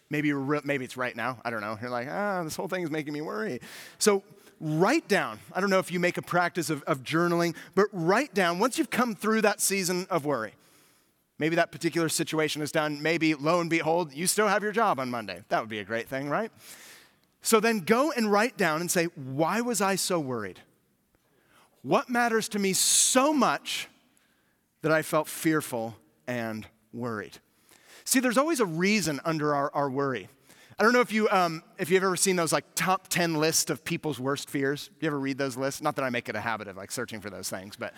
maybe, 0.09 0.33
maybe 0.63 0.85
it's 0.85 0.97
right 0.97 1.15
now, 1.15 1.39
I 1.43 1.49
don't 1.49 1.61
know. 1.61 1.77
You're 1.81 1.89
like, 1.89 2.07
ah, 2.09 2.43
this 2.43 2.55
whole 2.55 2.67
thing 2.67 2.83
is 2.83 2.89
making 2.89 3.13
me 3.13 3.21
worry. 3.21 3.59
So 3.99 4.23
write 4.59 5.07
down. 5.07 5.39
I 5.53 5.59
don't 5.59 5.69
know 5.69 5.79
if 5.79 5.91
you 5.91 5.99
make 5.99 6.17
a 6.17 6.21
practice 6.21 6.69
of, 6.69 6.83
of 6.83 7.03
journaling, 7.03 7.55
but 7.75 7.87
write 7.91 8.33
down 8.33 8.59
once 8.59 8.77
you've 8.77 8.89
come 8.89 9.15
through 9.15 9.41
that 9.41 9.59
season 9.59 10.07
of 10.09 10.25
worry. 10.25 10.53
Maybe 11.37 11.55
that 11.55 11.71
particular 11.71 12.07
situation 12.07 12.61
is 12.61 12.71
done. 12.71 13.01
Maybe, 13.01 13.33
lo 13.33 13.59
and 13.59 13.69
behold, 13.69 14.13
you 14.13 14.27
still 14.27 14.47
have 14.47 14.61
your 14.61 14.71
job 14.71 14.99
on 14.99 15.09
Monday. 15.09 15.41
That 15.49 15.59
would 15.61 15.69
be 15.69 15.79
a 15.79 15.83
great 15.83 16.07
thing, 16.07 16.29
right? 16.29 16.51
So 17.41 17.59
then 17.59 17.79
go 17.79 18.11
and 18.11 18.31
write 18.31 18.57
down 18.57 18.81
and 18.81 18.89
say, 18.89 19.05
why 19.15 19.61
was 19.61 19.81
I 19.81 19.95
so 19.95 20.19
worried? 20.19 20.59
What 21.81 22.09
matters 22.09 22.47
to 22.49 22.59
me 22.59 22.73
so 22.73 23.33
much 23.33 23.87
that 24.81 24.91
I 24.91 25.01
felt 25.01 25.27
fearful 25.27 25.95
and 26.27 26.67
worried? 26.93 27.39
See, 28.05 28.19
there's 28.19 28.37
always 28.37 28.59
a 28.59 28.65
reason 28.65 29.19
under 29.25 29.55
our, 29.55 29.71
our 29.73 29.89
worry. 29.89 30.27
I 30.79 30.83
don't 30.83 30.93
know 30.93 31.01
if, 31.01 31.11
you, 31.11 31.29
um, 31.29 31.63
if 31.77 31.89
you've 31.89 32.03
ever 32.03 32.15
seen 32.15 32.35
those 32.35 32.51
like 32.51 32.65
top 32.75 33.07
10 33.07 33.35
lists 33.35 33.69
of 33.69 33.83
people's 33.83 34.19
worst 34.19 34.49
fears. 34.49 34.89
You 34.99 35.07
ever 35.07 35.19
read 35.19 35.37
those 35.37 35.57
lists? 35.57 35.81
Not 35.81 35.95
that 35.95 36.03
I 36.03 36.09
make 36.09 36.29
it 36.29 36.35
a 36.35 36.41
habit 36.41 36.67
of 36.67 36.77
like 36.77 36.91
searching 36.91 37.21
for 37.21 37.29
those 37.29 37.49
things, 37.49 37.75
but 37.75 37.93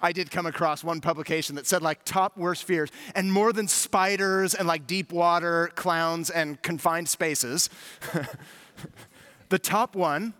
I 0.00 0.12
did 0.12 0.30
come 0.30 0.46
across 0.46 0.84
one 0.84 1.00
publication 1.00 1.56
that 1.56 1.66
said 1.66 1.82
like 1.82 2.04
top 2.04 2.36
worst 2.36 2.64
fears, 2.64 2.90
and 3.14 3.32
more 3.32 3.52
than 3.52 3.66
spiders 3.66 4.54
and 4.54 4.68
like 4.68 4.86
deep 4.86 5.12
water, 5.12 5.70
clowns, 5.74 6.30
and 6.30 6.60
confined 6.62 7.08
spaces, 7.08 7.70
the 9.48 9.58
top 9.58 9.94
one 9.96 10.34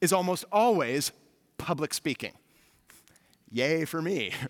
is 0.00 0.12
almost 0.12 0.44
always 0.52 1.12
public 1.58 1.94
speaking. 1.94 2.32
Yay 3.50 3.84
for 3.84 4.02
me. 4.02 4.32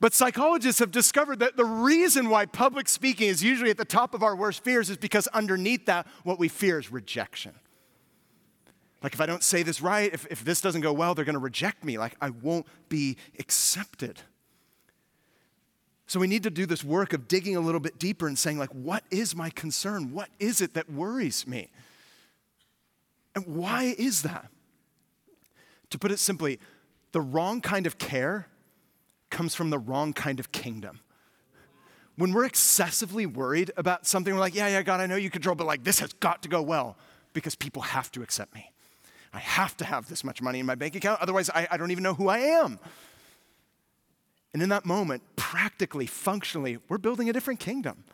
But 0.00 0.14
psychologists 0.14 0.78
have 0.78 0.90
discovered 0.90 1.40
that 1.40 1.58
the 1.58 1.64
reason 1.64 2.30
why 2.30 2.46
public 2.46 2.88
speaking 2.88 3.28
is 3.28 3.44
usually 3.44 3.70
at 3.70 3.76
the 3.76 3.84
top 3.84 4.14
of 4.14 4.22
our 4.22 4.34
worst 4.34 4.64
fears 4.64 4.88
is 4.88 4.96
because 4.96 5.26
underneath 5.28 5.84
that, 5.86 6.06
what 6.24 6.38
we 6.38 6.48
fear 6.48 6.78
is 6.78 6.90
rejection. 6.90 7.52
Like, 9.02 9.12
if 9.12 9.20
I 9.20 9.26
don't 9.26 9.44
say 9.44 9.62
this 9.62 9.82
right, 9.82 10.12
if, 10.12 10.26
if 10.30 10.42
this 10.42 10.62
doesn't 10.62 10.80
go 10.80 10.92
well, 10.92 11.14
they're 11.14 11.26
going 11.26 11.34
to 11.34 11.38
reject 11.38 11.84
me. 11.84 11.98
Like, 11.98 12.16
I 12.20 12.30
won't 12.30 12.66
be 12.88 13.18
accepted. 13.38 14.22
So, 16.10 16.18
we 16.18 16.26
need 16.26 16.42
to 16.42 16.50
do 16.50 16.66
this 16.66 16.82
work 16.82 17.12
of 17.12 17.28
digging 17.28 17.54
a 17.54 17.60
little 17.60 17.78
bit 17.78 17.96
deeper 17.96 18.26
and 18.26 18.36
saying, 18.36 18.58
like, 18.58 18.70
what 18.70 19.04
is 19.12 19.36
my 19.36 19.48
concern? 19.48 20.12
What 20.12 20.28
is 20.40 20.60
it 20.60 20.74
that 20.74 20.90
worries 20.90 21.46
me? 21.46 21.70
And 23.36 23.46
why 23.46 23.94
is 23.96 24.22
that? 24.22 24.50
To 25.90 26.00
put 26.00 26.10
it 26.10 26.18
simply, 26.18 26.58
the 27.12 27.20
wrong 27.20 27.60
kind 27.60 27.86
of 27.86 27.96
care 27.98 28.48
comes 29.30 29.54
from 29.54 29.70
the 29.70 29.78
wrong 29.78 30.12
kind 30.12 30.40
of 30.40 30.50
kingdom. 30.50 30.98
When 32.16 32.32
we're 32.32 32.44
excessively 32.44 33.24
worried 33.24 33.70
about 33.76 34.04
something, 34.04 34.34
we're 34.34 34.40
like, 34.40 34.56
yeah, 34.56 34.66
yeah, 34.66 34.82
God, 34.82 34.98
I 34.98 35.06
know 35.06 35.14
you 35.14 35.30
control, 35.30 35.54
but 35.54 35.68
like 35.68 35.84
this 35.84 36.00
has 36.00 36.12
got 36.14 36.42
to 36.42 36.48
go 36.48 36.60
well 36.60 36.96
because 37.34 37.54
people 37.54 37.82
have 37.82 38.10
to 38.10 38.22
accept 38.22 38.52
me. 38.52 38.72
I 39.32 39.38
have 39.38 39.76
to 39.76 39.84
have 39.84 40.08
this 40.08 40.24
much 40.24 40.42
money 40.42 40.58
in 40.58 40.66
my 40.66 40.74
bank 40.74 40.96
account, 40.96 41.20
otherwise, 41.20 41.50
I, 41.50 41.68
I 41.70 41.76
don't 41.76 41.92
even 41.92 42.02
know 42.02 42.14
who 42.14 42.28
I 42.28 42.38
am. 42.38 42.80
And 44.52 44.62
in 44.62 44.68
that 44.70 44.84
moment, 44.84 45.22
practically, 45.36 46.06
functionally, 46.06 46.78
we're 46.88 46.98
building 46.98 47.28
a 47.28 47.32
different 47.32 47.60
kingdom. 47.60 48.04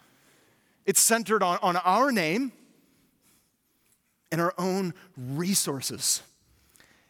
It's 0.85 1.01
centered 1.01 1.43
on, 1.43 1.59
on 1.63 1.77
our 1.77 2.13
name 2.13 2.53
and 4.31 4.41
our 4.41 4.55
own 4.59 4.95
resources. 5.17 6.23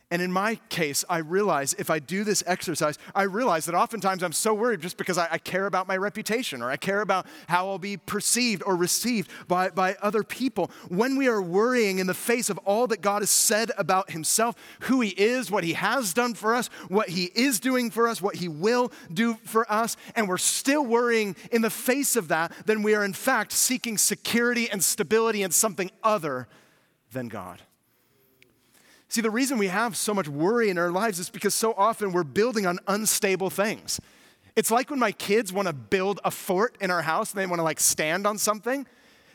And 0.08 0.22
in 0.22 0.30
my 0.30 0.54
case, 0.68 1.04
I 1.08 1.18
realize 1.18 1.74
if 1.74 1.90
I 1.90 1.98
do 1.98 2.22
this 2.22 2.44
exercise, 2.46 2.96
I 3.12 3.24
realize 3.24 3.64
that 3.64 3.74
oftentimes 3.74 4.22
I'm 4.22 4.30
so 4.30 4.54
worried 4.54 4.80
just 4.80 4.98
because 4.98 5.18
I, 5.18 5.26
I, 5.32 5.38
care 5.38 5.66
about 5.66 5.88
my 5.88 5.96
reputation 5.96 6.62
or 6.62 6.70
I 6.70 6.76
care 6.76 7.00
about 7.00 7.26
how 7.48 7.68
I'll 7.68 7.80
be 7.80 7.96
perceived 7.96 8.62
or 8.64 8.76
received 8.76 9.28
by, 9.48 9.70
by 9.70 9.96
other 10.00 10.22
people. 10.22 10.70
When 10.88 11.16
we 11.16 11.26
are 11.26 11.42
worrying 11.42 11.98
in 11.98 12.06
the 12.06 12.14
face 12.14 12.50
of 12.50 12.58
all 12.58 12.86
that 12.86 13.00
God 13.00 13.22
has 13.22 13.30
said 13.30 13.72
about 13.76 14.12
Himself, 14.12 14.54
who 14.82 15.00
He 15.00 15.08
is, 15.08 15.50
what 15.50 15.64
He 15.64 15.72
has 15.72 16.14
done 16.14 16.34
for 16.34 16.54
us, 16.54 16.68
what 16.86 17.08
He 17.08 17.24
is 17.34 17.58
doing 17.58 17.90
for 17.90 18.06
us, 18.06 18.22
what 18.22 18.36
He 18.36 18.46
will 18.46 18.92
do 19.12 19.34
for 19.42 19.70
us, 19.70 19.96
and 20.14 20.28
we're 20.28 20.38
still 20.38 20.86
worrying 20.86 21.34
in 21.50 21.62
the 21.62 21.70
face 21.70 22.14
of 22.14 22.28
that, 22.28 22.52
then 22.64 22.84
we 22.84 22.94
are 22.94 23.04
in 23.04 23.12
fact 23.12 23.50
seeking 23.50 23.98
security 23.98 24.70
and 24.70 24.84
stability 24.84 25.42
in 25.42 25.50
something 25.50 25.90
other 26.04 26.46
than 27.10 27.26
God. 27.26 27.60
See, 29.08 29.20
the 29.20 29.30
reason 29.30 29.58
we 29.58 29.68
have 29.68 29.96
so 29.96 30.12
much 30.12 30.28
worry 30.28 30.68
in 30.68 30.78
our 30.78 30.90
lives 30.90 31.18
is 31.18 31.30
because 31.30 31.54
so 31.54 31.74
often 31.76 32.12
we're 32.12 32.24
building 32.24 32.66
on 32.66 32.78
unstable 32.86 33.50
things. 33.50 34.00
It's 34.56 34.70
like 34.70 34.90
when 34.90 34.98
my 34.98 35.12
kids 35.12 35.52
want 35.52 35.68
to 35.68 35.74
build 35.74 36.18
a 36.24 36.30
fort 36.30 36.76
in 36.80 36.90
our 36.90 37.02
house 37.02 37.32
and 37.32 37.40
they 37.40 37.46
want 37.46 37.60
to 37.60 37.64
like 37.64 37.78
stand 37.78 38.26
on 38.26 38.38
something. 38.38 38.86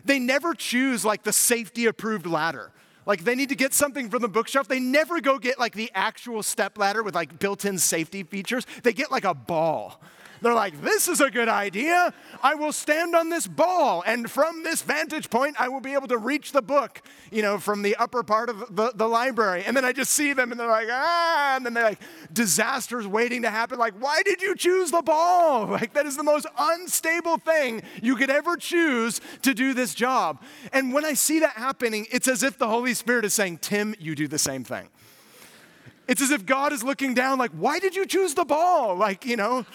They 0.04 0.20
never 0.20 0.54
choose 0.54 1.06
like 1.06 1.24
the 1.24 1.32
safety 1.32 1.86
approved 1.86 2.26
ladder. 2.26 2.72
Like 3.06 3.24
they 3.24 3.36
need 3.36 3.50
to 3.50 3.56
get 3.56 3.74
something 3.74 4.10
from 4.10 4.22
the 4.22 4.28
bookshelf. 4.28 4.68
They 4.68 4.80
never 4.80 5.22
go 5.22 5.40
get 5.40 5.60
like 5.60 5.74
the 5.74 5.92
actual 5.94 6.44
step 6.44 6.78
ladder 6.78 7.04
with 7.04 7.16
like 7.16 7.40
built 7.40 7.66
in 7.66 7.78
safety 7.78 8.24
features. 8.24 8.66
They 8.84 8.94
get 8.94 9.12
like 9.12 9.26
a 9.26 9.34
ball. 9.34 10.02
They're 10.42 10.56
like, 10.56 10.82
this 10.82 11.08
is 11.08 11.22
a 11.22 11.30
good 11.30 11.48
idea. 11.48 12.14
I 12.42 12.56
will 12.56 12.72
stand 12.72 13.16
on 13.16 13.30
this 13.30 13.46
ball, 13.46 14.04
and 14.08 14.30
from 14.30 14.64
this 14.64 14.82
vantage 14.82 15.30
point, 15.30 15.56
I 15.60 15.70
will 15.70 15.82
be 15.82 15.94
able 15.94 16.08
to 16.08 16.18
reach 16.18 16.52
the 16.52 16.64
book, 16.64 17.02
you 17.32 17.44
know, 17.44 17.60
from 17.60 17.84
the 17.84 17.96
upper 17.98 18.24
part 18.24 18.50
of 18.50 18.76
the, 18.76 18.92
the 18.96 19.08
library. 19.08 19.64
And 19.66 19.78
then 19.78 19.86
I 19.86 19.94
just 19.94 20.12
see 20.12 20.34
them, 20.34 20.52
and 20.52 20.60
they're 20.60 20.68
like, 20.68 20.88
ah, 20.90 21.56
and 21.58 21.66
then 21.66 21.76
they're 21.76 21.84
like, 21.84 22.02
disasters 22.34 23.06
waiting 23.06 23.44
to 23.44 23.52
happen. 23.52 23.78
Like, 23.78 23.94
why 24.00 24.24
did 24.24 24.42
you 24.42 24.56
choose 24.56 24.92
the 24.92 25.02
ball? 25.02 25.70
Like, 25.82 25.94
that 25.94 26.06
is 26.06 26.18
the 26.18 26.24
most 26.24 26.46
unstable 26.58 27.38
thing 27.38 27.82
you 28.02 28.16
could 28.16 28.30
ever 28.30 28.58
choose 28.58 29.22
to 29.42 29.54
do 29.54 29.74
this 29.74 29.94
job. 29.94 30.42
And 30.74 30.94
when 30.94 31.06
I 31.06 31.14
see 31.14 31.40
that 31.40 31.54
happening, 31.54 32.08
it's 32.12 32.28
as 32.28 32.44
if 32.44 32.58
the 32.58 32.68
Holy 32.68 32.94
Spirit 32.94 33.26
is 33.26 33.34
saying, 33.34 33.60
Tim, 33.60 33.96
you 33.98 34.14
do 34.14 34.28
the 34.28 34.38
same 34.38 34.64
thing 34.64 34.90
It's 36.08 36.22
as 36.22 36.30
if 36.30 36.46
God 36.46 36.74
is 36.74 36.84
looking 36.84 37.14
down, 37.14 37.40
like, 37.40 37.52
why 37.52 37.80
did 37.80 37.96
you 37.96 38.06
choose 38.06 38.34
the 38.34 38.46
ball? 38.46 38.96
Like, 38.96 39.26
you 39.26 39.38
know, 39.38 39.66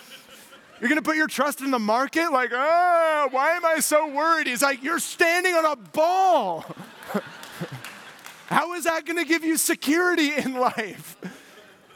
you're 0.81 0.89
gonna 0.89 1.03
put 1.03 1.17
your 1.17 1.27
trust 1.27 1.61
in 1.61 1.71
the 1.71 1.79
market? 1.79 2.31
Like, 2.31 2.51
oh, 2.53 3.29
why 3.31 3.53
am 3.53 3.65
I 3.65 3.81
so 3.81 4.09
worried? 4.09 4.47
He's 4.47 4.63
like, 4.63 4.83
you're 4.83 4.99
standing 4.99 5.55
on 5.55 5.65
a 5.65 5.77
ball. 5.77 6.65
How 8.47 8.75
is 8.75 8.85
that 8.85 9.05
gonna 9.05 9.25
give 9.25 9.45
you 9.45 9.57
security 9.57 10.33
in 10.37 10.55
life? 10.55 11.17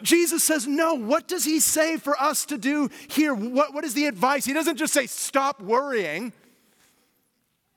Jesus 0.03 0.43
says, 0.43 0.67
no. 0.67 0.95
What 0.95 1.29
does 1.29 1.45
he 1.45 1.61
say 1.61 1.97
for 1.97 2.21
us 2.21 2.45
to 2.47 2.59
do 2.59 2.89
here? 3.09 3.35
What, 3.35 3.75
what 3.75 3.85
is 3.85 3.95
the 3.95 4.07
advice? 4.07 4.45
He 4.45 4.53
doesn't 4.53 4.77
just 4.77 4.93
say, 4.93 5.07
stop 5.07 5.61
worrying. 5.61 6.33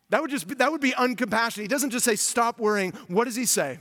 That 0.10 0.22
would 0.22 0.32
just 0.32 0.47
be, 0.47 0.56
that 0.56 0.72
would 0.72 0.82
be 0.82 0.91
uncompassionate. 0.91 1.64
He 1.64 1.68
doesn't 1.68 1.89
just 1.89 2.06
say, 2.06 2.16
stop 2.16 2.60
worrying. 2.60 2.91
What 3.08 3.26
does 3.26 3.36
he 3.36 3.45
say? 3.45 3.80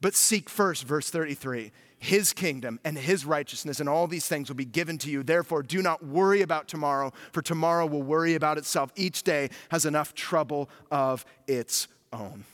But 0.00 0.14
seek 0.14 0.48
first, 0.48 0.84
verse 0.84 1.10
33, 1.10 1.72
his 2.00 2.32
kingdom 2.32 2.80
and 2.82 2.96
his 2.96 3.26
righteousness, 3.26 3.78
and 3.78 3.88
all 3.88 4.06
these 4.06 4.26
things 4.26 4.48
will 4.48 4.56
be 4.56 4.64
given 4.64 4.96
to 4.98 5.10
you. 5.10 5.22
Therefore, 5.22 5.62
do 5.62 5.82
not 5.82 6.04
worry 6.04 6.40
about 6.40 6.66
tomorrow, 6.66 7.12
for 7.30 7.42
tomorrow 7.42 7.84
will 7.84 8.02
worry 8.02 8.34
about 8.34 8.56
itself. 8.56 8.90
Each 8.96 9.22
day 9.22 9.50
has 9.70 9.84
enough 9.84 10.14
trouble 10.14 10.70
of 10.90 11.26
its 11.46 11.88
own. 12.10 12.44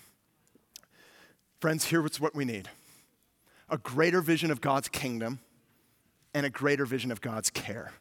Friends, 1.60 1.84
here's 1.84 2.20
what 2.20 2.34
we 2.34 2.44
need 2.44 2.68
a 3.68 3.78
greater 3.78 4.20
vision 4.20 4.50
of 4.50 4.60
God's 4.60 4.88
kingdom 4.88 5.38
and 6.34 6.44
a 6.44 6.50
greater 6.50 6.84
vision 6.84 7.12
of 7.12 7.20
God's 7.20 7.48
care. 7.48 7.92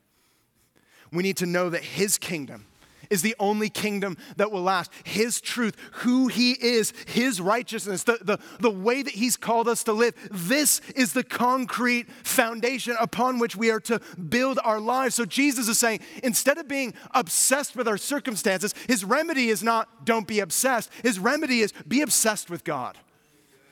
We 1.11 1.21
need 1.21 1.37
to 1.37 1.45
know 1.45 1.69
that 1.69 1.83
His 1.83 2.17
kingdom 2.17 2.65
is 3.09 3.21
the 3.21 3.35
only 3.39 3.69
kingdom 3.69 4.17
that 4.37 4.51
will 4.51 4.61
last. 4.61 4.91
His 5.03 5.41
truth, 5.41 5.75
who 5.93 6.27
He 6.27 6.51
is, 6.53 6.93
His 7.07 7.39
righteousness, 7.41 8.03
the, 8.03 8.19
the, 8.21 8.39
the 8.59 8.71
way 8.71 9.03
that 9.03 9.13
He's 9.13 9.37
called 9.37 9.67
us 9.67 9.83
to 9.85 9.93
live. 9.93 10.13
This 10.31 10.81
is 10.95 11.13
the 11.13 11.23
concrete 11.23 12.09
foundation 12.23 12.95
upon 12.99 13.39
which 13.39 13.55
we 13.55 13.69
are 13.69 13.79
to 13.81 13.99
build 14.29 14.59
our 14.63 14.79
lives. 14.79 15.15
So 15.15 15.25
Jesus 15.25 15.67
is 15.67 15.79
saying, 15.79 15.99
instead 16.23 16.57
of 16.57 16.67
being 16.67 16.93
obsessed 17.11 17.75
with 17.75 17.87
our 17.87 17.97
circumstances, 17.97 18.73
His 18.87 19.03
remedy 19.03 19.49
is 19.49 19.63
not 19.63 20.05
don't 20.05 20.27
be 20.27 20.39
obsessed. 20.39 20.89
His 21.03 21.19
remedy 21.19 21.61
is 21.61 21.73
be 21.87 22.01
obsessed 22.01 22.49
with 22.49 22.63
God. 22.63 22.97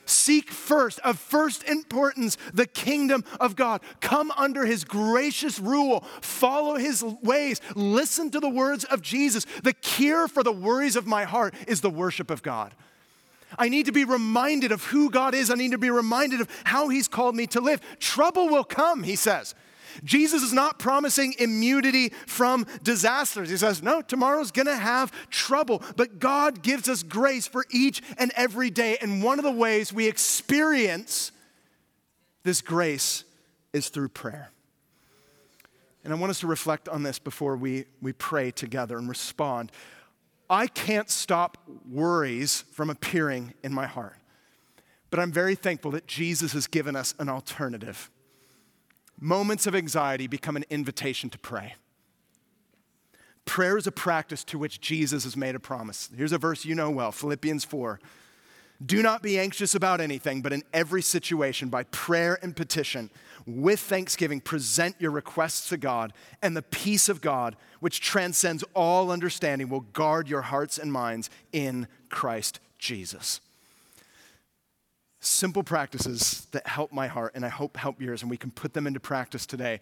Seek 0.06 0.50
first, 0.50 0.98
of 1.00 1.18
first 1.18 1.64
importance, 1.64 2.36
the 2.52 2.66
kingdom 2.66 3.24
of 3.40 3.56
God. 3.56 3.80
Come 4.00 4.30
under 4.32 4.64
his 4.64 4.84
gracious 4.84 5.58
rule. 5.58 6.00
Follow 6.20 6.76
his 6.76 7.02
ways. 7.02 7.60
Listen 7.74 8.30
to 8.30 8.40
the 8.40 8.48
words 8.48 8.84
of 8.84 9.02
Jesus. 9.02 9.46
The 9.62 9.72
cure 9.72 10.28
for 10.28 10.42
the 10.42 10.52
worries 10.52 10.96
of 10.96 11.06
my 11.06 11.24
heart 11.24 11.54
is 11.66 11.80
the 11.80 11.90
worship 11.90 12.30
of 12.30 12.42
God. 12.42 12.74
I 13.58 13.68
need 13.68 13.86
to 13.86 13.92
be 13.92 14.04
reminded 14.04 14.72
of 14.72 14.84
who 14.84 15.10
God 15.10 15.34
is. 15.34 15.50
I 15.50 15.54
need 15.54 15.72
to 15.72 15.78
be 15.78 15.90
reminded 15.90 16.40
of 16.40 16.48
how 16.64 16.88
he's 16.88 17.08
called 17.08 17.36
me 17.36 17.46
to 17.48 17.60
live. 17.60 17.80
Trouble 18.00 18.48
will 18.48 18.64
come, 18.64 19.02
he 19.02 19.16
says. 19.16 19.54
Jesus 20.02 20.42
is 20.42 20.52
not 20.52 20.78
promising 20.78 21.34
immunity 21.38 22.08
from 22.26 22.66
disasters. 22.82 23.50
He 23.50 23.56
says, 23.56 23.82
no, 23.82 24.02
tomorrow's 24.02 24.50
gonna 24.50 24.76
have 24.76 25.12
trouble, 25.30 25.82
but 25.96 26.18
God 26.18 26.62
gives 26.62 26.88
us 26.88 27.02
grace 27.02 27.46
for 27.46 27.64
each 27.70 28.02
and 28.18 28.32
every 28.36 28.70
day. 28.70 28.98
And 29.00 29.22
one 29.22 29.38
of 29.38 29.44
the 29.44 29.52
ways 29.52 29.92
we 29.92 30.08
experience 30.08 31.30
this 32.42 32.60
grace 32.60 33.24
is 33.72 33.88
through 33.88 34.08
prayer. 34.08 34.50
And 36.04 36.12
I 36.12 36.16
want 36.16 36.30
us 36.30 36.40
to 36.40 36.46
reflect 36.46 36.88
on 36.88 37.02
this 37.02 37.18
before 37.18 37.56
we, 37.56 37.86
we 38.02 38.12
pray 38.12 38.50
together 38.50 38.98
and 38.98 39.08
respond. 39.08 39.72
I 40.50 40.66
can't 40.66 41.08
stop 41.08 41.56
worries 41.90 42.64
from 42.72 42.90
appearing 42.90 43.54
in 43.62 43.72
my 43.72 43.86
heart, 43.86 44.18
but 45.10 45.18
I'm 45.18 45.32
very 45.32 45.54
thankful 45.54 45.90
that 45.92 46.06
Jesus 46.06 46.52
has 46.52 46.66
given 46.66 46.94
us 46.94 47.14
an 47.18 47.30
alternative 47.30 48.10
moments 49.24 49.66
of 49.66 49.74
anxiety 49.74 50.26
become 50.26 50.54
an 50.54 50.64
invitation 50.68 51.30
to 51.30 51.38
pray. 51.38 51.74
Prayer 53.46 53.76
is 53.76 53.86
a 53.86 53.92
practice 53.92 54.44
to 54.44 54.58
which 54.58 54.80
Jesus 54.80 55.24
has 55.24 55.36
made 55.36 55.54
a 55.54 55.60
promise. 55.60 56.10
Here's 56.14 56.32
a 56.32 56.38
verse 56.38 56.64
you 56.64 56.74
know 56.74 56.90
well 56.90 57.10
Philippians 57.10 57.64
4. 57.64 58.00
Do 58.84 59.02
not 59.02 59.22
be 59.22 59.38
anxious 59.38 59.74
about 59.74 60.00
anything, 60.00 60.42
but 60.42 60.52
in 60.52 60.62
every 60.74 61.00
situation, 61.00 61.68
by 61.68 61.84
prayer 61.84 62.38
and 62.42 62.54
petition, 62.54 63.08
with 63.46 63.80
thanksgiving, 63.80 64.40
present 64.40 64.96
your 64.98 65.12
requests 65.12 65.68
to 65.68 65.76
God, 65.76 66.12
and 66.42 66.56
the 66.56 66.62
peace 66.62 67.08
of 67.08 67.20
God, 67.20 67.56
which 67.80 68.00
transcends 68.00 68.64
all 68.74 69.10
understanding, 69.10 69.68
will 69.68 69.80
guard 69.80 70.28
your 70.28 70.42
hearts 70.42 70.76
and 70.76 70.92
minds 70.92 71.30
in 71.52 71.86
Christ 72.10 72.58
Jesus 72.78 73.40
simple 75.24 75.62
practices 75.62 76.46
that 76.52 76.66
help 76.66 76.92
my 76.92 77.06
heart 77.06 77.32
and 77.34 77.44
I 77.44 77.48
hope 77.48 77.76
help 77.76 78.00
yours, 78.00 78.22
and 78.22 78.30
we 78.30 78.36
can 78.36 78.50
put 78.50 78.74
them 78.74 78.86
into 78.86 79.00
practice 79.00 79.46
today. 79.46 79.80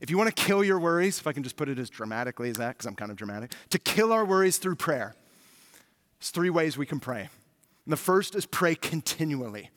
If 0.00 0.10
you 0.10 0.16
want 0.16 0.34
to 0.34 0.42
kill 0.42 0.64
your 0.64 0.80
worries, 0.80 1.18
if 1.18 1.26
I 1.26 1.32
can 1.32 1.42
just 1.42 1.56
put 1.56 1.68
it 1.68 1.78
as 1.78 1.90
dramatically 1.90 2.50
as 2.50 2.56
that, 2.56 2.70
because 2.72 2.86
I'm 2.86 2.96
kind 2.96 3.10
of 3.10 3.16
dramatic, 3.16 3.52
to 3.70 3.78
kill 3.78 4.12
our 4.12 4.24
worries 4.24 4.58
through 4.58 4.76
prayer, 4.76 5.14
there's 6.18 6.30
three 6.30 6.50
ways 6.50 6.78
we 6.78 6.86
can 6.86 7.00
pray. 7.00 7.28
And 7.84 7.92
the 7.92 7.96
first 7.96 8.34
is 8.34 8.46
pray 8.46 8.74
continually. 8.74 9.70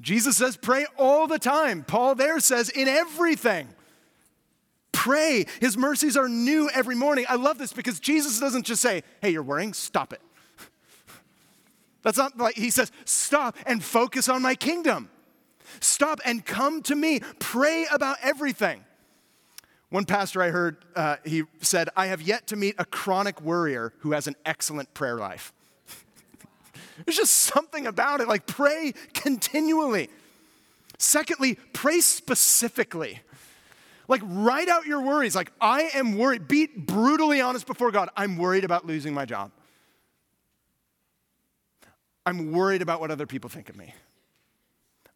Jesus 0.00 0.36
says, 0.36 0.56
pray 0.56 0.84
all 0.98 1.26
the 1.26 1.38
time. 1.38 1.84
Paul 1.84 2.14
there 2.14 2.40
says, 2.40 2.68
in 2.68 2.88
everything. 2.88 3.68
Pray. 4.90 5.46
His 5.60 5.76
mercies 5.76 6.16
are 6.16 6.28
new 6.28 6.68
every 6.70 6.94
morning. 6.94 7.24
I 7.28 7.36
love 7.36 7.56
this 7.58 7.72
because 7.72 8.00
Jesus 8.00 8.38
doesn't 8.40 8.66
just 8.66 8.82
say, 8.82 9.04
hey, 9.20 9.30
you're 9.30 9.42
worrying, 9.42 9.72
stop 9.72 10.12
it. 10.12 10.20
That's 12.02 12.18
not 12.18 12.36
like 12.36 12.56
he 12.56 12.70
says, 12.70 12.90
stop 13.04 13.56
and 13.66 13.82
focus 13.82 14.28
on 14.28 14.42
my 14.42 14.54
kingdom. 14.54 15.08
Stop 15.80 16.20
and 16.24 16.44
come 16.44 16.82
to 16.82 16.94
me. 16.94 17.20
Pray 17.38 17.86
about 17.92 18.16
everything. 18.22 18.84
One 19.90 20.04
pastor 20.04 20.42
I 20.42 20.48
heard, 20.48 20.78
uh, 20.96 21.16
he 21.24 21.44
said, 21.60 21.90
I 21.96 22.06
have 22.06 22.22
yet 22.22 22.46
to 22.48 22.56
meet 22.56 22.76
a 22.78 22.84
chronic 22.84 23.40
worrier 23.40 23.92
who 23.98 24.12
has 24.12 24.26
an 24.26 24.36
excellent 24.44 24.94
prayer 24.94 25.16
life. 25.16 25.52
There's 27.04 27.18
just 27.18 27.34
something 27.34 27.86
about 27.86 28.20
it, 28.20 28.28
like 28.28 28.46
pray 28.46 28.94
continually. 29.12 30.08
Secondly, 30.98 31.58
pray 31.72 32.00
specifically. 32.00 33.20
Like, 34.08 34.22
write 34.24 34.68
out 34.68 34.86
your 34.86 35.02
worries. 35.02 35.34
Like, 35.34 35.52
I 35.60 35.90
am 35.94 36.16
worried. 36.16 36.48
Be 36.48 36.66
brutally 36.66 37.40
honest 37.40 37.66
before 37.66 37.90
God. 37.90 38.08
I'm 38.16 38.36
worried 38.36 38.64
about 38.64 38.86
losing 38.86 39.14
my 39.14 39.24
job. 39.24 39.50
I'm 42.24 42.52
worried 42.52 42.82
about 42.82 43.00
what 43.00 43.10
other 43.10 43.26
people 43.26 43.50
think 43.50 43.68
of 43.68 43.76
me. 43.76 43.94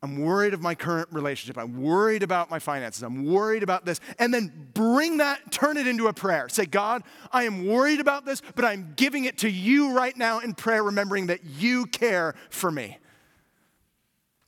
I'm 0.02 0.20
worried 0.20 0.52
of 0.52 0.61
my 0.61 0.74
current 0.74 1.09
relationship. 1.11 1.57
I'm 1.57 1.80
worried 1.82 2.22
about 2.22 2.50
my 2.50 2.59
finances. 2.59 3.02
I'm 3.02 3.24
worried 3.24 3.62
about 3.62 3.86
this. 3.86 3.98
And 4.18 4.32
then 4.32 4.68
bring 4.74 5.16
that, 5.16 5.50
turn 5.50 5.78
it 5.78 5.86
into 5.86 6.07
a 6.07 6.12
prayer. 6.12 6.48
Say, 6.48 6.66
God, 6.66 7.02
I 7.32 7.44
am 7.44 7.66
worried 7.66 8.00
about 8.00 8.26
this, 8.26 8.42
but 8.54 8.64
I'm 8.64 8.92
giving 8.96 9.24
it 9.24 9.38
to 9.38 9.50
you 9.50 9.94
right 9.94 10.16
now 10.16 10.40
in 10.40 10.54
prayer, 10.54 10.82
remembering 10.82 11.26
that 11.28 11.44
you 11.44 11.86
care 11.86 12.34
for 12.50 12.70
me. 12.70 12.98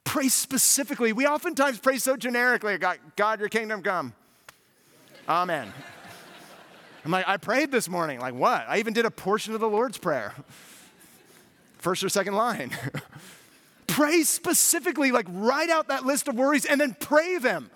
Pray 0.05 0.29
specifically. 0.29 1.13
We 1.13 1.27
oftentimes 1.27 1.79
pray 1.79 1.99
so 1.99 2.17
generically 2.17 2.77
God, 2.79 2.99
God 3.17 3.41
your 3.41 3.49
kingdom 3.49 3.83
come. 3.83 4.15
Amen. 5.29 5.73
I'm 7.05 7.11
like, 7.11 7.29
I 7.29 7.37
prayed 7.37 7.71
this 7.71 7.89
morning. 7.89 8.21
Like, 8.21 8.35
what? 8.35 8.67
I 8.69 8.79
even 8.79 8.93
did 8.93 9.07
a 9.07 9.11
portion 9.11 9.55
of 9.55 9.61
the 9.61 9.69
Lord's 9.69 9.99
Prayer 9.99 10.35
first 11.79 12.05
or 12.05 12.09
second 12.09 12.35
line. 12.35 12.71
pray 13.87 14.23
specifically, 14.23 15.11
like 15.11 15.27
write 15.29 15.71
out 15.71 15.89
that 15.89 16.05
list 16.05 16.29
of 16.29 16.37
worries 16.37 16.65
and 16.65 16.81
then 16.81 16.97
pray 16.99 17.39
them. 17.39 17.71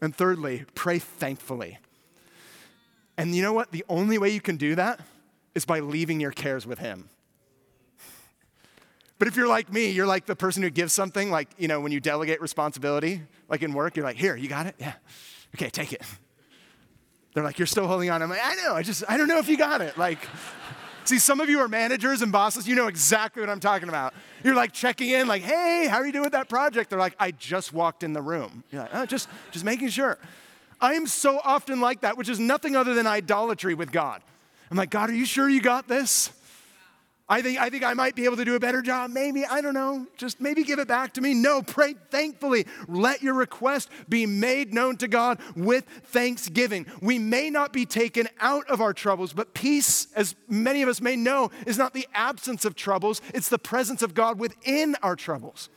And 0.00 0.14
thirdly, 0.14 0.64
pray 0.74 0.98
thankfully. 0.98 1.78
And 3.16 3.34
you 3.34 3.42
know 3.42 3.52
what? 3.52 3.72
The 3.72 3.84
only 3.88 4.18
way 4.18 4.30
you 4.30 4.40
can 4.40 4.56
do 4.56 4.74
that 4.74 5.00
is 5.54 5.64
by 5.64 5.80
leaving 5.80 6.20
your 6.20 6.30
cares 6.30 6.66
with 6.66 6.78
Him. 6.78 7.08
But 9.18 9.28
if 9.28 9.36
you're 9.36 9.46
like 9.46 9.72
me, 9.72 9.90
you're 9.90 10.06
like 10.06 10.26
the 10.26 10.34
person 10.34 10.62
who 10.64 10.70
gives 10.70 10.92
something, 10.92 11.30
like, 11.30 11.48
you 11.56 11.68
know, 11.68 11.80
when 11.80 11.92
you 11.92 12.00
delegate 12.00 12.40
responsibility, 12.40 13.22
like 13.48 13.62
in 13.62 13.72
work, 13.72 13.96
you're 13.96 14.04
like, 14.04 14.16
here, 14.16 14.34
you 14.34 14.48
got 14.48 14.66
it? 14.66 14.74
Yeah. 14.78 14.94
Okay, 15.54 15.70
take 15.70 15.92
it. 15.92 16.02
They're 17.32 17.44
like, 17.44 17.58
you're 17.58 17.66
still 17.66 17.86
holding 17.86 18.10
on. 18.10 18.22
I'm 18.22 18.30
like, 18.30 18.40
I 18.42 18.56
know, 18.56 18.74
I 18.74 18.82
just, 18.82 19.04
I 19.08 19.16
don't 19.16 19.28
know 19.28 19.38
if 19.38 19.48
you 19.48 19.56
got 19.56 19.80
it. 19.80 19.96
Like, 19.96 20.18
See, 21.04 21.18
some 21.18 21.40
of 21.40 21.48
you 21.50 21.58
are 21.60 21.68
managers 21.68 22.22
and 22.22 22.30
bosses, 22.30 22.68
you 22.68 22.76
know 22.76 22.86
exactly 22.86 23.40
what 23.40 23.50
I'm 23.50 23.60
talking 23.60 23.88
about. 23.88 24.14
You're 24.44 24.54
like 24.54 24.72
checking 24.72 25.10
in, 25.10 25.26
like, 25.26 25.42
hey, 25.42 25.88
how 25.90 25.96
are 25.96 26.06
you 26.06 26.12
doing 26.12 26.24
with 26.24 26.32
that 26.32 26.48
project? 26.48 26.90
They're 26.90 26.98
like, 26.98 27.16
I 27.18 27.32
just 27.32 27.72
walked 27.72 28.02
in 28.02 28.12
the 28.12 28.22
room. 28.22 28.62
You're 28.70 28.82
like, 28.82 28.94
oh, 28.94 29.06
just, 29.06 29.28
just 29.50 29.64
making 29.64 29.88
sure. 29.88 30.18
I 30.80 30.94
am 30.94 31.06
so 31.06 31.40
often 31.42 31.80
like 31.80 32.00
that, 32.00 32.16
which 32.16 32.28
is 32.28 32.38
nothing 32.38 32.76
other 32.76 32.94
than 32.94 33.06
idolatry 33.06 33.74
with 33.74 33.90
God. 33.90 34.22
I'm 34.70 34.76
like, 34.76 34.90
God, 34.90 35.10
are 35.10 35.14
you 35.14 35.26
sure 35.26 35.48
you 35.48 35.60
got 35.60 35.88
this? 35.88 36.30
I 37.28 37.40
think, 37.40 37.58
I 37.60 37.70
think 37.70 37.84
I 37.84 37.94
might 37.94 38.14
be 38.14 38.24
able 38.24 38.36
to 38.36 38.44
do 38.44 38.56
a 38.56 38.60
better 38.60 38.82
job. 38.82 39.10
Maybe, 39.10 39.46
I 39.46 39.60
don't 39.60 39.74
know. 39.74 40.06
Just 40.16 40.40
maybe 40.40 40.64
give 40.64 40.78
it 40.78 40.88
back 40.88 41.14
to 41.14 41.20
me. 41.20 41.34
No, 41.34 41.62
pray 41.62 41.94
thankfully. 42.10 42.66
Let 42.88 43.22
your 43.22 43.34
request 43.34 43.88
be 44.08 44.26
made 44.26 44.74
known 44.74 44.96
to 44.98 45.08
God 45.08 45.38
with 45.56 45.84
thanksgiving. 45.84 46.86
We 47.00 47.18
may 47.18 47.48
not 47.48 47.72
be 47.72 47.86
taken 47.86 48.28
out 48.40 48.68
of 48.68 48.80
our 48.80 48.92
troubles, 48.92 49.32
but 49.32 49.54
peace, 49.54 50.08
as 50.14 50.34
many 50.48 50.82
of 50.82 50.88
us 50.88 51.00
may 51.00 51.16
know, 51.16 51.50
is 51.66 51.78
not 51.78 51.94
the 51.94 52.08
absence 52.12 52.64
of 52.64 52.74
troubles, 52.74 53.22
it's 53.32 53.48
the 53.48 53.58
presence 53.58 54.02
of 54.02 54.14
God 54.14 54.38
within 54.38 54.96
our 55.02 55.16
troubles. 55.16 55.70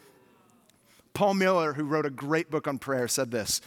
Paul 1.13 1.35
Miller, 1.35 1.73
who 1.73 1.85
wrote 1.85 2.05
a 2.05 2.09
great 2.09 2.51
book 2.51 2.67
on 2.67 2.79
prayer, 2.79 3.07
said 3.07 3.31
this 3.31 3.61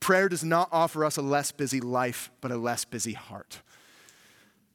Prayer 0.00 0.28
does 0.28 0.44
not 0.44 0.68
offer 0.70 1.04
us 1.04 1.16
a 1.16 1.22
less 1.22 1.50
busy 1.50 1.80
life, 1.80 2.30
but 2.40 2.50
a 2.50 2.56
less 2.56 2.84
busy 2.84 3.12
heart. 3.12 3.60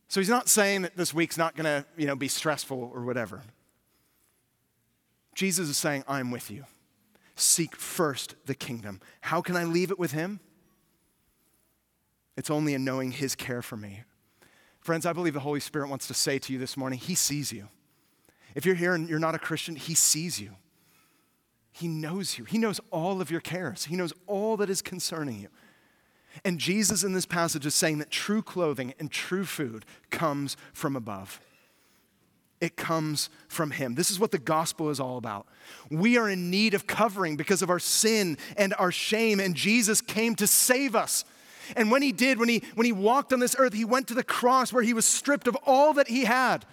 So 0.10 0.20
he's 0.20 0.30
not 0.30 0.50
saying 0.50 0.82
that 0.82 0.98
this 0.98 1.14
week's 1.14 1.38
not 1.38 1.56
going 1.56 1.66
to 1.66 1.86
you 1.96 2.08
know, 2.08 2.16
be 2.16 2.28
stressful 2.28 2.92
or 2.94 3.04
whatever. 3.04 3.44
Jesus 5.36 5.70
is 5.70 5.78
saying, 5.78 6.04
I'm 6.08 6.32
with 6.32 6.50
you. 6.50 6.66
Seek 7.36 7.76
first 7.76 8.36
the 8.46 8.56
kingdom. 8.56 9.00
How 9.22 9.40
can 9.42 9.56
I 9.56 9.64
leave 9.64 9.92
it 9.92 10.00
with 10.00 10.12
him? 10.12 10.40
It's 12.36 12.50
only 12.50 12.74
in 12.74 12.84
knowing 12.84 13.12
his 13.12 13.36
care 13.36 13.62
for 13.62 13.78
me. 13.78 14.02
Friends, 14.82 15.06
I 15.06 15.14
believe 15.14 15.36
the 15.36 15.42
Holy 15.42 15.60
Spirit 15.60 15.90
wants 15.90 16.08
to 16.08 16.14
say 16.14 16.40
to 16.40 16.54
you 16.54 16.58
this 16.58 16.76
morning, 16.76 16.98
he 16.98 17.14
sees 17.14 17.54
you. 17.54 17.68
If 18.56 18.66
you're 18.66 18.76
here 18.76 18.96
and 18.96 19.08
you're 19.08 19.20
not 19.20 19.36
a 19.36 19.40
Christian, 19.40 19.76
he 19.76 19.94
sees 19.94 20.42
you. 20.42 20.56
He 21.72 21.88
knows 21.88 22.38
you. 22.38 22.46
He 22.46 22.58
knows 22.58 22.82
all 22.90 23.22
of 23.22 23.30
your 23.30 23.42
cares. 23.42 23.86
He 23.86 23.96
knows 23.96 24.14
all 24.26 24.58
that 24.58 24.70
is 24.70 24.82
concerning 24.82 25.40
you. 25.40 25.50
And 26.46 26.60
Jesus 26.60 27.04
in 27.04 27.14
this 27.14 27.26
passage 27.26 27.66
is 27.66 27.76
saying 27.76 27.98
that 28.00 28.12
true 28.12 28.42
clothing 28.42 28.94
and 29.00 29.12
true 29.12 29.46
food 29.46 29.86
comes 30.10 30.58
from 30.74 30.96
above. 30.96 31.40
It 32.62 32.76
comes 32.76 33.30
from 33.48 33.72
Him. 33.72 33.96
This 33.96 34.12
is 34.12 34.20
what 34.20 34.32
the 34.32 34.38
gospel 34.38 34.90
is 34.90 35.00
all 35.00 35.18
about. 35.18 35.48
We 35.90 36.18
are 36.18 36.30
in 36.30 36.50
need 36.50 36.74
of 36.74 36.88
covering 36.88 37.38
because 37.38 37.62
of 37.62 37.70
our 37.70 37.80
sin 37.80 38.38
and 38.58 38.74
our 38.78 38.92
shame, 38.92 39.40
and 39.40 39.56
Jesus 39.56 40.02
came 40.02 40.36
to 40.36 40.48
save 40.48 40.96
us. 40.96 41.24
And 41.78 41.90
when 41.90 42.02
He 42.02 42.12
did, 42.12 42.38
when 42.38 42.50
He, 42.50 42.64
when 42.76 42.86
he 42.86 42.92
walked 42.92 43.32
on 43.32 43.40
this 43.40 43.56
earth, 43.58 43.74
He 43.74 43.86
went 43.86 44.08
to 44.10 44.14
the 44.14 44.24
cross 44.24 44.74
where 44.74 44.84
He 44.84 44.94
was 44.94 45.06
stripped 45.06 45.48
of 45.48 45.56
all 45.66 45.94
that 45.94 46.10
He 46.10 46.26
had 46.26 46.66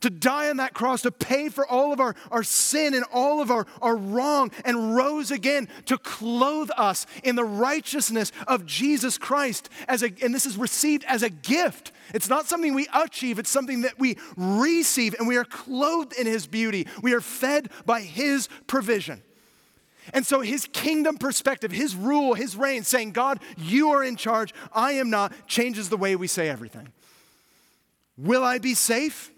to 0.00 0.10
die 0.10 0.50
on 0.50 0.58
that 0.58 0.74
cross, 0.74 1.02
to 1.02 1.10
pay 1.10 1.48
for 1.48 1.66
all 1.66 1.92
of 1.92 2.00
our, 2.00 2.14
our 2.30 2.42
sin 2.42 2.94
and 2.94 3.04
all 3.12 3.40
of 3.40 3.50
our, 3.50 3.66
our 3.80 3.96
wrong, 3.96 4.50
and 4.64 4.94
rose 4.96 5.30
again 5.30 5.68
to 5.86 5.98
clothe 5.98 6.70
us 6.76 7.06
in 7.22 7.36
the 7.36 7.44
righteousness 7.44 8.32
of 8.46 8.66
Jesus 8.66 9.18
Christ. 9.18 9.68
As 9.88 10.02
a, 10.02 10.12
and 10.22 10.34
this 10.34 10.46
is 10.46 10.56
received 10.56 11.04
as 11.06 11.22
a 11.22 11.30
gift. 11.30 11.92
It's 12.12 12.28
not 12.28 12.46
something 12.46 12.74
we 12.74 12.86
achieve, 12.94 13.38
it's 13.38 13.50
something 13.50 13.82
that 13.82 13.98
we 13.98 14.16
receive, 14.36 15.14
and 15.18 15.26
we 15.26 15.36
are 15.36 15.44
clothed 15.44 16.12
in 16.14 16.26
His 16.26 16.46
beauty. 16.46 16.86
We 17.02 17.14
are 17.14 17.20
fed 17.20 17.70
by 17.86 18.00
His 18.00 18.48
provision. 18.66 19.22
And 20.12 20.26
so, 20.26 20.40
his 20.40 20.66
kingdom 20.66 21.16
perspective, 21.16 21.72
his 21.72 21.96
rule, 21.96 22.34
his 22.34 22.56
reign, 22.56 22.82
saying, 22.82 23.12
God, 23.12 23.40
you 23.56 23.90
are 23.90 24.04
in 24.04 24.16
charge, 24.16 24.52
I 24.72 24.92
am 24.92 25.08
not, 25.08 25.32
changes 25.46 25.88
the 25.88 25.96
way 25.96 26.14
we 26.14 26.26
say 26.26 26.48
everything. 26.48 26.88
Will 28.18 28.44
I 28.44 28.58
be 28.58 28.74
safe? 28.74 29.30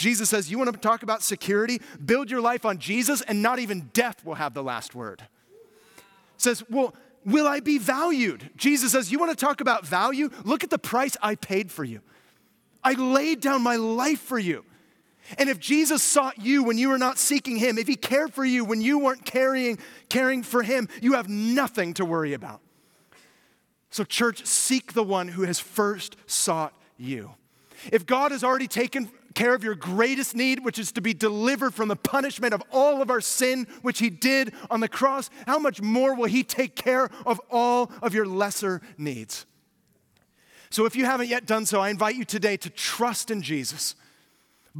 Jesus 0.00 0.30
says, 0.30 0.50
You 0.50 0.58
want 0.58 0.72
to 0.72 0.78
talk 0.78 1.02
about 1.02 1.22
security? 1.22 1.80
Build 2.02 2.30
your 2.30 2.40
life 2.40 2.64
on 2.64 2.78
Jesus, 2.78 3.20
and 3.20 3.42
not 3.42 3.58
even 3.58 3.90
death 3.92 4.24
will 4.24 4.36
have 4.36 4.54
the 4.54 4.62
last 4.62 4.94
word. 4.94 5.22
Says, 6.38 6.64
Well, 6.70 6.94
will 7.26 7.46
I 7.46 7.60
be 7.60 7.76
valued? 7.76 8.48
Jesus 8.56 8.92
says, 8.92 9.12
You 9.12 9.18
want 9.18 9.30
to 9.30 9.36
talk 9.36 9.60
about 9.60 9.86
value? 9.86 10.30
Look 10.42 10.64
at 10.64 10.70
the 10.70 10.78
price 10.78 11.18
I 11.22 11.34
paid 11.34 11.70
for 11.70 11.84
you. 11.84 12.00
I 12.82 12.94
laid 12.94 13.40
down 13.40 13.60
my 13.62 13.76
life 13.76 14.20
for 14.20 14.38
you. 14.38 14.64
And 15.36 15.50
if 15.50 15.60
Jesus 15.60 16.02
sought 16.02 16.38
you 16.38 16.64
when 16.64 16.78
you 16.78 16.88
were 16.88 16.98
not 16.98 17.18
seeking 17.18 17.56
him, 17.56 17.76
if 17.76 17.86
he 17.86 17.94
cared 17.94 18.32
for 18.32 18.44
you 18.44 18.64
when 18.64 18.80
you 18.80 18.98
weren't 18.98 19.26
caring, 19.26 19.78
caring 20.08 20.42
for 20.42 20.62
him, 20.62 20.88
you 21.02 21.12
have 21.12 21.28
nothing 21.28 21.92
to 21.94 22.06
worry 22.06 22.32
about. 22.32 22.62
So, 23.90 24.02
church, 24.02 24.46
seek 24.46 24.94
the 24.94 25.02
one 25.02 25.28
who 25.28 25.42
has 25.42 25.60
first 25.60 26.16
sought 26.26 26.72
you. 26.96 27.32
If 27.92 28.06
God 28.06 28.32
has 28.32 28.42
already 28.42 28.66
taken 28.66 29.10
care 29.34 29.54
of 29.54 29.62
your 29.62 29.74
greatest 29.74 30.34
need, 30.34 30.64
which 30.64 30.78
is 30.78 30.92
to 30.92 31.00
be 31.00 31.14
delivered 31.14 31.74
from 31.74 31.88
the 31.88 31.96
punishment 31.96 32.52
of 32.52 32.62
all 32.72 33.00
of 33.00 33.10
our 33.10 33.20
sin, 33.20 33.66
which 33.82 33.98
He 33.98 34.10
did 34.10 34.52
on 34.70 34.80
the 34.80 34.88
cross, 34.88 35.30
how 35.46 35.58
much 35.58 35.80
more 35.80 36.14
will 36.14 36.26
He 36.26 36.42
take 36.42 36.74
care 36.74 37.08
of 37.24 37.40
all 37.50 37.92
of 38.02 38.14
your 38.14 38.26
lesser 38.26 38.80
needs? 38.98 39.46
So, 40.70 40.86
if 40.86 40.94
you 40.94 41.04
haven't 41.04 41.28
yet 41.28 41.46
done 41.46 41.66
so, 41.66 41.80
I 41.80 41.90
invite 41.90 42.14
you 42.14 42.24
today 42.24 42.56
to 42.58 42.70
trust 42.70 43.30
in 43.30 43.42
Jesus. 43.42 43.94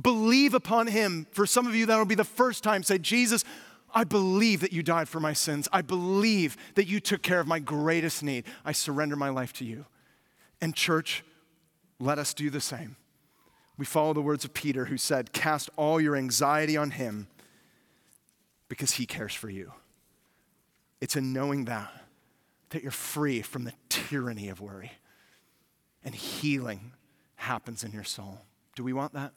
Believe 0.00 0.54
upon 0.54 0.86
Him. 0.86 1.26
For 1.32 1.46
some 1.46 1.66
of 1.66 1.74
you, 1.74 1.86
that'll 1.86 2.04
be 2.04 2.14
the 2.14 2.24
first 2.24 2.62
time. 2.62 2.82
Say, 2.82 2.98
Jesus, 2.98 3.44
I 3.92 4.04
believe 4.04 4.60
that 4.60 4.72
you 4.72 4.84
died 4.84 5.08
for 5.08 5.18
my 5.18 5.32
sins. 5.32 5.68
I 5.72 5.82
believe 5.82 6.56
that 6.76 6.86
you 6.86 7.00
took 7.00 7.22
care 7.22 7.40
of 7.40 7.48
my 7.48 7.58
greatest 7.58 8.22
need. 8.22 8.44
I 8.64 8.70
surrender 8.70 9.16
my 9.16 9.30
life 9.30 9.52
to 9.54 9.64
you. 9.64 9.86
And, 10.60 10.76
church, 10.76 11.24
let 11.98 12.18
us 12.18 12.34
do 12.34 12.50
the 12.50 12.60
same 12.60 12.96
we 13.80 13.86
follow 13.86 14.12
the 14.12 14.20
words 14.20 14.44
of 14.44 14.52
Peter, 14.52 14.84
who 14.84 14.98
said, 14.98 15.32
Cast 15.32 15.70
all 15.74 15.98
your 15.98 16.14
anxiety 16.14 16.76
on 16.76 16.90
him 16.90 17.28
because 18.68 18.92
he 18.92 19.06
cares 19.06 19.32
for 19.32 19.48
you. 19.48 19.72
It's 21.00 21.16
in 21.16 21.32
knowing 21.32 21.64
that 21.64 21.90
that 22.68 22.82
you're 22.82 22.92
free 22.92 23.40
from 23.40 23.64
the 23.64 23.72
tyranny 23.88 24.50
of 24.50 24.60
worry 24.60 24.92
and 26.04 26.14
healing 26.14 26.92
happens 27.36 27.82
in 27.82 27.90
your 27.90 28.04
soul. 28.04 28.42
Do 28.76 28.84
we 28.84 28.92
want 28.92 29.14
that? 29.14 29.32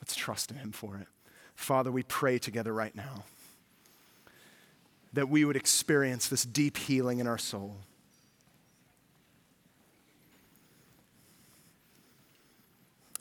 Let's 0.00 0.16
trust 0.16 0.50
in 0.50 0.56
him 0.56 0.72
for 0.72 0.96
it. 0.96 1.06
Father, 1.54 1.92
we 1.92 2.02
pray 2.02 2.38
together 2.38 2.74
right 2.74 2.94
now 2.94 3.22
that 5.12 5.28
we 5.28 5.44
would 5.44 5.56
experience 5.56 6.26
this 6.26 6.44
deep 6.44 6.76
healing 6.76 7.20
in 7.20 7.28
our 7.28 7.38
soul. 7.38 7.76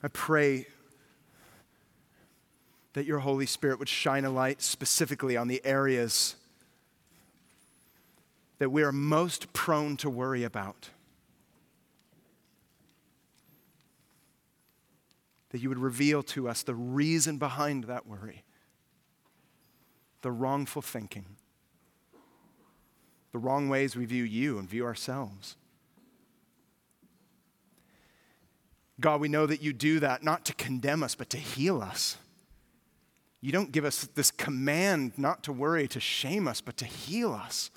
I 0.03 0.09
pray 0.09 0.67
that 2.91 3.05
your 3.05 3.19
Holy 3.19 3.45
Spirit 3.45 3.79
would 3.79 3.89
shine 3.89 4.25
a 4.25 4.29
light 4.29 4.61
specifically 4.61 5.37
on 5.37 5.47
the 5.47 5.61
areas 5.65 6.35
that 8.59 8.69
we 8.69 8.83
are 8.83 8.91
most 8.91 9.51
prone 9.53 9.97
to 9.97 10.09
worry 10.09 10.43
about. 10.43 10.89
That 15.49 15.59
you 15.59 15.69
would 15.69 15.79
reveal 15.79 16.21
to 16.23 16.49
us 16.49 16.63
the 16.63 16.75
reason 16.75 17.37
behind 17.37 17.85
that 17.85 18.05
worry, 18.05 18.43
the 20.21 20.31
wrongful 20.31 20.81
thinking, 20.81 21.25
the 23.31 23.39
wrong 23.39 23.69
ways 23.69 23.95
we 23.95 24.05
view 24.05 24.23
you 24.23 24.59
and 24.59 24.69
view 24.69 24.85
ourselves. 24.85 25.55
God, 28.99 29.21
we 29.21 29.27
know 29.27 29.45
that 29.45 29.61
you 29.61 29.73
do 29.73 29.99
that 29.99 30.23
not 30.23 30.45
to 30.45 30.53
condemn 30.53 31.03
us, 31.03 31.15
but 31.15 31.29
to 31.31 31.37
heal 31.37 31.81
us. 31.81 32.17
You 33.41 33.51
don't 33.51 33.71
give 33.71 33.85
us 33.85 34.07
this 34.15 34.31
command 34.31 35.13
not 35.17 35.43
to 35.43 35.51
worry, 35.51 35.87
to 35.89 35.99
shame 35.99 36.47
us, 36.47 36.61
but 36.61 36.77
to 36.77 36.85
heal 36.85 37.33
us. 37.33 37.71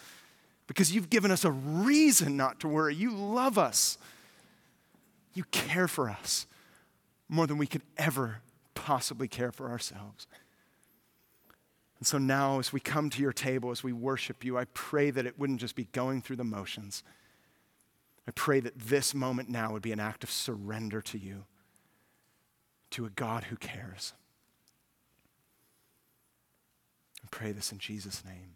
Because 0.66 0.92
you've 0.94 1.10
given 1.10 1.30
us 1.30 1.44
a 1.44 1.50
reason 1.50 2.36
not 2.36 2.60
to 2.60 2.68
worry. 2.68 2.94
You 2.94 3.10
love 3.10 3.58
us. 3.58 3.98
You 5.34 5.44
care 5.50 5.88
for 5.88 6.08
us 6.08 6.46
more 7.28 7.46
than 7.46 7.58
we 7.58 7.66
could 7.66 7.82
ever 7.96 8.38
possibly 8.74 9.26
care 9.26 9.50
for 9.50 9.68
ourselves. 9.68 10.26
And 11.98 12.06
so 12.06 12.18
now, 12.18 12.58
as 12.58 12.72
we 12.72 12.80
come 12.80 13.10
to 13.10 13.22
your 13.22 13.32
table, 13.32 13.70
as 13.70 13.82
we 13.82 13.92
worship 13.92 14.44
you, 14.44 14.58
I 14.58 14.66
pray 14.66 15.10
that 15.10 15.26
it 15.26 15.38
wouldn't 15.38 15.60
just 15.60 15.74
be 15.74 15.88
going 15.92 16.20
through 16.22 16.36
the 16.36 16.44
motions 16.44 17.02
I 18.28 18.32
pray 18.32 18.60
that 18.60 18.78
this 18.78 19.14
moment 19.14 19.48
now 19.48 19.72
would 19.72 19.82
be 19.82 19.92
an 19.92 20.00
act 20.00 20.24
of 20.24 20.30
surrender 20.30 21.00
to 21.02 21.18
you, 21.18 21.44
to 22.90 23.06
a 23.06 23.10
God 23.10 23.44
who 23.44 23.56
cares. 23.56 24.12
I 27.22 27.28
pray 27.30 27.52
this 27.52 27.70
in 27.72 27.78
Jesus' 27.78 28.24
name. 28.24 28.55